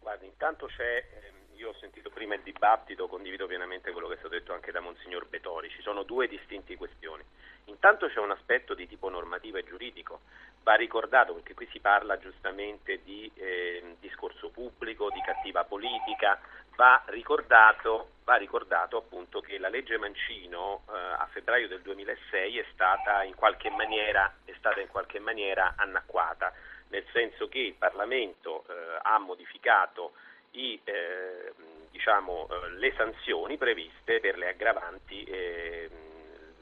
Guardi, 0.00 0.26
intanto 0.26 0.66
c'è 0.66 1.04
ehm, 1.26 1.58
io 1.58 1.70
ho 1.70 1.74
sentito 1.80 2.10
prima 2.10 2.34
il 2.34 2.42
dibattito, 2.42 3.08
condivido 3.08 3.46
pienamente 3.46 3.92
quello 3.92 4.08
che 4.08 4.14
è 4.14 4.18
stato 4.18 4.34
detto 4.34 4.52
anche 4.52 4.72
da 4.72 4.80
Monsignor 4.80 5.26
Betori, 5.28 5.70
ci 5.70 5.82
sono 5.82 6.02
due 6.02 6.28
distinti 6.28 6.76
questioni. 6.76 7.22
Intanto 7.64 8.06
c'è 8.08 8.20
un 8.20 8.30
aspetto 8.30 8.74
di 8.74 8.86
tipo 8.86 9.08
normativo 9.08 9.58
e 9.58 9.64
giuridico, 9.64 10.20
va 10.66 10.74
ricordato 10.74 11.32
perché 11.32 11.54
qui 11.54 11.68
si 11.70 11.78
parla 11.78 12.18
giustamente 12.18 13.00
di 13.04 13.30
eh, 13.36 13.94
discorso 14.00 14.48
pubblico, 14.48 15.10
di 15.10 15.22
cattiva 15.24 15.62
politica, 15.62 16.40
va 16.74 17.00
ricordato, 17.06 18.14
va 18.24 18.34
ricordato 18.34 18.96
appunto 18.96 19.40
che 19.40 19.58
la 19.58 19.68
legge 19.68 19.96
Mancino 19.96 20.82
eh, 20.88 20.92
a 20.92 21.28
febbraio 21.30 21.68
del 21.68 21.82
2006 21.82 22.58
è 22.58 22.64
stata 22.72 23.22
in 23.22 23.36
qualche 23.36 23.70
maniera, 23.70 24.34
in 24.46 24.88
qualche 24.88 25.20
maniera 25.20 25.74
annacquata, 25.76 26.52
nel 26.88 27.06
senso 27.12 27.48
che 27.48 27.60
il 27.60 27.74
Parlamento 27.74 28.64
eh, 28.68 28.98
ha 29.02 29.18
modificato 29.20 30.14
i, 30.52 30.80
eh, 30.82 31.52
diciamo, 31.92 32.48
eh, 32.50 32.70
le 32.70 32.92
sanzioni 32.96 33.56
previste 33.56 34.18
per 34.18 34.36
le 34.36 34.48
aggravanti 34.48 35.22
eh, 35.22 35.90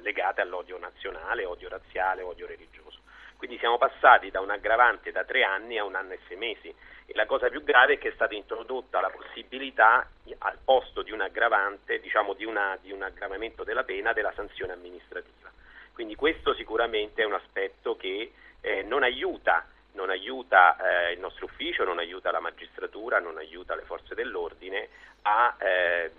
legate 0.00 0.42
all'odio 0.42 0.76
nazionale, 0.76 1.46
odio 1.46 1.70
razziale, 1.70 2.20
odio 2.20 2.46
religioso. 2.46 2.93
Quindi 3.36 3.58
siamo 3.58 3.78
passati 3.78 4.30
da 4.30 4.40
un 4.40 4.50
aggravante 4.50 5.12
da 5.12 5.24
tre 5.24 5.42
anni 5.42 5.78
a 5.78 5.84
un 5.84 5.94
anno 5.94 6.12
e 6.12 6.20
sei 6.28 6.36
mesi 6.36 6.74
e 7.06 7.12
la 7.14 7.26
cosa 7.26 7.48
più 7.48 7.62
grave 7.62 7.94
è 7.94 7.98
che 7.98 8.08
è 8.08 8.14
stata 8.14 8.34
introdotta 8.34 9.00
la 9.00 9.10
possibilità 9.10 10.08
al 10.38 10.58
posto 10.64 11.02
di 11.02 11.12
un 11.12 11.20
aggravante, 11.20 12.00
diciamo 12.00 12.32
di, 12.32 12.44
una, 12.44 12.78
di 12.80 12.92
un 12.92 13.02
aggravamento 13.02 13.64
della 13.64 13.84
pena, 13.84 14.12
della 14.12 14.32
sanzione 14.34 14.72
amministrativa. 14.72 15.50
Quindi 15.92 16.14
questo 16.14 16.54
sicuramente 16.54 17.22
è 17.22 17.26
un 17.26 17.34
aspetto 17.34 17.96
che 17.96 18.32
eh, 18.60 18.82
non 18.82 19.02
aiuta 19.02 19.66
non 19.94 20.10
aiuta 20.10 20.76
eh, 20.76 21.12
il 21.12 21.20
nostro 21.20 21.46
ufficio, 21.46 21.84
non 21.84 21.98
aiuta 21.98 22.30
la 22.30 22.40
magistratura, 22.40 23.20
non 23.20 23.36
aiuta 23.38 23.74
le 23.74 23.82
forze 23.82 24.14
dell'ordine 24.14 24.88
a 25.22 25.54
eh, 25.58 26.10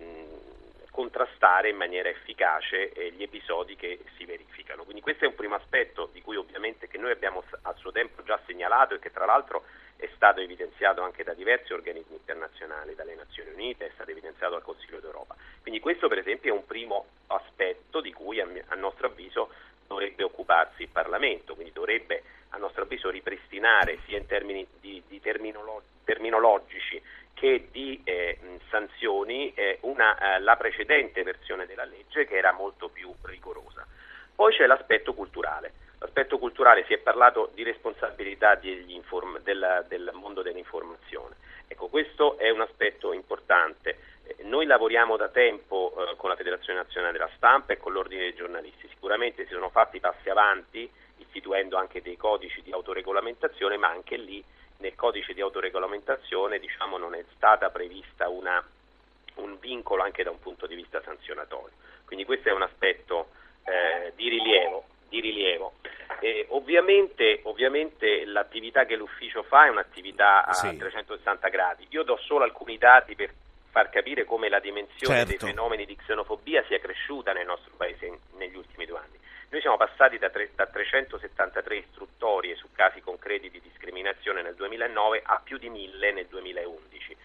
contrastare 0.96 1.68
in 1.68 1.76
maniera 1.76 2.08
efficace 2.08 2.94
eh, 2.94 3.12
gli 3.12 3.22
episodi 3.22 3.76
che 3.76 4.00
si 4.16 4.24
verificano. 4.24 4.86
Quindi 4.86 5.02
questo 5.02 5.26
è 5.26 5.28
un 5.28 5.36
primo 5.36 5.56
aspetto 5.56 6.10
di 6.14 6.22
cui 6.22 6.38
ovviamente 6.38 6.88
che 6.88 6.98
noi 6.98 7.12
abbiamo 7.12 7.44
a 7.64 7.74
suo 7.74 7.92
tempo 7.92 8.24
già 8.24 8.40
segnalato 8.46 8.94
e 8.94 9.00
che 9.00 9.12
tra 9.12 9.26
l'altro 9.26 9.66
è 9.98 10.10
stato 10.16 10.40
evidenziato 10.40 11.02
anche 11.02 11.26
da 11.26 11.34
diversi 11.34 11.74
organismi 11.74 12.16
internazionali, 12.16 12.96
dalle 12.96 13.14
Nazioni 13.14 13.52
Unite, 13.52 13.88
è 13.88 13.92
stato 13.94 14.12
evidenziato 14.12 14.54
dal 14.54 14.64
Consiglio 14.64 15.02
d'Europa. 15.02 15.36
Quindi 15.62 15.82
questo 15.82 16.08
per 16.08 16.20
esempio 16.20 16.54
è 16.54 16.58
un 16.58 16.66
primo 16.66 17.08
aspetto 17.28 18.00
di 18.00 18.14
cui 18.14 18.40
a, 18.40 18.48
a 18.68 18.76
nostro 18.76 19.08
avviso 19.08 19.50
dovrebbe 19.88 20.24
occuparsi 20.24 20.84
il 20.84 20.90
Parlamento, 20.90 21.56
quindi 21.56 21.74
dovrebbe 21.74 22.24
a 22.52 22.58
nostro 22.58 22.84
avviso 22.84 23.10
ripristinare 23.10 24.00
sia 24.06 24.18
in 24.18 24.28
termini 24.28 24.66
di, 24.80 25.04
di 25.08 25.20
terminolo, 25.20 25.84
terminologici 26.06 27.02
che 27.36 27.68
di 27.70 28.02
eh, 28.04 28.40
sanzioni 28.70 29.54
eh, 29.54 29.78
una, 29.82 30.18
eh, 30.18 30.40
la 30.40 30.56
precedente 30.56 31.22
versione 31.22 31.68
della 31.68 31.84
legge 31.84 32.26
che 32.26 32.38
era 32.38 32.54
molto 32.54 32.88
più 32.88 33.14
rigorosa. 33.24 33.86
Poi 34.34 34.54
c'è 34.54 34.66
l'aspetto 34.66 35.14
culturale. 35.14 35.74
L'aspetto 36.00 36.38
culturale 36.40 36.86
si 36.86 36.94
è 36.94 36.98
parlato 36.98 37.52
di 37.54 37.64
responsabilità 37.64 38.60
inform- 38.62 39.42
del, 39.42 39.86
del, 39.88 40.12
mondo 40.14 40.42
dell'informazione. 40.42 41.36
Ecco, 41.68 41.88
questo 41.88 42.38
è 42.38 42.50
un 42.50 42.62
aspetto 42.62 43.14
importante. 43.14 43.98
Eh, 44.24 44.44
noi 44.44 44.66
lavoriamo 44.66 45.18
da 45.18 45.28
tempo 45.28 45.94
eh, 45.98 46.16
con 46.16 46.30
la 46.30 46.36
Federazione 46.36 46.80
Nazionale 46.80 47.14
della 47.14 47.30
Stampa 47.36 47.74
e 47.74 47.78
con 47.78 47.92
l'Ordine 47.92 48.22
dei 48.22 48.36
giornalisti. 48.36 48.88
Sicuramente 48.88 49.46
si 49.46 49.54
sono 49.54 49.70
fatti 49.70 50.00
passi 50.00 50.30
avanti 50.30 50.90
istituendo 51.18 51.76
anche 51.76 52.02
dei 52.02 52.18
codici 52.18 52.62
di 52.62 52.72
autoregolamentazione, 52.72 53.78
ma 53.78 53.90
anche 53.90 54.16
lì 54.16 54.44
nel 54.78 54.96
codice 54.96 55.34
di 55.34 55.42
autoregolamentazione 55.42 56.60
diciamo, 56.60 56.98
non 56.98 57.16
è 57.16 57.24
stata 57.36 57.70
prevista 57.70 58.30
una, 58.30 58.64
un 59.36 59.58
vincolo 59.60 60.04
anche 60.04 60.24
da 60.24 60.32
un 60.32 60.40
punto 60.40 60.68
di 60.68 60.76
vista 60.76 61.02
sanzionatorio. 61.02 61.74
Quindi 62.06 62.26
questo 62.26 62.50
è 62.50 62.54
un 62.54 62.62
aspetto 62.62 63.30
eh, 63.64 64.14
di 64.16 64.30
rilievo. 64.30 64.86
Di 65.10 65.20
rilievo. 65.20 65.74
Eh, 66.20 66.46
ovviamente, 66.50 67.42
ovviamente, 67.44 68.26
l'attività 68.26 68.86
che 68.86 68.96
l'ufficio 68.96 69.44
fa 69.44 69.66
è 69.66 69.70
un'attività 69.70 70.46
a 70.46 70.54
sì. 70.54 70.76
360 70.76 71.48
gradi. 71.50 71.88
Io 71.90 72.04
do 72.04 72.18
solo 72.18 72.44
alcuni 72.44 72.78
dati 72.78 73.16
per 73.16 73.32
far 73.70 73.90
capire 73.90 74.24
come 74.24 74.48
la 74.48 74.60
dimensione 74.60 75.16
certo. 75.18 75.30
dei 75.30 75.38
fenomeni 75.38 75.86
di 75.86 75.96
xenofobia 75.96 76.64
sia 76.68 76.80
cresciuta 76.80 77.34
nel 77.34 77.46
nostro 77.46 77.74
paese 77.76 78.06
in, 78.06 78.18
negli 78.38 78.56
ultimi 78.56 78.86
due 78.86 78.98
anni. 78.98 79.20
Noi 79.50 79.62
siamo 79.62 79.78
passati 79.78 80.18
da, 80.18 80.30
tre, 80.30 80.50
da 80.56 80.66
373 80.66 81.76
istruttorie 81.76 82.56
su 82.56 82.68
casi 82.72 83.02
concreti 83.02 83.50
di 83.50 83.62
discriminazione 83.62 84.42
nel 84.42 84.56
2009 84.56 85.22
a 85.24 85.40
più 85.44 85.58
di 85.58 85.70
1000 85.70 86.12
nel 86.12 86.28
2011 86.28 87.18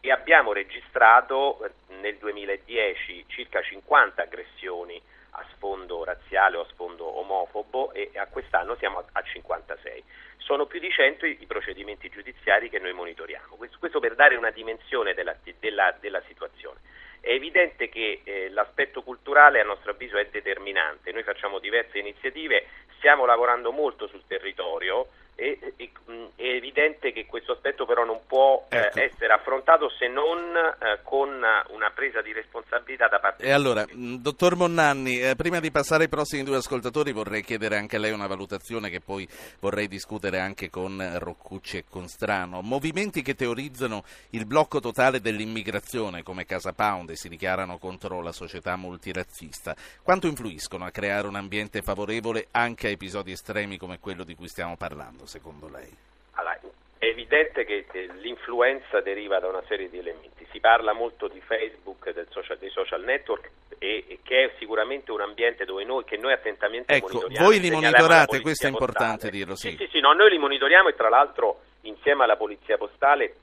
e 0.00 0.10
abbiamo 0.10 0.52
registrato 0.52 1.64
eh, 1.64 1.70
nel 2.00 2.16
2010 2.18 3.24
circa 3.28 3.62
50 3.62 4.22
aggressioni 4.22 5.00
a 5.36 5.44
sfondo 5.54 6.04
razziale 6.04 6.58
o 6.58 6.60
a 6.60 6.66
sfondo 6.66 7.18
omofobo 7.18 7.92
e 7.92 8.10
a 8.14 8.26
quest'anno 8.26 8.76
siamo 8.76 9.02
a 9.10 9.22
56. 9.22 10.04
Sono 10.36 10.66
più 10.66 10.78
di 10.78 10.90
100 10.90 11.26
i 11.26 11.46
procedimenti 11.46 12.08
giudiziari 12.08 12.68
che 12.68 12.78
noi 12.78 12.92
monitoriamo, 12.92 13.56
questo, 13.56 13.98
per 13.98 14.14
dare 14.14 14.36
una 14.36 14.50
dimensione 14.50 15.14
della, 15.14 15.34
della, 15.58 15.94
della 15.98 16.22
situazione. 16.28 16.78
È 17.24 17.30
evidente 17.30 17.88
che 17.88 18.20
eh, 18.22 18.50
l'aspetto 18.50 19.00
culturale 19.00 19.58
a 19.58 19.64
nostro 19.64 19.92
avviso 19.92 20.18
è 20.18 20.26
determinante, 20.26 21.10
noi 21.10 21.22
facciamo 21.22 21.58
diverse 21.58 21.98
iniziative, 21.98 22.66
stiamo 22.98 23.24
lavorando 23.24 23.72
molto 23.72 24.06
sul 24.08 24.26
territorio, 24.26 25.08
È, 25.34 25.58
è, 25.76 25.90
è, 26.36 26.42
evidente 26.42 27.12
che 27.12 27.26
questo 27.26 27.52
aspetto 27.52 27.86
però 27.86 28.04
non 28.04 28.20
può 28.26 28.66
eh, 28.68 28.76
Ecco. 28.76 29.00
essere 29.00 29.32
affrontato 29.32 29.88
se 29.90 30.06
non 30.06 30.38
eh, 30.38 31.00
con 31.02 31.28
una 31.28 31.90
presa 31.94 32.22
di 32.22 32.32
responsabilità 32.32 33.08
da 33.08 33.18
parte 33.18 33.42
E 33.44 33.50
allora, 33.50 33.84
mh, 33.90 34.16
dottor 34.16 34.56
Monnanni, 34.56 35.20
eh, 35.20 35.34
prima 35.36 35.60
di 35.60 35.70
passare 35.70 36.04
ai 36.04 36.08
prossimi 36.08 36.44
due 36.44 36.56
ascoltatori 36.56 37.12
vorrei 37.12 37.42
chiedere 37.42 37.76
anche 37.76 37.96
a 37.96 37.98
lei 37.98 38.12
una 38.12 38.26
valutazione 38.26 38.90
che 38.90 39.00
poi 39.00 39.26
vorrei 39.60 39.88
discutere 39.88 40.38
anche 40.38 40.70
con 40.70 41.00
eh, 41.00 41.18
Roccucci 41.18 41.78
e 41.78 41.84
con 41.88 42.06
Strano. 42.08 42.60
Movimenti 42.62 43.22
che 43.22 43.34
teorizzano 43.34 44.04
il 44.30 44.46
blocco 44.46 44.80
totale 44.80 45.20
dell'immigrazione 45.20 46.22
come 46.22 46.44
Casa 46.44 46.72
Pound 46.72 47.10
e 47.10 47.16
si 47.16 47.28
dichiarano 47.28 47.78
contro 47.78 48.20
la 48.20 48.32
società 48.32 48.76
multirazzista, 48.76 49.74
quanto 50.02 50.26
influiscono 50.26 50.84
a 50.84 50.90
creare 50.90 51.26
un 51.26 51.36
ambiente 51.36 51.82
favorevole 51.82 52.48
anche 52.50 52.88
a 52.88 52.90
episodi 52.90 53.32
estremi 53.32 53.76
come 53.76 53.98
quello 53.98 54.24
di 54.24 54.34
cui 54.34 54.48
stiamo 54.48 54.76
parlando, 54.76 55.23
secondo 55.26 55.68
lei? 55.68 55.90
Allora, 56.32 56.58
è 56.98 57.06
evidente 57.06 57.64
che 57.64 57.84
l'influenza 58.20 59.00
deriva 59.00 59.38
da 59.38 59.48
una 59.48 59.62
serie 59.68 59.90
di 59.90 59.98
elementi. 59.98 60.46
Si 60.50 60.60
parla 60.60 60.92
molto 60.92 61.28
di 61.28 61.40
Facebook, 61.40 62.12
social- 62.30 62.58
dei 62.58 62.70
social 62.70 63.02
network 63.02 63.50
e, 63.78 64.04
e 64.08 64.18
che 64.22 64.44
è 64.44 64.52
sicuramente 64.58 65.10
un 65.10 65.20
ambiente 65.20 65.64
dove 65.64 65.84
noi, 65.84 66.04
che 66.04 66.16
noi 66.16 66.32
attentamente 66.32 66.94
Ecco, 66.94 67.06
monitoriamo. 67.06 67.44
voi 67.46 67.60
li 67.60 67.70
monitorate, 67.70 68.40
questo 68.40 68.66
è 68.66 68.70
Postale. 68.70 68.92
importante 68.92 69.30
dirlo, 69.30 69.54
sì. 69.54 69.70
Sì, 69.70 69.76
sì, 69.76 69.88
sì, 69.92 70.00
no, 70.00 70.12
noi 70.12 70.30
li 70.30 70.38
monitoriamo 70.38 70.88
e 70.88 70.94
tra 70.94 71.08
l'altro 71.08 71.60
insieme 71.82 72.24
alla 72.24 72.36
Polizia 72.36 72.78
Postale 72.78 73.34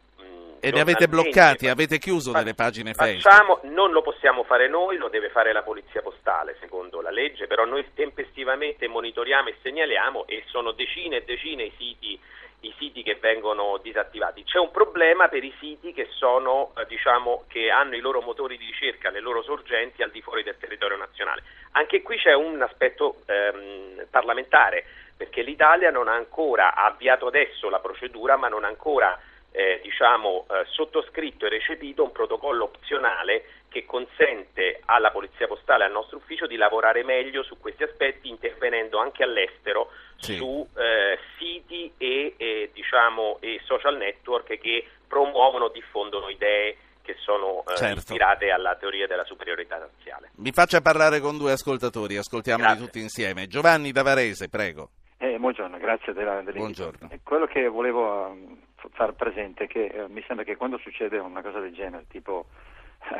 E 0.63 0.69
li 0.69 0.79
avete 0.79 1.07
bloccati, 1.07 1.67
avete 1.67 1.97
chiuso 1.97 2.31
delle 2.31 2.53
pagine 2.53 2.93
Facebook. 2.93 3.23
Facciamo, 3.23 3.59
non 3.63 3.91
lo 3.91 4.03
possiamo 4.03 4.43
fare 4.43 4.69
noi, 4.69 4.97
lo 4.97 5.09
deve 5.09 5.29
fare 5.29 5.51
la 5.53 5.63
Polizia 5.63 6.03
Postale 6.03 6.55
secondo 6.59 7.01
la 7.01 7.09
legge, 7.09 7.47
però 7.47 7.65
noi 7.65 7.83
tempestivamente 7.95 8.87
monitoriamo 8.87 9.49
e 9.49 9.55
segnaliamo 9.63 10.27
e 10.27 10.43
sono 10.45 10.71
decine 10.73 11.17
e 11.17 11.23
decine 11.23 11.63
i 11.63 11.73
siti, 11.79 12.19
i 12.59 12.73
siti 12.77 13.01
che 13.01 13.17
vengono 13.19 13.79
disattivati. 13.81 14.43
C'è 14.43 14.59
un 14.59 14.69
problema 14.69 15.29
per 15.29 15.43
i 15.43 15.51
siti 15.59 15.93
che, 15.93 16.07
sono, 16.11 16.73
eh, 16.77 16.85
diciamo, 16.85 17.45
che 17.47 17.71
hanno 17.71 17.95
i 17.95 17.99
loro 17.99 18.21
motori 18.21 18.55
di 18.55 18.65
ricerca, 18.65 19.09
le 19.09 19.19
loro 19.19 19.41
sorgenti 19.41 20.03
al 20.03 20.11
di 20.11 20.21
fuori 20.21 20.43
del 20.43 20.57
territorio 20.59 20.97
nazionale. 20.97 21.41
Anche 21.71 22.03
qui 22.03 22.17
c'è 22.17 22.33
un 22.33 22.61
aspetto 22.61 23.21
ehm, 23.25 24.05
parlamentare, 24.11 24.85
perché 25.17 25.41
l'Italia 25.41 25.89
non 25.89 26.07
ha 26.07 26.13
ancora 26.13 26.75
ha 26.75 26.85
avviato 26.85 27.25
adesso 27.25 27.67
la 27.67 27.79
procedura, 27.79 28.37
ma 28.37 28.47
non 28.47 28.63
ha 28.63 28.67
ancora 28.67 29.19
eh, 29.51 29.79
diciamo, 29.83 30.45
eh, 30.49 30.65
sottoscritto 30.67 31.45
e 31.45 31.49
recepito 31.49 32.03
un 32.03 32.11
protocollo 32.11 32.65
opzionale 32.65 33.43
che 33.69 33.85
consente 33.85 34.81
alla 34.85 35.11
Polizia 35.11 35.47
Postale 35.47 35.83
e 35.83 35.87
al 35.87 35.93
nostro 35.93 36.17
ufficio 36.17 36.45
di 36.47 36.55
lavorare 36.57 37.03
meglio 37.03 37.43
su 37.43 37.57
questi 37.59 37.83
aspetti 37.83 38.27
intervenendo 38.29 38.97
anche 38.97 39.23
all'estero 39.23 39.89
Sì. 40.17 40.35
su 40.35 40.67
eh, 40.77 41.17
siti 41.37 41.91
e, 41.97 42.33
e, 42.37 42.69
diciamo, 42.73 43.37
e 43.39 43.59
social 43.63 43.97
network 43.97 44.57
che 44.59 44.85
promuovono, 45.07 45.69
diffondono 45.69 46.29
idee 46.29 46.77
che 47.01 47.15
sono 47.19 47.63
eh, 47.67 47.75
Certo. 47.75 47.97
ispirate 47.99 48.51
alla 48.51 48.75
teoria 48.75 49.07
della 49.07 49.23
superiorità 49.25 49.77
razziale. 49.79 50.31
Mi 50.35 50.51
faccia 50.51 50.81
parlare 50.81 51.19
con 51.19 51.37
due 51.37 51.51
ascoltatori, 51.53 52.15
ascoltiamoli 52.17 52.67
Grazie. 52.67 52.85
tutti 52.85 52.99
insieme. 52.99 53.47
Giovanni 53.47 53.91
da 53.91 54.03
Varese, 54.03 54.49
prego. 54.49 54.89
Eh, 55.17 55.37
buongiorno, 55.37 55.77
grazie 55.77 56.13
della, 56.13 56.41
dell'invito. 56.41 56.59
Buongiorno. 56.89 57.09
Eh, 57.11 57.19
Quello 57.23 57.45
che 57.47 57.67
volevo 57.67 58.35
f- 58.70 58.70
far 58.91 59.13
presente 59.13 59.67
che 59.67 59.85
eh, 59.85 60.07
mi 60.07 60.23
sembra 60.25 60.45
che 60.45 60.55
quando 60.55 60.77
succede 60.77 61.17
una 61.17 61.41
cosa 61.41 61.59
del 61.59 61.73
genere, 61.73 62.05
tipo 62.07 62.45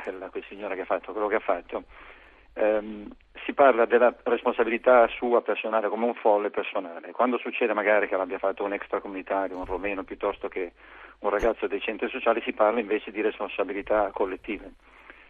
eh, 0.06 0.12
la 0.18 0.30
quel 0.30 0.44
signore 0.48 0.76
che 0.76 0.82
ha 0.82 0.86
fatto 0.86 1.12
quello 1.12 1.28
che 1.28 1.36
ha 1.36 1.40
fatto, 1.40 1.84
ehm, 2.54 3.10
si 3.46 3.54
parla 3.54 3.86
della 3.86 4.14
responsabilità 4.24 5.08
sua 5.08 5.42
personale 5.42 5.90
come 5.90 6.06
un 6.06 6.14
folle 6.16 6.50
personale. 6.50 7.12
Quando 7.12 7.38
succede 7.38 7.74
magari 7.74 8.08
che 8.08 8.16
l'abbia 8.16 8.40
fatto 8.40 8.64
un 8.64 8.74
extracomunitario, 8.74 9.58
un 9.58 9.66
romeno 9.66 10.04
piuttosto 10.04 10.48
che 10.48 10.74
un 11.20 11.30
ragazzo 11.30 11.68
dei 11.68 11.82
centri 11.82 12.10
sociali, 12.10 12.42
si 12.42 12.54
parla 12.54 12.80
invece 12.80 13.12
di 13.12 13.22
responsabilità 13.22 14.10
collettive. 14.12 14.72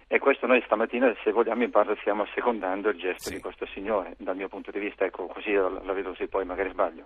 E 0.08 0.20
questo 0.20 0.46
noi 0.46 0.62
stamattina, 0.66 1.14
se 1.24 1.32
vogliamo, 1.32 1.64
in 1.64 1.70
parte 1.70 1.96
stiamo 2.02 2.24
assecondando 2.24 2.90
il 2.90 2.98
gesto 2.98 3.30
di 3.30 3.40
questo 3.40 3.66
signore, 3.68 4.16
dal 4.18 4.36
mio 4.36 4.50
punto 4.50 4.70
di 4.70 4.80
vista, 4.80 5.06
ecco, 5.06 5.28
così 5.28 5.54
la, 5.54 5.70
la 5.70 5.94
vedo 5.94 6.10
così, 6.10 6.28
poi 6.28 6.44
magari 6.44 6.70
sbaglio. 6.70 7.06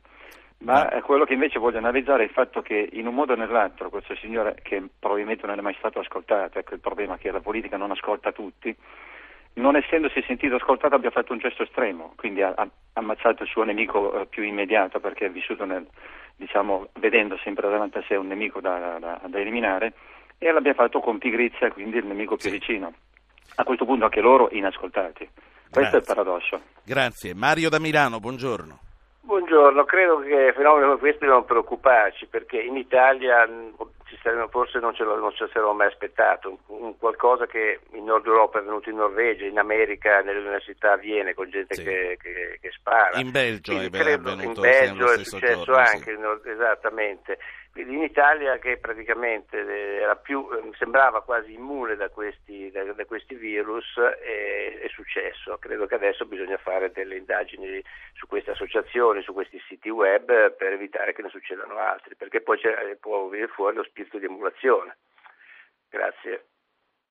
Ma 0.60 0.90
quello 1.04 1.26
che 1.26 1.34
invece 1.34 1.60
voglio 1.60 1.78
analizzare 1.78 2.24
è 2.24 2.26
il 2.26 2.32
fatto 2.32 2.62
che 2.62 2.90
in 2.94 3.08
un 3.08 3.14
modo 3.14 3.34
o 3.34 3.36
nell'altro 3.36 3.90
questo 3.90 4.16
signore, 4.16 4.56
che 4.64 4.82
probabilmente 4.98 5.46
non 5.46 5.60
è 5.60 5.62
mai 5.62 5.76
stato 5.78 6.00
ascoltato, 6.00 6.58
ecco 6.58 6.74
il 6.74 6.80
problema 6.80 7.16
è 7.16 7.18
che 7.18 7.30
la 7.30 7.42
politica 7.42 7.78
non 7.78 7.92
ascolta 7.92 8.32
tutti, 8.32 8.76
non 9.56 9.76
essendosi 9.76 10.24
sentito 10.26 10.56
ascoltato 10.56 10.96
abbia 10.96 11.12
fatto 11.12 11.34
un 11.34 11.40
gesto 11.40 11.64
estremo, 11.64 12.14
quindi 12.16 12.42
ha, 12.42 12.54
ha 12.56 12.68
ammazzato 12.94 13.44
il 13.44 13.50
suo 13.50 13.64
nemico 13.64 14.22
eh, 14.22 14.26
più 14.26 14.44
immediato 14.44 15.00
perché 15.00 15.28
è 15.28 15.30
vissuto 15.30 15.66
nel, 15.66 15.86
diciamo, 16.36 16.88
vedendo 17.00 17.38
sempre 17.44 17.70
davanti 17.70 17.98
a 17.98 18.04
sé 18.08 18.16
un 18.16 18.28
nemico 18.28 18.60
da, 18.60 18.98
da- 19.00 19.22
da 19.26 19.40
eliminare 19.40 19.94
e 20.38 20.52
l'abbia 20.52 20.74
fatto 20.74 21.00
con 21.00 21.18
pigrizia, 21.18 21.72
quindi 21.72 21.98
il 21.98 22.06
nemico 22.06 22.36
più 22.36 22.50
vicino. 22.50 22.94
A 23.56 23.64
questo 23.64 23.86
punto 23.86 24.06
anche 24.06 24.20
loro 24.20 24.50
inascoltati. 24.52 25.30
Questo 25.70 25.96
è 25.96 26.00
il 26.00 26.06
paradosso. 26.06 26.62
Grazie. 26.84 27.34
Mario 27.34 27.70
da 27.70 27.80
Milano, 27.80 28.20
buongiorno. 28.20 28.85
Buongiorno, 29.26 29.86
credo 29.86 30.20
che 30.20 30.54
fenomeni 30.56 30.86
come 30.86 31.00
questi 31.00 31.26
devono 31.26 31.44
preoccuparci 31.46 32.28
perché 32.28 32.60
in 32.60 32.78
Italia 32.78 33.48
saremmo- 34.22 34.48
forse 34.50 34.78
non 34.80 34.94
ce, 34.94 35.04
lo, 35.04 35.18
non 35.18 35.32
ce 35.34 35.48
saremmo 35.52 35.74
mai 35.74 35.88
aspettato, 35.88 36.50
un, 36.68 36.84
un 36.86 36.98
qualcosa 37.00 37.48
che 37.48 37.80
in 37.94 38.04
Nord 38.06 38.28
Europa 38.28 38.60
è 38.60 38.62
venuto 38.62 38.90
in 38.92 38.98
Norvegia, 38.98 39.46
in 39.46 39.58
America, 39.58 40.22
nelle 40.22 40.40
università 40.40 40.92
avviene 40.92 41.34
con 41.34 41.50
gente 41.50 41.76
che, 41.76 42.18
che- 42.22 42.60
che 42.62 42.70
spara. 42.72 43.18
In 43.18 43.32
Belgio 43.32 43.72
Quindi 43.76 43.98
è 43.98 44.02
credo- 44.02 44.30
avvenuto 44.32 44.64
in 44.64 44.70
Belgio 44.72 45.12
è 45.12 45.24
successo 45.24 45.64
giorno, 45.64 45.86
sì. 45.86 45.96
anche, 45.96 46.12
Nord- 46.18 46.46
esattamente. 46.46 47.38
In 47.78 48.02
Italia 48.02 48.58
che 48.58 48.78
praticamente 48.78 49.60
eh, 49.60 50.18
più, 50.22 50.48
eh, 50.50 50.72
sembrava 50.78 51.24
quasi 51.24 51.54
immune 51.54 51.98
da 51.98 52.08
questi, 52.08 52.72
da, 52.72 52.84
da 52.94 53.04
questi 53.04 53.36
virus 53.36 53.98
eh, 53.98 54.80
è 54.80 54.88
successo. 54.88 55.58
Credo 55.58 55.86
che 55.86 55.96
adesso 55.96 56.26
bisogna 56.26 56.58
fare 56.58 56.92
delle 56.94 57.18
indagini 57.18 57.84
su 58.14 58.28
queste 58.28 58.52
associazioni, 58.52 59.22
su 59.24 59.34
questi 59.34 59.62
siti 59.68 59.90
web 59.90 60.54
per 60.54 60.72
evitare 60.72 61.12
che 61.14 61.22
ne 61.22 61.30
succedano 61.30 61.78
altri, 61.78 62.16
perché 62.16 62.40
poi 62.40 62.58
può 62.98 63.28
venire 63.28 63.50
fuori 63.50 63.76
lo 63.76 63.84
spirito 63.84 64.20
di 64.20 64.26
emulazione. 64.26 64.96
Grazie. 65.90 66.46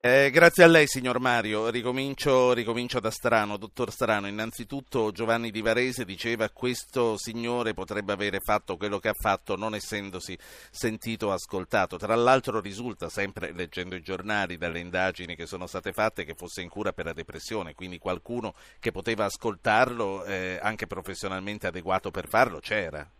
Eh, 0.06 0.28
grazie 0.30 0.64
a 0.64 0.66
lei, 0.66 0.86
signor 0.86 1.18
Mario. 1.18 1.70
Ricomincio, 1.70 2.52
ricomincio 2.52 3.00
da 3.00 3.10
Strano. 3.10 3.56
Dottor 3.56 3.90
Strano, 3.90 4.26
innanzitutto 4.26 5.10
Giovanni 5.12 5.50
Di 5.50 5.62
Varese 5.62 6.04
diceva 6.04 6.46
che 6.48 6.52
questo 6.52 7.16
signore 7.16 7.72
potrebbe 7.72 8.12
avere 8.12 8.40
fatto 8.40 8.76
quello 8.76 8.98
che 8.98 9.08
ha 9.08 9.14
fatto 9.18 9.56
non 9.56 9.74
essendosi 9.74 10.36
sentito 10.70 11.32
ascoltato. 11.32 11.96
Tra 11.96 12.14
l'altro 12.16 12.60
risulta, 12.60 13.08
sempre 13.08 13.54
leggendo 13.54 13.94
i 13.94 14.02
giornali, 14.02 14.58
dalle 14.58 14.80
indagini 14.80 15.36
che 15.36 15.46
sono 15.46 15.66
state 15.66 15.94
fatte, 15.94 16.26
che 16.26 16.34
fosse 16.34 16.60
in 16.60 16.68
cura 16.68 16.92
per 16.92 17.06
la 17.06 17.14
depressione, 17.14 17.72
quindi 17.72 17.96
qualcuno 17.96 18.52
che 18.80 18.92
poteva 18.92 19.24
ascoltarlo, 19.24 20.26
eh, 20.26 20.58
anche 20.60 20.86
professionalmente 20.86 21.66
adeguato 21.66 22.10
per 22.10 22.28
farlo, 22.28 22.58
c'era. 22.60 23.10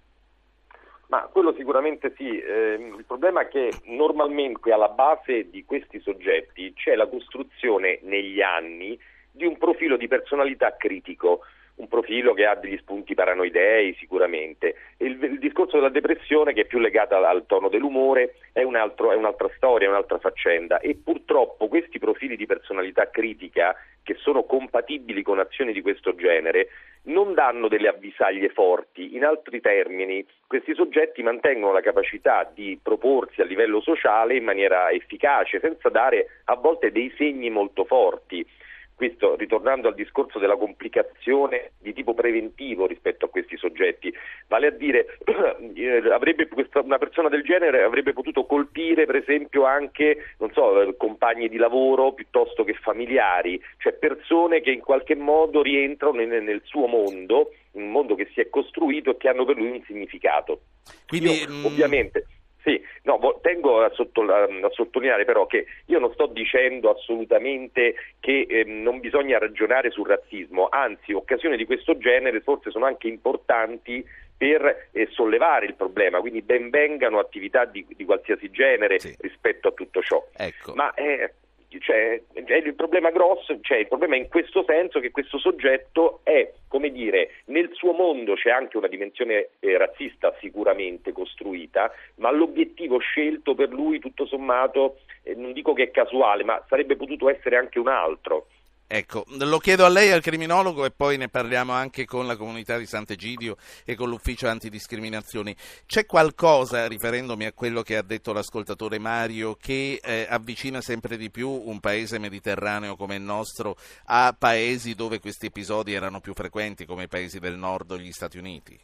Ma 1.08 1.28
quello 1.30 1.54
sicuramente 1.54 2.12
sì, 2.16 2.40
ehm, 2.40 2.96
il 2.98 3.04
problema 3.04 3.42
è 3.42 3.48
che 3.48 3.70
normalmente 3.84 4.72
alla 4.72 4.88
base 4.88 5.50
di 5.50 5.64
questi 5.64 6.00
soggetti 6.00 6.72
c'è 6.74 6.94
la 6.94 7.06
costruzione 7.06 7.98
negli 8.02 8.40
anni 8.40 8.98
di 9.30 9.44
un 9.44 9.58
profilo 9.58 9.96
di 9.96 10.08
personalità 10.08 10.76
critico, 10.76 11.40
un 11.76 11.88
profilo 11.88 12.34
che 12.34 12.46
ha 12.46 12.54
degli 12.54 12.76
spunti 12.78 13.14
paranoidei 13.14 13.94
sicuramente. 13.98 14.76
Il, 14.98 15.22
il 15.22 15.38
discorso 15.38 15.76
della 15.76 15.88
depressione, 15.88 16.52
che 16.52 16.62
è 16.62 16.66
più 16.66 16.78
legata 16.78 17.16
al, 17.16 17.24
al 17.24 17.46
tono 17.46 17.68
dell'umore, 17.68 18.36
è, 18.52 18.62
un 18.62 18.76
altro- 18.76 19.10
è 19.10 19.16
un'altra 19.16 19.50
storia, 19.56 19.88
è 19.88 19.90
un'altra 19.90 20.18
faccenda 20.18 20.78
e 20.78 20.94
purtroppo 20.94 21.68
questi 21.68 21.98
profili 21.98 22.36
di 22.36 22.46
personalità 22.46 23.10
critica 23.10 23.74
che 24.02 24.14
sono 24.14 24.44
compatibili 24.44 25.22
con 25.22 25.40
azioni 25.40 25.72
di 25.72 25.82
questo 25.82 26.14
genere 26.14 26.68
non 27.04 27.34
danno 27.34 27.68
delle 27.68 27.88
avvisaglie 27.88 28.48
forti. 28.48 29.14
In 29.14 29.24
altri 29.24 29.60
termini, 29.60 30.24
questi 30.46 30.74
soggetti 30.74 31.22
mantengono 31.22 31.72
la 31.72 31.80
capacità 31.80 32.50
di 32.52 32.78
proporsi 32.82 33.40
a 33.40 33.44
livello 33.44 33.80
sociale 33.80 34.36
in 34.36 34.44
maniera 34.44 34.90
efficace, 34.90 35.60
senza 35.60 35.88
dare 35.88 36.42
a 36.44 36.54
volte 36.54 36.92
dei 36.92 37.12
segni 37.16 37.50
molto 37.50 37.84
forti. 37.84 38.46
Questo 38.94 39.34
ritornando 39.34 39.88
al 39.88 39.94
discorso 39.94 40.38
della 40.38 40.56
complicazione 40.56 41.72
di 41.80 41.92
tipo 41.92 42.14
preventivo 42.14 42.86
rispetto 42.86 43.24
a 43.26 43.28
questi 43.28 43.56
soggetti, 43.56 44.14
vale 44.46 44.68
a 44.68 44.70
dire 44.70 45.18
eh, 45.74 46.12
avrebbe 46.12 46.46
questa- 46.46 46.80
una 46.80 46.98
persona 46.98 47.28
del 47.28 47.42
genere 47.42 47.82
avrebbe 47.82 48.12
potuto 48.12 48.46
colpire 48.46 49.04
per 49.04 49.16
esempio 49.16 49.64
anche 49.64 50.34
non 50.38 50.52
so, 50.52 50.80
eh, 50.80 50.96
compagni 50.96 51.48
di 51.48 51.56
lavoro 51.56 52.12
piuttosto 52.12 52.62
che 52.62 52.74
familiari, 52.74 53.60
cioè 53.78 53.94
persone 53.94 54.60
che 54.60 54.70
in 54.70 54.80
qualche 54.80 55.16
modo 55.16 55.60
rientrano 55.60 56.14
nel, 56.14 56.42
nel 56.42 56.62
suo 56.64 56.86
mondo, 56.86 57.52
un 57.72 57.90
mondo 57.90 58.14
che 58.14 58.28
si 58.32 58.40
è 58.40 58.48
costruito 58.48 59.10
e 59.10 59.16
che 59.16 59.28
hanno 59.28 59.44
per 59.44 59.56
lui 59.56 59.70
un 59.70 59.82
significato. 59.86 60.60
Quindi, 61.08 61.30
Io, 61.30 61.48
mh, 61.48 61.64
ovviamente 61.64 62.26
Sì, 62.64 62.82
no, 63.02 63.20
tengo 63.42 63.82
a, 63.82 63.90
sotto, 63.92 64.22
a, 64.22 64.48
sottolineare 64.70 65.26
però 65.26 65.46
che 65.46 65.66
io 65.84 65.98
non 65.98 66.10
sto 66.14 66.24
dicendo 66.26 66.90
assolutamente 66.90 67.94
che 68.20 68.46
eh, 68.48 68.64
non 68.64 69.00
bisogna 69.00 69.38
ragionare 69.38 69.90
sul 69.90 70.06
razzismo, 70.08 70.68
anzi 70.70 71.12
occasioni 71.12 71.58
di 71.58 71.66
questo 71.66 71.98
genere 71.98 72.40
forse 72.40 72.70
sono 72.70 72.86
anche 72.86 73.06
importanti 73.06 74.02
per 74.34 74.88
eh, 74.92 75.08
sollevare 75.10 75.66
il 75.66 75.74
problema, 75.74 76.20
quindi 76.20 76.40
ben 76.40 76.70
vengano 76.70 77.18
attività 77.18 77.66
di, 77.66 77.84
di 77.86 78.04
qualsiasi 78.06 78.50
genere 78.50 78.98
sì. 78.98 79.14
rispetto 79.20 79.68
a 79.68 79.72
tutto 79.72 80.00
ciò. 80.00 80.26
Ecco. 80.34 80.72
Ma 80.74 80.92
eh, 80.94 81.34
cioè, 81.80 82.20
il 82.34 82.74
problema 82.74 83.10
grosso, 83.10 83.58
cioè 83.60 83.78
il 83.78 83.88
problema 83.88 84.14
è 84.14 84.18
in 84.18 84.28
questo 84.28 84.64
senso 84.66 85.00
che 85.00 85.10
questo 85.10 85.38
soggetto 85.38 86.20
è, 86.22 86.52
come 86.68 86.90
dire, 86.90 87.30
nel 87.46 87.70
suo 87.72 87.92
mondo 87.92 88.34
c'è 88.34 88.50
anche 88.50 88.76
una 88.76 88.88
dimensione 88.88 89.50
eh, 89.60 89.76
razzista 89.78 90.34
sicuramente 90.40 91.12
costruita, 91.12 91.90
ma 92.16 92.30
l'obiettivo 92.30 92.98
scelto 92.98 93.54
per 93.54 93.70
lui 93.70 93.98
tutto 93.98 94.26
sommato, 94.26 94.98
eh, 95.22 95.34
non 95.34 95.52
dico 95.52 95.72
che 95.72 95.84
è 95.84 95.90
casuale, 95.90 96.44
ma 96.44 96.62
sarebbe 96.68 96.96
potuto 96.96 97.28
essere 97.28 97.56
anche 97.56 97.78
un 97.78 97.88
altro. 97.88 98.46
Ecco, 98.86 99.24
lo 99.38 99.58
chiedo 99.58 99.84
a 99.84 99.88
lei, 99.88 100.12
al 100.12 100.20
criminologo, 100.20 100.84
e 100.84 100.90
poi 100.90 101.16
ne 101.16 101.28
parliamo 101.28 101.72
anche 101.72 102.04
con 102.04 102.26
la 102.26 102.36
comunità 102.36 102.76
di 102.76 102.86
Sant'Egidio 102.86 103.56
e 103.84 103.94
con 103.96 104.08
l'ufficio 104.08 104.46
antidiscriminazioni. 104.46 105.56
C'è 105.86 106.04
qualcosa, 106.04 106.86
riferendomi 106.86 107.46
a 107.46 107.52
quello 107.52 107.82
che 107.82 107.96
ha 107.96 108.02
detto 108.02 108.32
l'ascoltatore 108.32 108.98
Mario, 108.98 109.54
che 109.54 110.00
eh, 110.02 110.26
avvicina 110.28 110.80
sempre 110.80 111.16
di 111.16 111.30
più 111.30 111.48
un 111.48 111.80
paese 111.80 112.18
mediterraneo 112.18 112.94
come 112.94 113.16
il 113.16 113.22
nostro 113.22 113.76
a 114.06 114.34
paesi 114.38 114.94
dove 114.94 115.18
questi 115.18 115.46
episodi 115.46 115.94
erano 115.94 116.20
più 116.20 116.34
frequenti, 116.34 116.84
come 116.84 117.04
i 117.04 117.08
paesi 117.08 117.38
del 117.38 117.56
nord 117.56 117.92
o 117.92 117.98
gli 117.98 118.12
Stati 118.12 118.38
Uniti? 118.38 118.78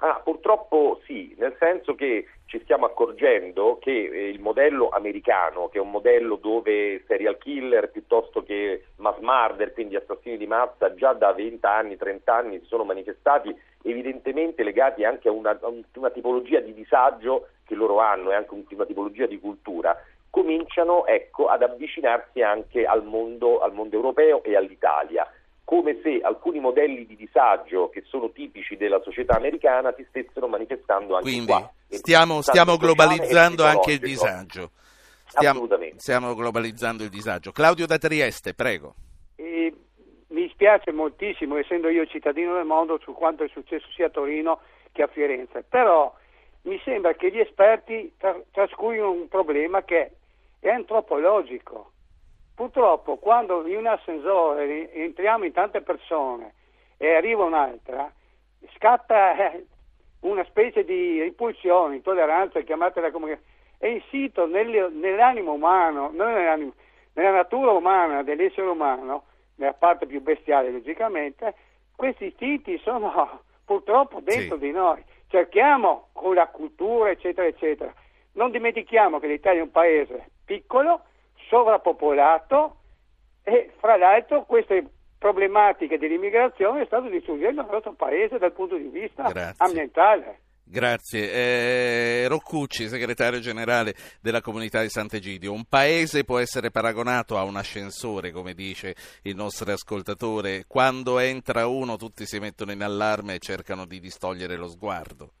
Ah, 0.00 0.20
purtroppo 0.24 1.00
sì, 1.04 1.34
nel 1.38 1.56
senso 1.58 1.94
che 1.94 2.26
ci 2.48 2.58
stiamo 2.62 2.86
accorgendo 2.86 3.76
che 3.78 3.90
eh, 3.90 4.30
il 4.30 4.40
modello 4.40 4.88
americano, 4.88 5.68
che 5.68 5.76
è 5.76 5.82
un 5.82 5.90
modello 5.90 6.36
dove 6.36 7.04
serial 7.06 7.36
killer 7.36 7.90
piuttosto 7.90 8.42
che 8.42 8.84
mass 8.96 9.18
murder, 9.18 9.74
quindi 9.74 9.96
assassini 9.96 10.38
di 10.38 10.46
massa, 10.46 10.94
già 10.94 11.12
da 11.12 11.32
20 11.34 11.66
anni, 11.66 11.98
30 11.98 12.34
anni 12.34 12.58
si 12.60 12.64
sono 12.64 12.84
manifestati 12.84 13.54
evidentemente 13.82 14.62
legati 14.62 15.04
anche 15.04 15.28
a 15.28 15.32
una, 15.32 15.50
a 15.50 15.70
una 15.94 16.10
tipologia 16.10 16.60
di 16.60 16.72
disagio 16.72 17.48
che 17.66 17.74
loro 17.74 18.00
hanno 18.00 18.30
e 18.30 18.34
anche 18.34 18.54
una 18.70 18.86
tipologia 18.86 19.26
di 19.26 19.38
cultura, 19.38 20.02
cominciano 20.30 21.04
ecco, 21.04 21.48
ad 21.48 21.62
avvicinarsi 21.62 22.40
anche 22.40 22.86
al 22.86 23.04
mondo, 23.04 23.60
al 23.60 23.74
mondo 23.74 23.94
europeo 23.94 24.42
e 24.42 24.56
all'Italia 24.56 25.30
come 25.68 26.00
se 26.02 26.20
alcuni 26.22 26.60
modelli 26.60 27.04
di 27.04 27.14
disagio 27.14 27.90
che 27.90 28.02
sono 28.06 28.30
tipici 28.30 28.78
della 28.78 29.02
società 29.02 29.36
americana 29.36 29.92
si 29.94 30.06
stessero 30.08 30.48
manifestando 30.48 31.14
anche 31.14 31.28
Quindi, 31.28 31.52
qua. 31.52 31.70
Stiamo, 31.88 32.40
stiamo 32.40 32.78
globalizzando 32.78 33.64
anche 33.66 33.92
il 33.92 33.98
disagio. 33.98 34.70
Stiamo, 35.26 35.58
Assolutamente. 35.58 35.98
stiamo 35.98 36.34
globalizzando 36.34 37.02
il 37.02 37.10
disagio. 37.10 37.52
Claudio 37.52 37.84
da 37.84 37.98
Trieste, 37.98 38.54
prego. 38.54 38.94
E 39.36 39.74
mi 40.28 40.48
spiace 40.54 40.90
moltissimo, 40.90 41.58
essendo 41.58 41.90
io 41.90 42.06
cittadino 42.06 42.54
del 42.54 42.64
mondo, 42.64 42.98
su 43.02 43.12
quanto 43.12 43.44
è 43.44 43.48
successo 43.48 43.88
sia 43.94 44.06
a 44.06 44.10
Torino 44.10 44.60
che 44.92 45.02
a 45.02 45.06
Firenze, 45.06 45.66
però 45.68 46.10
mi 46.62 46.80
sembra 46.82 47.12
che 47.12 47.30
gli 47.30 47.40
esperti 47.40 48.14
trascurino 48.52 49.10
un 49.10 49.28
problema 49.28 49.82
che 49.82 50.12
è 50.60 50.70
antropologico. 50.70 51.92
Purtroppo 52.58 53.18
quando 53.18 53.64
in 53.68 53.76
un 53.76 53.86
ascensore 53.86 54.92
entriamo 54.92 55.44
in 55.44 55.52
tante 55.52 55.80
persone 55.80 56.54
e 56.96 57.14
arriva 57.14 57.44
un'altra, 57.44 58.12
scatta 58.74 59.52
eh, 59.52 59.64
una 60.22 60.42
specie 60.42 60.84
di 60.84 61.22
ripulsione, 61.22 61.94
intolleranza, 61.94 62.60
chiamatela 62.62 63.12
come... 63.12 63.42
è 63.78 63.86
insito 63.86 64.48
nell'animo 64.48 65.52
umano, 65.52 66.10
nell'animo, 66.10 66.72
nella 67.12 67.30
natura 67.30 67.70
umana 67.70 68.24
dell'essere 68.24 68.66
umano, 68.66 69.26
nella 69.54 69.74
parte 69.74 70.06
più 70.06 70.20
bestiale 70.20 70.72
logicamente, 70.72 71.54
questi 71.94 72.24
istinti 72.24 72.76
sono 72.78 73.42
purtroppo 73.64 74.18
dentro 74.18 74.56
sì. 74.56 74.64
di 74.64 74.72
noi. 74.72 75.00
Cerchiamo 75.28 76.08
con 76.12 76.34
la 76.34 76.48
cultura, 76.48 77.10
eccetera, 77.10 77.46
eccetera. 77.46 77.94
Non 78.32 78.50
dimentichiamo 78.50 79.20
che 79.20 79.28
l'Italia 79.28 79.60
è 79.60 79.62
un 79.62 79.70
paese 79.70 80.30
piccolo, 80.44 81.02
sovrappopolato 81.48 82.76
e 83.42 83.72
fra 83.78 83.96
l'altro 83.96 84.44
queste 84.44 84.84
problematiche 85.18 85.98
dell'immigrazione 85.98 86.86
stanno 86.86 87.08
distruggendo 87.08 87.62
il 87.62 87.68
nostro 87.70 87.92
paese 87.92 88.38
dal 88.38 88.52
punto 88.52 88.76
di 88.76 88.88
vista 88.88 89.24
Grazie. 89.24 89.64
ambientale. 89.64 90.40
Grazie. 90.70 91.32
Eh, 91.32 92.28
Roccucci, 92.28 92.88
segretario 92.88 93.40
generale 93.40 93.94
della 94.20 94.42
comunità 94.42 94.82
di 94.82 94.90
Sant'Egidio. 94.90 95.50
Un 95.50 95.64
paese 95.64 96.24
può 96.24 96.38
essere 96.38 96.70
paragonato 96.70 97.38
a 97.38 97.44
un 97.44 97.56
ascensore, 97.56 98.30
come 98.32 98.52
dice 98.52 98.94
il 99.22 99.34
nostro 99.34 99.72
ascoltatore. 99.72 100.64
Quando 100.66 101.18
entra 101.20 101.66
uno 101.66 101.96
tutti 101.96 102.26
si 102.26 102.38
mettono 102.38 102.72
in 102.72 102.82
allarme 102.82 103.34
e 103.34 103.38
cercano 103.38 103.86
di 103.86 103.98
distogliere 103.98 104.56
lo 104.56 104.68
sguardo. 104.68 105.32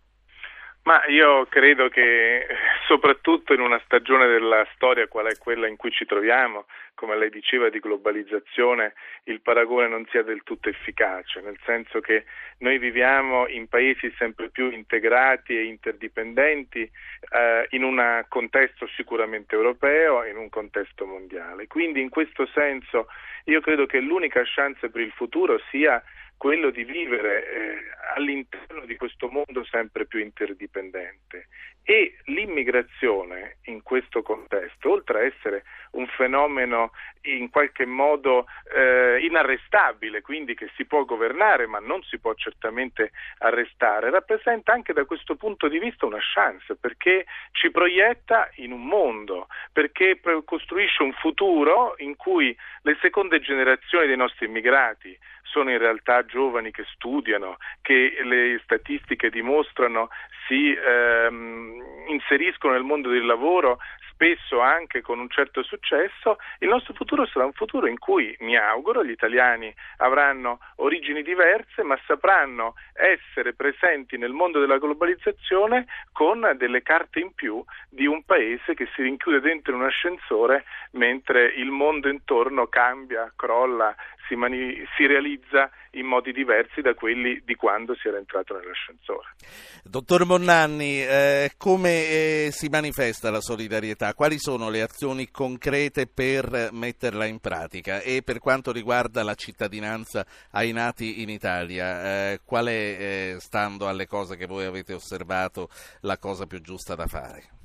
Ma 0.88 1.04
io 1.08 1.44
credo 1.50 1.90
che 1.90 2.46
soprattutto 2.88 3.52
in 3.52 3.60
una 3.60 3.78
stagione 3.84 4.26
della 4.26 4.66
storia 4.74 5.06
qual 5.06 5.26
è 5.26 5.36
quella 5.36 5.66
in 5.66 5.76
cui 5.76 5.90
ci 5.90 6.06
troviamo, 6.06 6.64
come 6.94 7.14
lei 7.14 7.28
diceva 7.28 7.68
di 7.68 7.78
globalizzazione, 7.78 8.94
il 9.24 9.42
paragone 9.42 9.86
non 9.86 10.06
sia 10.10 10.22
del 10.22 10.42
tutto 10.44 10.70
efficace, 10.70 11.42
nel 11.42 11.58
senso 11.66 12.00
che 12.00 12.24
noi 12.60 12.78
viviamo 12.78 13.46
in 13.48 13.68
paesi 13.68 14.10
sempre 14.16 14.48
più 14.48 14.70
integrati 14.70 15.54
e 15.58 15.64
interdipendenti 15.64 16.80
eh, 16.80 17.66
in 17.72 17.82
un 17.82 18.24
contesto 18.26 18.88
sicuramente 18.96 19.54
europeo 19.54 20.22
e 20.22 20.30
in 20.30 20.38
un 20.38 20.48
contesto 20.48 21.04
mondiale. 21.04 21.66
Quindi 21.66 22.00
in 22.00 22.08
questo 22.08 22.46
senso 22.54 23.08
io 23.44 23.60
credo 23.60 23.84
che 23.84 24.00
l'unica 24.00 24.40
chance 24.44 24.88
per 24.88 25.02
il 25.02 25.12
futuro 25.12 25.60
sia 25.70 26.02
quello 26.38 26.70
di 26.70 26.84
vivere 26.84 27.50
eh, 27.50 27.78
all'interno 28.14 28.86
di 28.86 28.96
questo 28.96 29.28
mondo 29.28 29.64
sempre 29.64 30.06
più 30.06 30.20
interdipendente. 30.20 31.48
E 31.82 32.18
l'immigrazione 32.26 33.56
in 33.64 33.82
questo 33.82 34.20
contesto, 34.20 34.90
oltre 34.90 35.18
a 35.18 35.24
essere 35.24 35.64
un 35.92 36.06
fenomeno 36.06 36.92
in 37.22 37.48
qualche 37.48 37.86
modo 37.86 38.46
eh, 38.74 39.18
inarrestabile, 39.24 40.20
quindi 40.20 40.54
che 40.54 40.70
si 40.76 40.84
può 40.84 41.04
governare 41.04 41.66
ma 41.66 41.78
non 41.78 42.02
si 42.02 42.18
può 42.18 42.34
certamente 42.34 43.12
arrestare, 43.38 44.10
rappresenta 44.10 44.72
anche 44.72 44.92
da 44.92 45.06
questo 45.06 45.36
punto 45.36 45.66
di 45.66 45.78
vista 45.78 46.04
una 46.04 46.20
chance 46.20 46.76
perché 46.76 47.24
ci 47.52 47.70
proietta 47.70 48.50
in 48.56 48.72
un 48.72 48.84
mondo, 48.84 49.48
perché 49.72 50.20
costruisce 50.44 51.02
un 51.02 51.12
futuro 51.14 51.94
in 51.98 52.16
cui 52.16 52.54
le 52.82 52.98
seconde 53.00 53.40
generazioni 53.40 54.06
dei 54.06 54.16
nostri 54.16 54.44
immigrati 54.44 55.18
sono 55.50 55.70
in 55.70 55.78
realtà 55.78 56.24
giovani 56.24 56.70
che 56.70 56.84
studiano, 56.94 57.56
che 57.82 58.18
le 58.22 58.60
statistiche 58.62 59.30
dimostrano 59.30 60.08
si 60.46 60.74
ehm, 60.74 62.06
inseriscono 62.08 62.72
nel 62.72 62.82
mondo 62.82 63.10
del 63.10 63.26
lavoro 63.26 63.78
spesso 64.18 64.60
anche 64.60 65.00
con 65.00 65.20
un 65.20 65.28
certo 65.28 65.62
successo, 65.62 66.38
il 66.58 66.68
nostro 66.68 66.92
futuro 66.92 67.24
sarà 67.26 67.44
un 67.44 67.52
futuro 67.52 67.86
in 67.86 67.98
cui, 67.98 68.36
mi 68.40 68.56
auguro, 68.56 69.04
gli 69.04 69.12
italiani 69.12 69.72
avranno 69.98 70.58
origini 70.76 71.22
diverse, 71.22 71.84
ma 71.84 71.96
sapranno 72.04 72.74
essere 72.94 73.54
presenti 73.54 74.18
nel 74.18 74.32
mondo 74.32 74.58
della 74.58 74.78
globalizzazione 74.78 75.86
con 76.10 76.50
delle 76.56 76.82
carte 76.82 77.20
in 77.20 77.32
più 77.32 77.64
di 77.88 78.06
un 78.06 78.24
paese 78.24 78.74
che 78.74 78.88
si 78.92 79.02
rinchiude 79.02 79.38
dentro 79.38 79.76
un 79.76 79.84
ascensore 79.84 80.64
mentre 80.92 81.44
il 81.44 81.70
mondo 81.70 82.08
intorno 82.08 82.66
cambia, 82.66 83.32
crolla, 83.36 83.94
si, 84.28 84.36
mani- 84.36 84.84
si, 84.96 85.06
realizza 85.06 85.70
in 85.92 86.06
modi 86.06 86.32
diversi 86.32 86.80
da 86.82 86.94
quelli 86.94 87.42
di 87.44 87.54
quando 87.54 87.96
si 87.96 88.06
era 88.06 88.18
entrato 88.18 88.56
nell'ascensore. 88.56 89.34
Dottor 89.82 90.26
Monnanni, 90.26 91.02
eh, 91.02 91.52
come 91.56 91.90
eh, 91.90 92.48
si 92.52 92.68
manifesta 92.68 93.30
la 93.30 93.40
solidarietà? 93.40 94.14
Quali 94.14 94.38
sono 94.38 94.68
le 94.68 94.82
azioni 94.82 95.30
concrete 95.30 96.06
per 96.06 96.68
metterla 96.72 97.24
in 97.24 97.40
pratica? 97.40 98.00
E 98.00 98.22
per 98.22 98.38
quanto 98.38 98.70
riguarda 98.70 99.24
la 99.24 99.34
cittadinanza 99.34 100.24
ai 100.52 100.72
nati 100.72 101.22
in 101.22 101.30
Italia, 101.30 102.32
eh, 102.32 102.40
qual 102.44 102.66
è, 102.66 102.70
eh, 102.70 103.36
stando 103.40 103.88
alle 103.88 104.06
cose 104.06 104.36
che 104.36 104.46
voi 104.46 104.66
avete 104.66 104.92
osservato, 104.92 105.68
la 106.02 106.18
cosa 106.18 106.46
più 106.46 106.60
giusta 106.60 106.94
da 106.94 107.06
fare? 107.06 107.56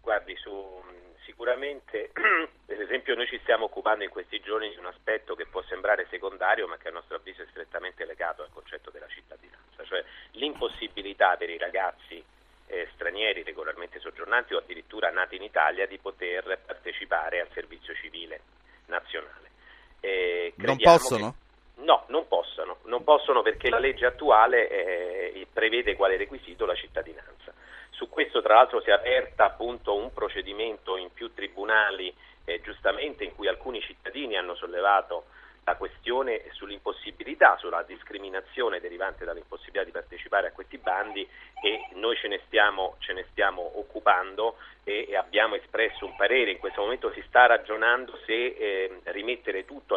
Guardi, 0.00 0.36
su 0.36 0.54
sicuramente, 1.36 2.10
per 2.64 2.80
esempio, 2.80 3.14
noi 3.14 3.26
ci 3.26 3.38
stiamo 3.42 3.66
occupando 3.66 4.02
in 4.02 4.10
questi 4.10 4.40
giorni 4.40 4.70
di 4.70 4.78
un 4.78 4.86
aspetto 4.86 5.34
che 5.34 5.44
può 5.44 5.62
sembrare 5.68 6.06
secondario, 6.08 6.66
ma 6.66 6.78
che 6.78 6.88
a 6.88 6.92
nostro 6.92 7.16
avviso 7.16 7.42
è 7.42 7.46
strettamente 7.50 8.06
legato 8.06 8.42
al 8.42 8.48
concetto 8.50 8.90
della 8.90 9.06
cittadinanza, 9.06 9.84
cioè 9.84 10.02
l'impossibilità 10.32 11.36
per 11.36 11.50
i 11.50 11.58
ragazzi 11.58 12.24
eh, 12.68 12.88
stranieri 12.94 13.42
regolarmente 13.42 14.00
soggiornanti 14.00 14.54
o 14.54 14.58
addirittura 14.58 15.10
nati 15.10 15.36
in 15.36 15.42
Italia 15.42 15.86
di 15.86 15.98
poter 15.98 16.58
partecipare 16.64 17.40
al 17.40 17.48
servizio 17.52 17.94
civile 17.94 18.40
nazionale. 18.86 19.50
Eh, 20.00 20.54
non 20.56 20.78
possono? 20.78 21.34
Che, 21.74 21.82
no, 21.82 22.06
non 22.08 22.26
possono, 22.26 22.78
non 22.84 23.04
possono 23.04 23.42
perché 23.42 23.68
la 23.68 23.78
legge 23.78 24.06
attuale 24.06 24.68
eh, 24.68 25.46
prevede 25.52 25.96
quale 25.96 26.16
requisito 26.16 26.64
la 26.64 26.74
cittadinanza 26.74 27.52
Su 27.96 28.10
questo 28.10 28.42
tra 28.42 28.56
l'altro 28.56 28.82
si 28.82 28.90
è 28.90 28.92
aperta 28.92 29.46
appunto 29.46 29.94
un 29.94 30.12
procedimento 30.12 30.98
in 30.98 31.10
più 31.14 31.32
tribunali 31.32 32.14
eh, 32.44 32.60
giustamente 32.60 33.24
in 33.24 33.34
cui 33.34 33.48
alcuni 33.48 33.80
cittadini 33.80 34.36
hanno 34.36 34.54
sollevato 34.54 35.24
la 35.66 35.74
questione 35.74 36.44
sull'impossibilità, 36.52 37.56
sulla 37.58 37.82
discriminazione 37.82 38.78
derivante 38.78 39.24
dall'impossibilità 39.24 39.82
di 39.82 39.90
partecipare 39.90 40.46
a 40.46 40.52
questi 40.52 40.78
bandi 40.78 41.28
e 41.60 41.88
noi 41.94 42.14
ce 42.16 42.28
ne 42.28 42.40
stiamo, 42.46 42.94
ce 43.00 43.12
ne 43.12 43.26
stiamo 43.32 43.72
occupando 43.74 44.58
e, 44.84 45.06
e, 45.08 45.16
abbiamo 45.16 45.56
espresso 45.56 46.06
un 46.06 46.14
parere, 46.14 46.52
in 46.52 46.58
questo 46.58 46.82
momento 46.82 47.10
si 47.10 47.22
sta 47.26 47.46
ragionando 47.46 48.16
se 48.24 48.32
eh, 48.32 49.00
rimettere 49.06 49.64
tutto 49.64 49.96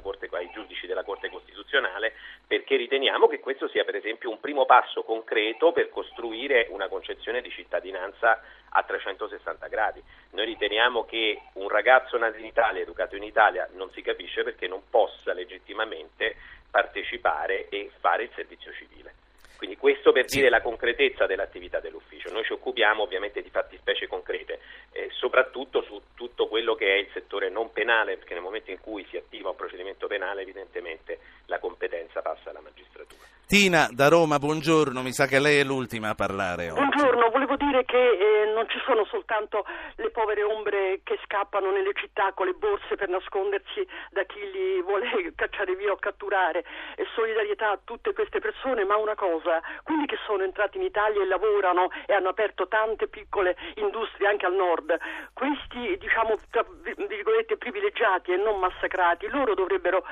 Corte, 0.00 0.28
ai 0.32 0.50
giudici 0.54 0.86
della 0.86 1.04
Corte 1.04 1.28
Costituzionale 1.28 2.14
perché 2.46 2.76
riteniamo 2.76 3.26
che 3.26 3.40
questo 3.40 3.68
sia 3.68 3.84
per 3.84 3.96
esempio 3.96 4.30
un 4.30 4.40
primo 4.40 4.64
passo 4.64 5.02
concreto 5.02 5.72
per 5.72 5.90
costruire 5.90 6.68
una 6.70 6.88
concezione 6.88 7.42
di 7.42 7.50
cittadinanza 7.50 8.40
a 8.76 8.82
360 8.82 9.68
gradi. 9.68 10.02
Noi 10.30 10.46
riteniamo 10.46 11.04
che 11.04 11.40
un 11.54 11.68
ragazzo 11.68 12.18
nato 12.18 12.38
in 12.38 12.44
Italia, 12.44 12.82
educato 12.82 13.14
in 13.16 13.22
Italia, 13.22 13.68
non 13.72 13.90
si 13.92 14.02
capisce 14.02 14.42
perché 14.42 14.66
non 14.66 14.82
possa 14.90 15.32
legittimamente 15.32 16.36
partecipare 16.70 17.68
e 17.68 17.90
fare 18.00 18.24
il 18.24 18.30
servizio 18.34 18.72
civile. 18.72 19.23
Quindi 19.56 19.76
questo 19.76 20.12
per 20.12 20.24
dire 20.26 20.48
la 20.48 20.60
concretezza 20.60 21.26
dell'attività 21.26 21.80
dell'ufficio. 21.80 22.32
Noi 22.32 22.44
ci 22.44 22.52
occupiamo 22.52 23.02
ovviamente 23.02 23.42
di 23.42 23.50
fattispecie 23.50 24.06
concrete, 24.06 24.60
eh, 24.92 25.08
soprattutto 25.12 25.82
su 25.82 26.00
tutto 26.14 26.48
quello 26.48 26.74
che 26.74 26.86
è 26.86 26.98
il 26.98 27.08
settore 27.12 27.50
non 27.50 27.72
penale, 27.72 28.16
perché 28.16 28.34
nel 28.34 28.42
momento 28.42 28.70
in 28.70 28.80
cui 28.80 29.06
si 29.10 29.16
attiva 29.16 29.50
un 29.50 29.56
procedimento 29.56 30.06
penale 30.06 30.42
evidentemente 30.42 31.18
la 31.46 31.58
competenza 31.58 32.22
passa 32.22 32.50
alla 32.50 32.60
magistratura. 32.60 33.22
Tina 33.46 33.88
da 33.92 34.08
Roma, 34.08 34.38
buongiorno, 34.38 35.02
mi 35.02 35.12
sa 35.12 35.26
che 35.26 35.38
lei 35.38 35.60
è 35.60 35.64
l'ultima 35.64 36.08
a 36.08 36.14
parlare. 36.14 36.70
Oggi. 36.70 36.80
Buongiorno, 36.80 37.28
volevo 37.28 37.56
dire 37.56 37.84
che 37.84 38.00
eh, 38.00 38.52
non 38.54 38.66
ci 38.70 38.80
sono 38.86 39.04
soltanto 39.04 39.66
le 39.96 40.10
povere 40.10 40.42
ombre 40.42 41.00
che 41.04 41.18
scappano 41.24 41.70
nelle 41.70 41.92
città 41.94 42.32
con 42.32 42.46
le 42.46 42.54
borse 42.54 42.96
per 42.96 43.10
nascondersi 43.10 43.86
da 44.10 44.24
chi 44.24 44.40
li 44.50 44.80
vuole 44.80 45.06
cacciare 45.36 45.76
via 45.76 45.92
o 45.92 45.96
catturare, 45.96 46.64
e 46.96 47.04
solidarietà 47.14 47.70
a 47.70 47.78
tutte 47.84 48.14
queste 48.14 48.40
persone, 48.40 48.84
ma 48.84 48.96
una 48.96 49.14
cosa, 49.14 49.43
quelli 49.82 50.06
che 50.06 50.16
sono 50.26 50.42
entrati 50.42 50.78
in 50.78 50.84
Italia 50.84 51.22
e 51.22 51.26
lavorano 51.26 51.90
e 52.06 52.14
hanno 52.14 52.28
aperto 52.28 52.68
tante 52.68 53.08
piccole 53.08 53.56
industrie 53.76 54.28
anche 54.28 54.46
al 54.46 54.54
nord, 54.54 54.96
questi 55.32 55.96
diciamo 55.98 56.38
tra 56.50 56.64
virgolette 57.06 57.56
privilegiati 57.56 58.32
e 58.32 58.36
non 58.36 58.58
massacrati, 58.58 59.28
loro 59.28 59.54
dovrebbero 59.54 60.04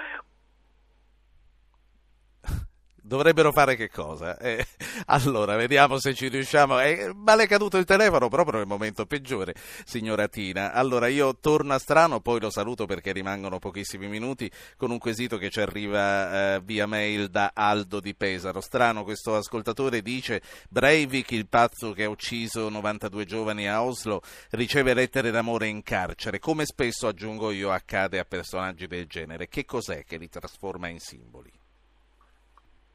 Dovrebbero 3.13 3.53
fare 3.53 3.77
che 3.77 3.91
cosa? 3.91 4.39
Eh, 4.39 4.67
allora, 5.09 5.55
vediamo 5.57 5.99
se 5.99 6.15
ci 6.15 6.29
riusciamo. 6.29 6.81
Eh, 6.81 7.13
ma 7.15 7.35
le 7.35 7.43
è 7.43 7.47
caduto 7.47 7.77
il 7.77 7.85
telefono 7.85 8.31
proprio 8.31 8.57
nel 8.57 8.67
momento 8.67 9.05
peggiore, 9.05 9.55
signora 9.85 10.29
Tina. 10.29 10.73
Allora, 10.73 11.09
io 11.09 11.37
torno 11.37 11.75
a 11.75 11.79
strano, 11.79 12.21
poi 12.21 12.41
lo 12.41 12.49
saluto 12.49 12.87
perché 12.87 13.13
rimangono 13.13 13.59
pochissimi 13.59 14.09
minuti, 14.09 14.51
con 14.79 14.91
un 14.91 14.97
quesito 14.97 15.37
che 15.37 15.51
ci 15.51 15.61
arriva 15.61 16.55
eh, 16.55 16.61
via 16.65 16.87
mail 16.87 17.29
da 17.29 17.51
Aldo 17.53 18.01
di 18.01 18.15
Pesaro. 18.15 18.63
Strano, 18.63 19.05
questo 19.05 19.37
ascoltatore 19.37 20.01
dice 20.01 20.41
Breivik, 20.71 21.33
il 21.33 21.49
pazzo 21.49 21.93
che 21.93 22.05
ha 22.05 22.09
ucciso 22.09 22.71
92 22.71 23.27
giovani 23.27 23.69
a 23.69 23.85
Oslo, 23.85 24.23
riceve 24.53 24.95
lettere 24.95 25.31
d'amore 25.31 25.67
in 25.67 25.83
carcere. 25.83 26.39
Come 26.39 26.65
spesso, 26.65 27.09
aggiungo 27.09 27.51
io, 27.51 27.73
accade 27.73 28.19
a 28.19 28.25
personaggi 28.25 28.87
del 28.87 29.05
genere. 29.05 29.49
Che 29.49 29.67
cos'è 29.67 30.03
che 30.03 30.17
li 30.17 30.31
trasforma 30.31 30.89
in 30.89 30.99
simboli? 30.99 31.62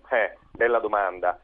Eh, 0.10 0.38
bella 0.52 0.80
domanda. 0.80 1.40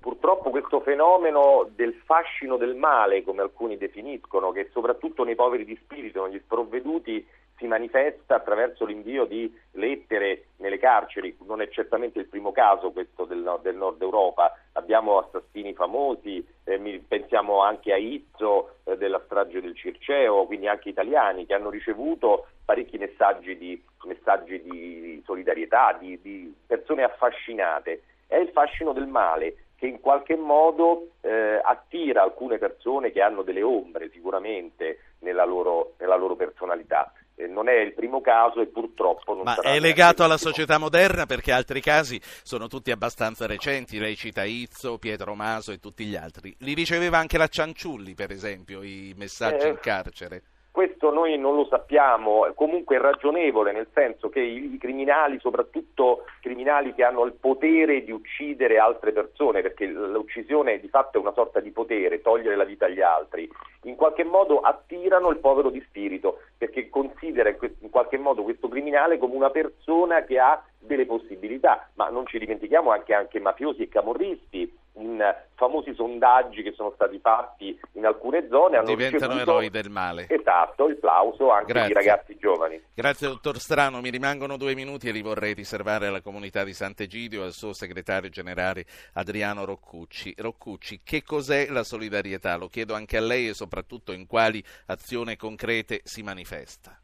Purtroppo 0.00 0.50
questo 0.50 0.80
fenomeno 0.80 1.68
del 1.74 1.94
fascino 2.04 2.56
del 2.56 2.74
male, 2.74 3.24
come 3.24 3.42
alcuni 3.42 3.76
definiscono, 3.76 4.52
che 4.52 4.68
soprattutto 4.72 5.24
nei 5.24 5.34
poveri 5.34 5.64
di 5.64 5.78
spirito, 5.82 6.26
negli 6.26 6.40
sprovveduti, 6.44 7.26
si 7.58 7.66
manifesta 7.66 8.36
attraverso 8.36 8.86
l'invio 8.86 9.24
di 9.24 9.52
lettere 9.72 10.46
nelle 10.56 10.78
carceri. 10.78 11.36
Non 11.46 11.60
è 11.60 11.68
certamente 11.68 12.20
il 12.20 12.26
primo 12.26 12.52
caso 12.52 12.92
questo 12.92 13.24
del, 13.24 13.58
del 13.62 13.76
nord 13.76 14.00
Europa, 14.00 14.56
abbiamo 14.72 15.18
assassini 15.18 15.74
famosi, 15.74 16.46
eh, 16.64 17.02
pensiamo 17.06 17.60
anche 17.60 17.92
a 17.92 17.96
Izzo 17.96 18.76
eh, 18.84 18.96
della 18.96 19.20
strage 19.24 19.60
del 19.60 19.76
Circeo, 19.76 20.46
quindi 20.46 20.68
anche 20.68 20.88
italiani 20.88 21.46
che 21.46 21.54
hanno 21.54 21.70
ricevuto 21.70 22.46
parecchi 22.64 22.98
messaggi 22.98 23.56
di, 23.56 23.82
messaggi 24.04 24.62
di 24.62 25.22
solidarietà, 25.24 25.96
di, 25.98 26.20
di 26.20 26.54
persone 26.66 27.02
affascinate. 27.02 28.02
È 28.26 28.36
il 28.36 28.50
fascino 28.50 28.92
del 28.92 29.06
male 29.06 29.64
che 29.78 29.86
in 29.86 30.00
qualche 30.00 30.36
modo 30.36 31.12
eh, 31.20 31.60
attira 31.62 32.22
alcune 32.22 32.58
persone 32.58 33.10
che 33.10 33.22
hanno 33.22 33.42
delle 33.42 33.62
ombre 33.62 34.10
sicuramente 34.10 34.98
nella 35.20 35.44
loro, 35.44 35.94
nella 35.98 36.16
loro 36.16 36.36
personalità. 36.36 37.12
Non 37.46 37.68
è 37.68 37.74
il 37.74 37.94
primo 37.94 38.20
caso 38.20 38.60
e 38.60 38.66
purtroppo 38.66 39.34
non 39.34 39.44
Ma 39.44 39.54
sarà 39.54 39.70
è 39.70 39.78
legato 39.78 40.24
alla 40.24 40.36
società 40.36 40.78
moderna 40.78 41.26
perché 41.26 41.52
altri 41.52 41.80
casi 41.80 42.20
sono 42.42 42.66
tutti 42.66 42.90
abbastanza 42.90 43.46
recenti, 43.46 43.98
lei 43.98 44.16
cita 44.16 44.44
Izzo, 44.44 44.98
Pietro 44.98 45.34
Maso 45.34 45.70
e 45.70 45.78
tutti 45.78 46.04
gli 46.04 46.16
altri. 46.16 46.54
Li 46.58 46.74
riceveva 46.74 47.18
anche 47.18 47.38
la 47.38 47.46
Cianciulli, 47.46 48.14
per 48.14 48.30
esempio, 48.30 48.82
i 48.82 49.14
messaggi 49.16 49.66
eh, 49.66 49.70
in 49.70 49.78
carcere. 49.80 50.42
Questo 50.70 51.10
noi 51.10 51.36
non 51.36 51.56
lo 51.56 51.66
sappiamo, 51.66 52.46
comunque 52.54 52.96
è 52.96 53.00
ragionevole, 53.00 53.72
nel 53.72 53.88
senso 53.92 54.28
che 54.28 54.40
i, 54.40 54.76
criminali, 54.78 55.40
soprattutto 55.40 56.24
criminali 56.40 56.94
che 56.94 57.02
hanno 57.02 57.24
il 57.24 57.32
potere 57.32 58.04
di 58.04 58.12
uccidere 58.12 58.78
altre 58.78 59.12
persone, 59.12 59.60
perché 59.60 59.86
l'uccisione 59.86 60.78
di 60.78 60.88
fatto 60.88 61.18
è 61.18 61.20
una 61.20 61.32
sorta 61.32 61.58
di 61.58 61.72
potere, 61.72 62.20
togliere 62.20 62.54
la 62.54 62.64
vita 62.64 62.84
agli 62.84 63.00
altri, 63.00 63.50
in 63.82 63.96
qualche 63.96 64.22
modo 64.22 64.60
attirano 64.60 65.30
il 65.30 65.38
povero 65.38 65.70
di 65.70 65.82
spirito, 65.88 66.42
perché 66.56 66.88
considera 66.88 67.48
in 67.48 67.90
qualche 67.90 68.18
modo 68.18 68.44
questo 68.44 68.68
criminale 68.68 69.18
come 69.18 69.34
una 69.34 69.50
persona 69.50 70.22
che 70.22 70.38
ha 70.38 70.62
delle 70.78 71.06
possibilità, 71.06 71.88
ma 71.94 72.08
non 72.08 72.24
ci 72.26 72.38
dimentichiamo 72.38 72.90
anche, 72.90 73.14
anche 73.14 73.40
mafiosi 73.40 73.82
e 73.82 73.88
camorristi 73.88 74.77
in 74.98 75.22
famosi 75.54 75.92
sondaggi 75.94 76.62
che 76.62 76.72
sono 76.72 76.92
stati 76.94 77.18
fatti 77.18 77.78
in 77.92 78.06
alcune 78.06 78.46
zone 78.48 78.76
hanno 78.76 78.86
diventano 78.86 79.32
ricevuto, 79.32 79.50
eroi 79.50 79.70
del 79.70 79.90
male. 79.90 80.26
Esatto, 80.28 80.86
il 80.86 80.96
plauso 80.96 81.50
anche 81.50 81.72
Grazie. 81.72 81.88
di 81.88 81.94
ragazzi 81.94 82.36
giovani. 82.38 82.82
Grazie 82.94 83.28
dottor 83.28 83.58
Strano, 83.58 84.00
mi 84.00 84.10
rimangono 84.10 84.56
due 84.56 84.74
minuti 84.74 85.08
e 85.08 85.12
li 85.12 85.22
vorrei 85.22 85.54
riservare 85.54 86.06
alla 86.06 86.20
comunità 86.20 86.64
di 86.64 86.72
Sant'Egidio 86.72 87.42
e 87.42 87.46
al 87.46 87.52
suo 87.52 87.72
segretario 87.72 88.28
generale 88.28 88.84
Adriano 89.14 89.64
Roccucci. 89.64 90.34
Roccucci, 90.36 91.00
che 91.02 91.22
cos'è 91.22 91.66
la 91.70 91.82
solidarietà? 91.82 92.56
Lo 92.56 92.68
chiedo 92.68 92.94
anche 92.94 93.16
a 93.16 93.20
lei 93.20 93.48
e 93.48 93.54
soprattutto 93.54 94.12
in 94.12 94.26
quali 94.26 94.62
azioni 94.86 95.36
concrete 95.36 96.00
si 96.04 96.22
manifesta. 96.22 96.98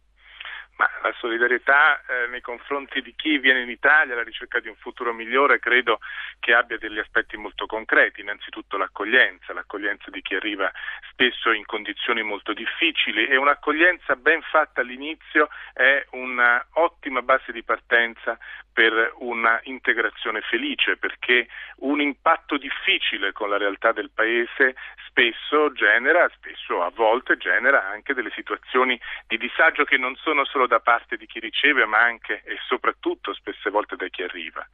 Ma 0.76 0.90
la 1.02 1.14
solidarietà 1.18 2.00
eh, 2.00 2.26
nei 2.28 2.40
confronti 2.40 3.00
di 3.00 3.14
chi 3.14 3.38
viene 3.38 3.62
in 3.62 3.70
Italia 3.70 4.14
alla 4.14 4.24
ricerca 4.24 4.58
di 4.58 4.68
un 4.68 4.74
futuro 4.74 5.12
migliore 5.12 5.60
credo 5.60 6.00
che 6.40 6.52
abbia 6.52 6.78
degli 6.78 6.98
aspetti 6.98 7.36
molto 7.36 7.66
concreti, 7.66 8.22
innanzitutto 8.22 8.76
l'accoglienza, 8.76 9.52
l'accoglienza 9.52 10.10
di 10.10 10.20
chi 10.20 10.34
arriva 10.34 10.72
spesso 11.10 11.52
in 11.52 11.64
condizioni 11.64 12.22
molto 12.22 12.52
difficili 12.52 13.26
e 13.26 13.36
un'accoglienza 13.36 14.16
ben 14.16 14.42
fatta 14.42 14.80
all'inizio 14.80 15.48
è 15.72 16.04
un'ottima 16.10 17.22
base 17.22 17.52
di 17.52 17.62
partenza 17.62 18.36
per 18.72 19.14
una 19.18 19.60
integrazione 19.64 20.40
felice 20.40 20.96
perché 20.96 21.46
un 21.76 22.00
impatto 22.00 22.58
difficile 22.58 23.30
con 23.30 23.48
la 23.48 23.56
realtà 23.56 23.92
del 23.92 24.10
paese 24.12 24.74
spesso 25.14 25.72
genera, 25.72 26.28
spesso 26.34 26.82
a 26.82 26.90
volte 26.90 27.36
genera 27.36 27.86
anche 27.86 28.14
delle 28.14 28.32
situazioni 28.34 29.00
di 29.28 29.38
disagio 29.38 29.84
che 29.84 29.96
non 29.96 30.16
sono 30.16 30.44
solo 30.44 30.66
da 30.66 30.80
parte 30.80 31.16
di 31.16 31.26
chi 31.26 31.38
riceve 31.38 31.86
ma 31.86 31.98
anche 31.98 32.42
e 32.44 32.58
soprattutto 32.66 33.32
spesse 33.32 33.70
volte 33.70 33.94
da 33.94 34.08
chi 34.08 34.24
arriva. 34.24 34.66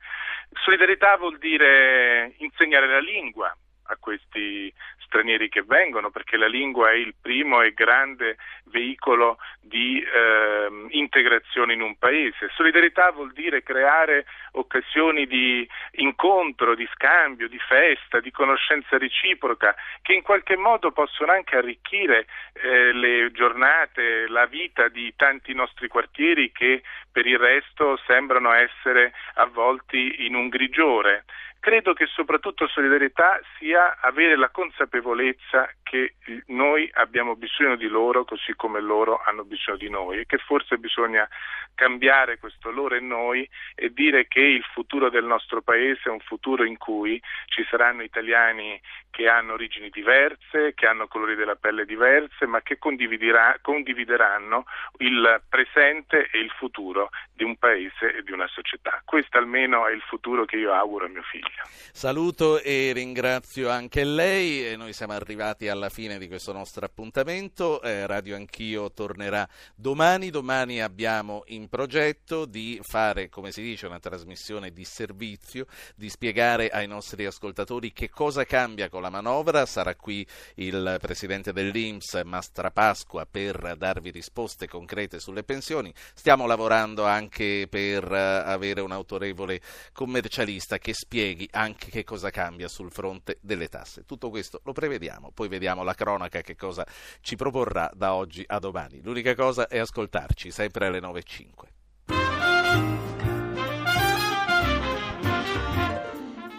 Solidarietà 0.62 1.18
vuol 1.18 1.36
dire 1.36 2.32
insegnare 2.38 2.88
la 2.88 3.00
lingua, 3.00 3.54
a 3.84 3.96
questi 4.00 4.72
stranieri 5.10 5.48
che 5.48 5.62
vengono, 5.62 6.10
perché 6.10 6.36
la 6.36 6.46
lingua 6.46 6.90
è 6.90 6.94
il 6.94 7.14
primo 7.20 7.60
e 7.62 7.74
grande 7.74 8.36
veicolo 8.70 9.38
di 9.60 10.00
eh, 10.00 10.86
integrazione 10.90 11.72
in 11.72 11.82
un 11.82 11.96
paese. 11.98 12.48
Solidarietà 12.54 13.10
vuol 13.10 13.32
dire 13.32 13.64
creare 13.64 14.26
occasioni 14.52 15.26
di 15.26 15.68
incontro, 15.96 16.76
di 16.76 16.88
scambio, 16.94 17.48
di 17.48 17.58
festa, 17.58 18.20
di 18.20 18.30
conoscenza 18.30 18.96
reciproca, 18.98 19.74
che 20.00 20.12
in 20.12 20.22
qualche 20.22 20.56
modo 20.56 20.92
possono 20.92 21.32
anche 21.32 21.56
arricchire 21.56 22.26
eh, 22.52 22.92
le 22.92 23.32
giornate, 23.32 24.28
la 24.28 24.46
vita 24.46 24.86
di 24.86 25.12
tanti 25.16 25.52
nostri 25.52 25.88
quartieri 25.88 26.52
che 26.52 26.82
per 27.10 27.26
il 27.26 27.38
resto 27.38 27.98
sembrano 28.06 28.52
essere 28.52 29.12
avvolti 29.34 30.24
in 30.26 30.36
un 30.36 30.48
grigiore. 30.48 31.24
Credo 31.60 31.92
che 31.92 32.06
soprattutto 32.06 32.66
solidarietà 32.66 33.38
sia 33.58 33.98
avere 34.00 34.34
la 34.36 34.48
consapevolezza 34.48 35.70
che 35.82 36.14
noi 36.46 36.88
abbiamo 36.94 37.36
bisogno 37.36 37.76
di 37.76 37.86
loro 37.86 38.24
così 38.24 38.54
come 38.54 38.80
loro 38.80 39.20
hanno 39.24 39.44
bisogno 39.44 39.76
di 39.76 39.90
noi 39.90 40.20
e 40.20 40.26
che 40.26 40.38
forse 40.38 40.78
bisogna 40.78 41.28
cambiare 41.74 42.38
questo 42.38 42.70
loro 42.70 42.94
e 42.94 43.00
noi 43.00 43.48
e 43.74 43.92
dire 43.92 44.26
che 44.26 44.40
il 44.40 44.64
futuro 44.72 45.10
del 45.10 45.24
nostro 45.24 45.60
paese 45.60 46.02
è 46.04 46.08
un 46.08 46.20
futuro 46.20 46.64
in 46.64 46.78
cui 46.78 47.20
ci 47.46 47.64
saranno 47.68 48.02
italiani 48.02 48.80
che 49.10 49.20
che 49.20 49.28
hanno 49.28 49.52
origini 49.52 49.90
diverse, 49.90 50.72
che 50.74 50.86
hanno 50.86 51.06
colori 51.06 51.34
della 51.34 51.54
pelle 51.54 51.84
diverse, 51.84 52.46
ma 52.46 52.62
che 52.62 52.78
condivideranno 52.78 54.64
il 55.00 55.42
presente 55.46 56.30
e 56.32 56.38
il 56.38 56.50
futuro 56.56 57.10
di 57.34 57.44
un 57.44 57.56
paese 57.56 58.16
e 58.16 58.22
di 58.22 58.32
una 58.32 58.46
società. 58.46 59.02
Questo 59.04 59.36
almeno 59.36 59.86
è 59.86 59.92
il 59.92 60.00
futuro 60.00 60.46
che 60.46 60.56
io 60.56 60.72
auguro 60.72 61.04
a 61.04 61.08
mio 61.08 61.22
figlio. 61.22 61.49
Saluto 61.92 62.60
e 62.62 62.92
ringrazio 62.92 63.68
anche 63.68 64.04
lei. 64.04 64.76
Noi 64.76 64.92
siamo 64.92 65.12
arrivati 65.12 65.68
alla 65.68 65.88
fine 65.88 66.18
di 66.18 66.28
questo 66.28 66.52
nostro 66.52 66.86
appuntamento. 66.86 67.82
Eh, 67.82 68.06
Radio 68.06 68.36
Anch'io 68.36 68.92
tornerà 68.92 69.46
domani. 69.74 70.30
Domani 70.30 70.80
abbiamo 70.80 71.42
in 71.46 71.68
progetto 71.68 72.46
di 72.46 72.80
fare, 72.82 73.28
come 73.28 73.50
si 73.50 73.60
dice, 73.60 73.86
una 73.86 73.98
trasmissione 73.98 74.72
di 74.72 74.84
servizio, 74.84 75.66
di 75.94 76.08
spiegare 76.08 76.68
ai 76.68 76.86
nostri 76.86 77.26
ascoltatori 77.26 77.92
che 77.92 78.08
cosa 78.08 78.44
cambia 78.44 78.88
con 78.88 79.02
la 79.02 79.10
manovra. 79.10 79.66
Sarà 79.66 79.94
qui 79.96 80.26
il 80.56 80.96
presidente 81.00 81.52
dell'Inps, 81.52 82.20
Mastra 82.24 82.70
Pasqua, 82.70 83.26
per 83.30 83.74
darvi 83.76 84.10
risposte 84.10 84.68
concrete 84.68 85.18
sulle 85.18 85.42
pensioni. 85.42 85.92
Stiamo 86.14 86.46
lavorando 86.46 87.04
anche 87.04 87.66
per 87.68 88.10
eh, 88.10 88.18
avere 88.18 88.80
un 88.80 88.92
autorevole 88.92 89.60
commercialista 89.92 90.78
che 90.78 90.94
spieghi 90.94 91.39
anche 91.52 91.90
che 91.90 92.04
cosa 92.04 92.30
cambia 92.30 92.68
sul 92.68 92.90
fronte 92.90 93.38
delle 93.40 93.68
tasse. 93.68 94.04
Tutto 94.04 94.30
questo 94.30 94.60
lo 94.64 94.72
prevediamo, 94.72 95.30
poi 95.32 95.48
vediamo 95.48 95.82
la 95.82 95.94
cronaca 95.94 96.40
che 96.40 96.56
cosa 96.56 96.86
ci 97.20 97.36
proporrà 97.36 97.90
da 97.94 98.14
oggi 98.14 98.44
a 98.46 98.58
domani. 98.58 99.00
L'unica 99.02 99.34
cosa 99.34 99.68
è 99.68 99.78
ascoltarci 99.78 100.50
sempre 100.50 100.86
alle 100.86 101.00
9.05. 101.00 103.09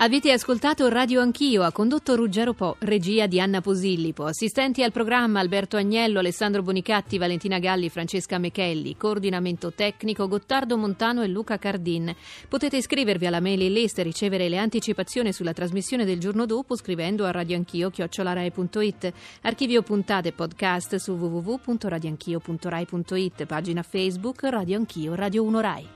Avete 0.04 0.32
ascoltato 0.32 0.90
Radio 0.90 1.22
Anch'io, 1.22 1.62
ha 1.62 1.72
condotto 1.72 2.16
Ruggero 2.16 2.54
Po, 2.54 2.76
regia 2.80 3.28
di 3.28 3.40
Anna 3.40 3.62
Posillipo, 3.62 4.26
assistenti 4.26 4.82
al 4.82 4.92
programma 4.92 5.40
Alberto 5.40 5.78
Agnello, 5.78 6.18
Alessandro 6.18 6.64
Bonicatti, 6.64 7.20
Valentina 7.20 7.60
Galli, 7.60 7.88
Francesca 7.88 8.40
Mechelli, 8.40 8.98
coordinamento 8.98 9.72
tecnico 9.72 10.28
Gottardo 10.28 10.76
Montano 10.76 11.22
e 11.22 11.28
Luca 11.28 11.60
Cardin. 11.60 12.16
Potete 12.48 12.78
iscrivervi 12.78 13.28
alla 13.28 13.42
mail 13.42 13.72
list 13.72 14.00
e 14.00 14.04
ricevere 14.04 14.50
le 14.50 14.58
anticipazioni 14.58 15.32
sulla 15.32 15.54
trasmissione 15.54 16.04
del 16.04 16.20
giorno 16.20 16.48
dopo 16.48 16.76
scrivendo 16.76 17.26
a 17.26 17.30
radioanchio.it. 17.30 19.14
Archivio 19.42 19.84
puntate 19.84 20.32
podcast 20.32 20.96
su 20.96 21.12
www.radioanchio.rai.it, 21.12 23.46
pagina 23.46 23.84
Facebook 23.84 24.42
Radio 24.46 24.78
Anch'io, 24.78 25.14
Radio 25.14 25.44
1 25.44 25.60
Rai. 25.60 25.88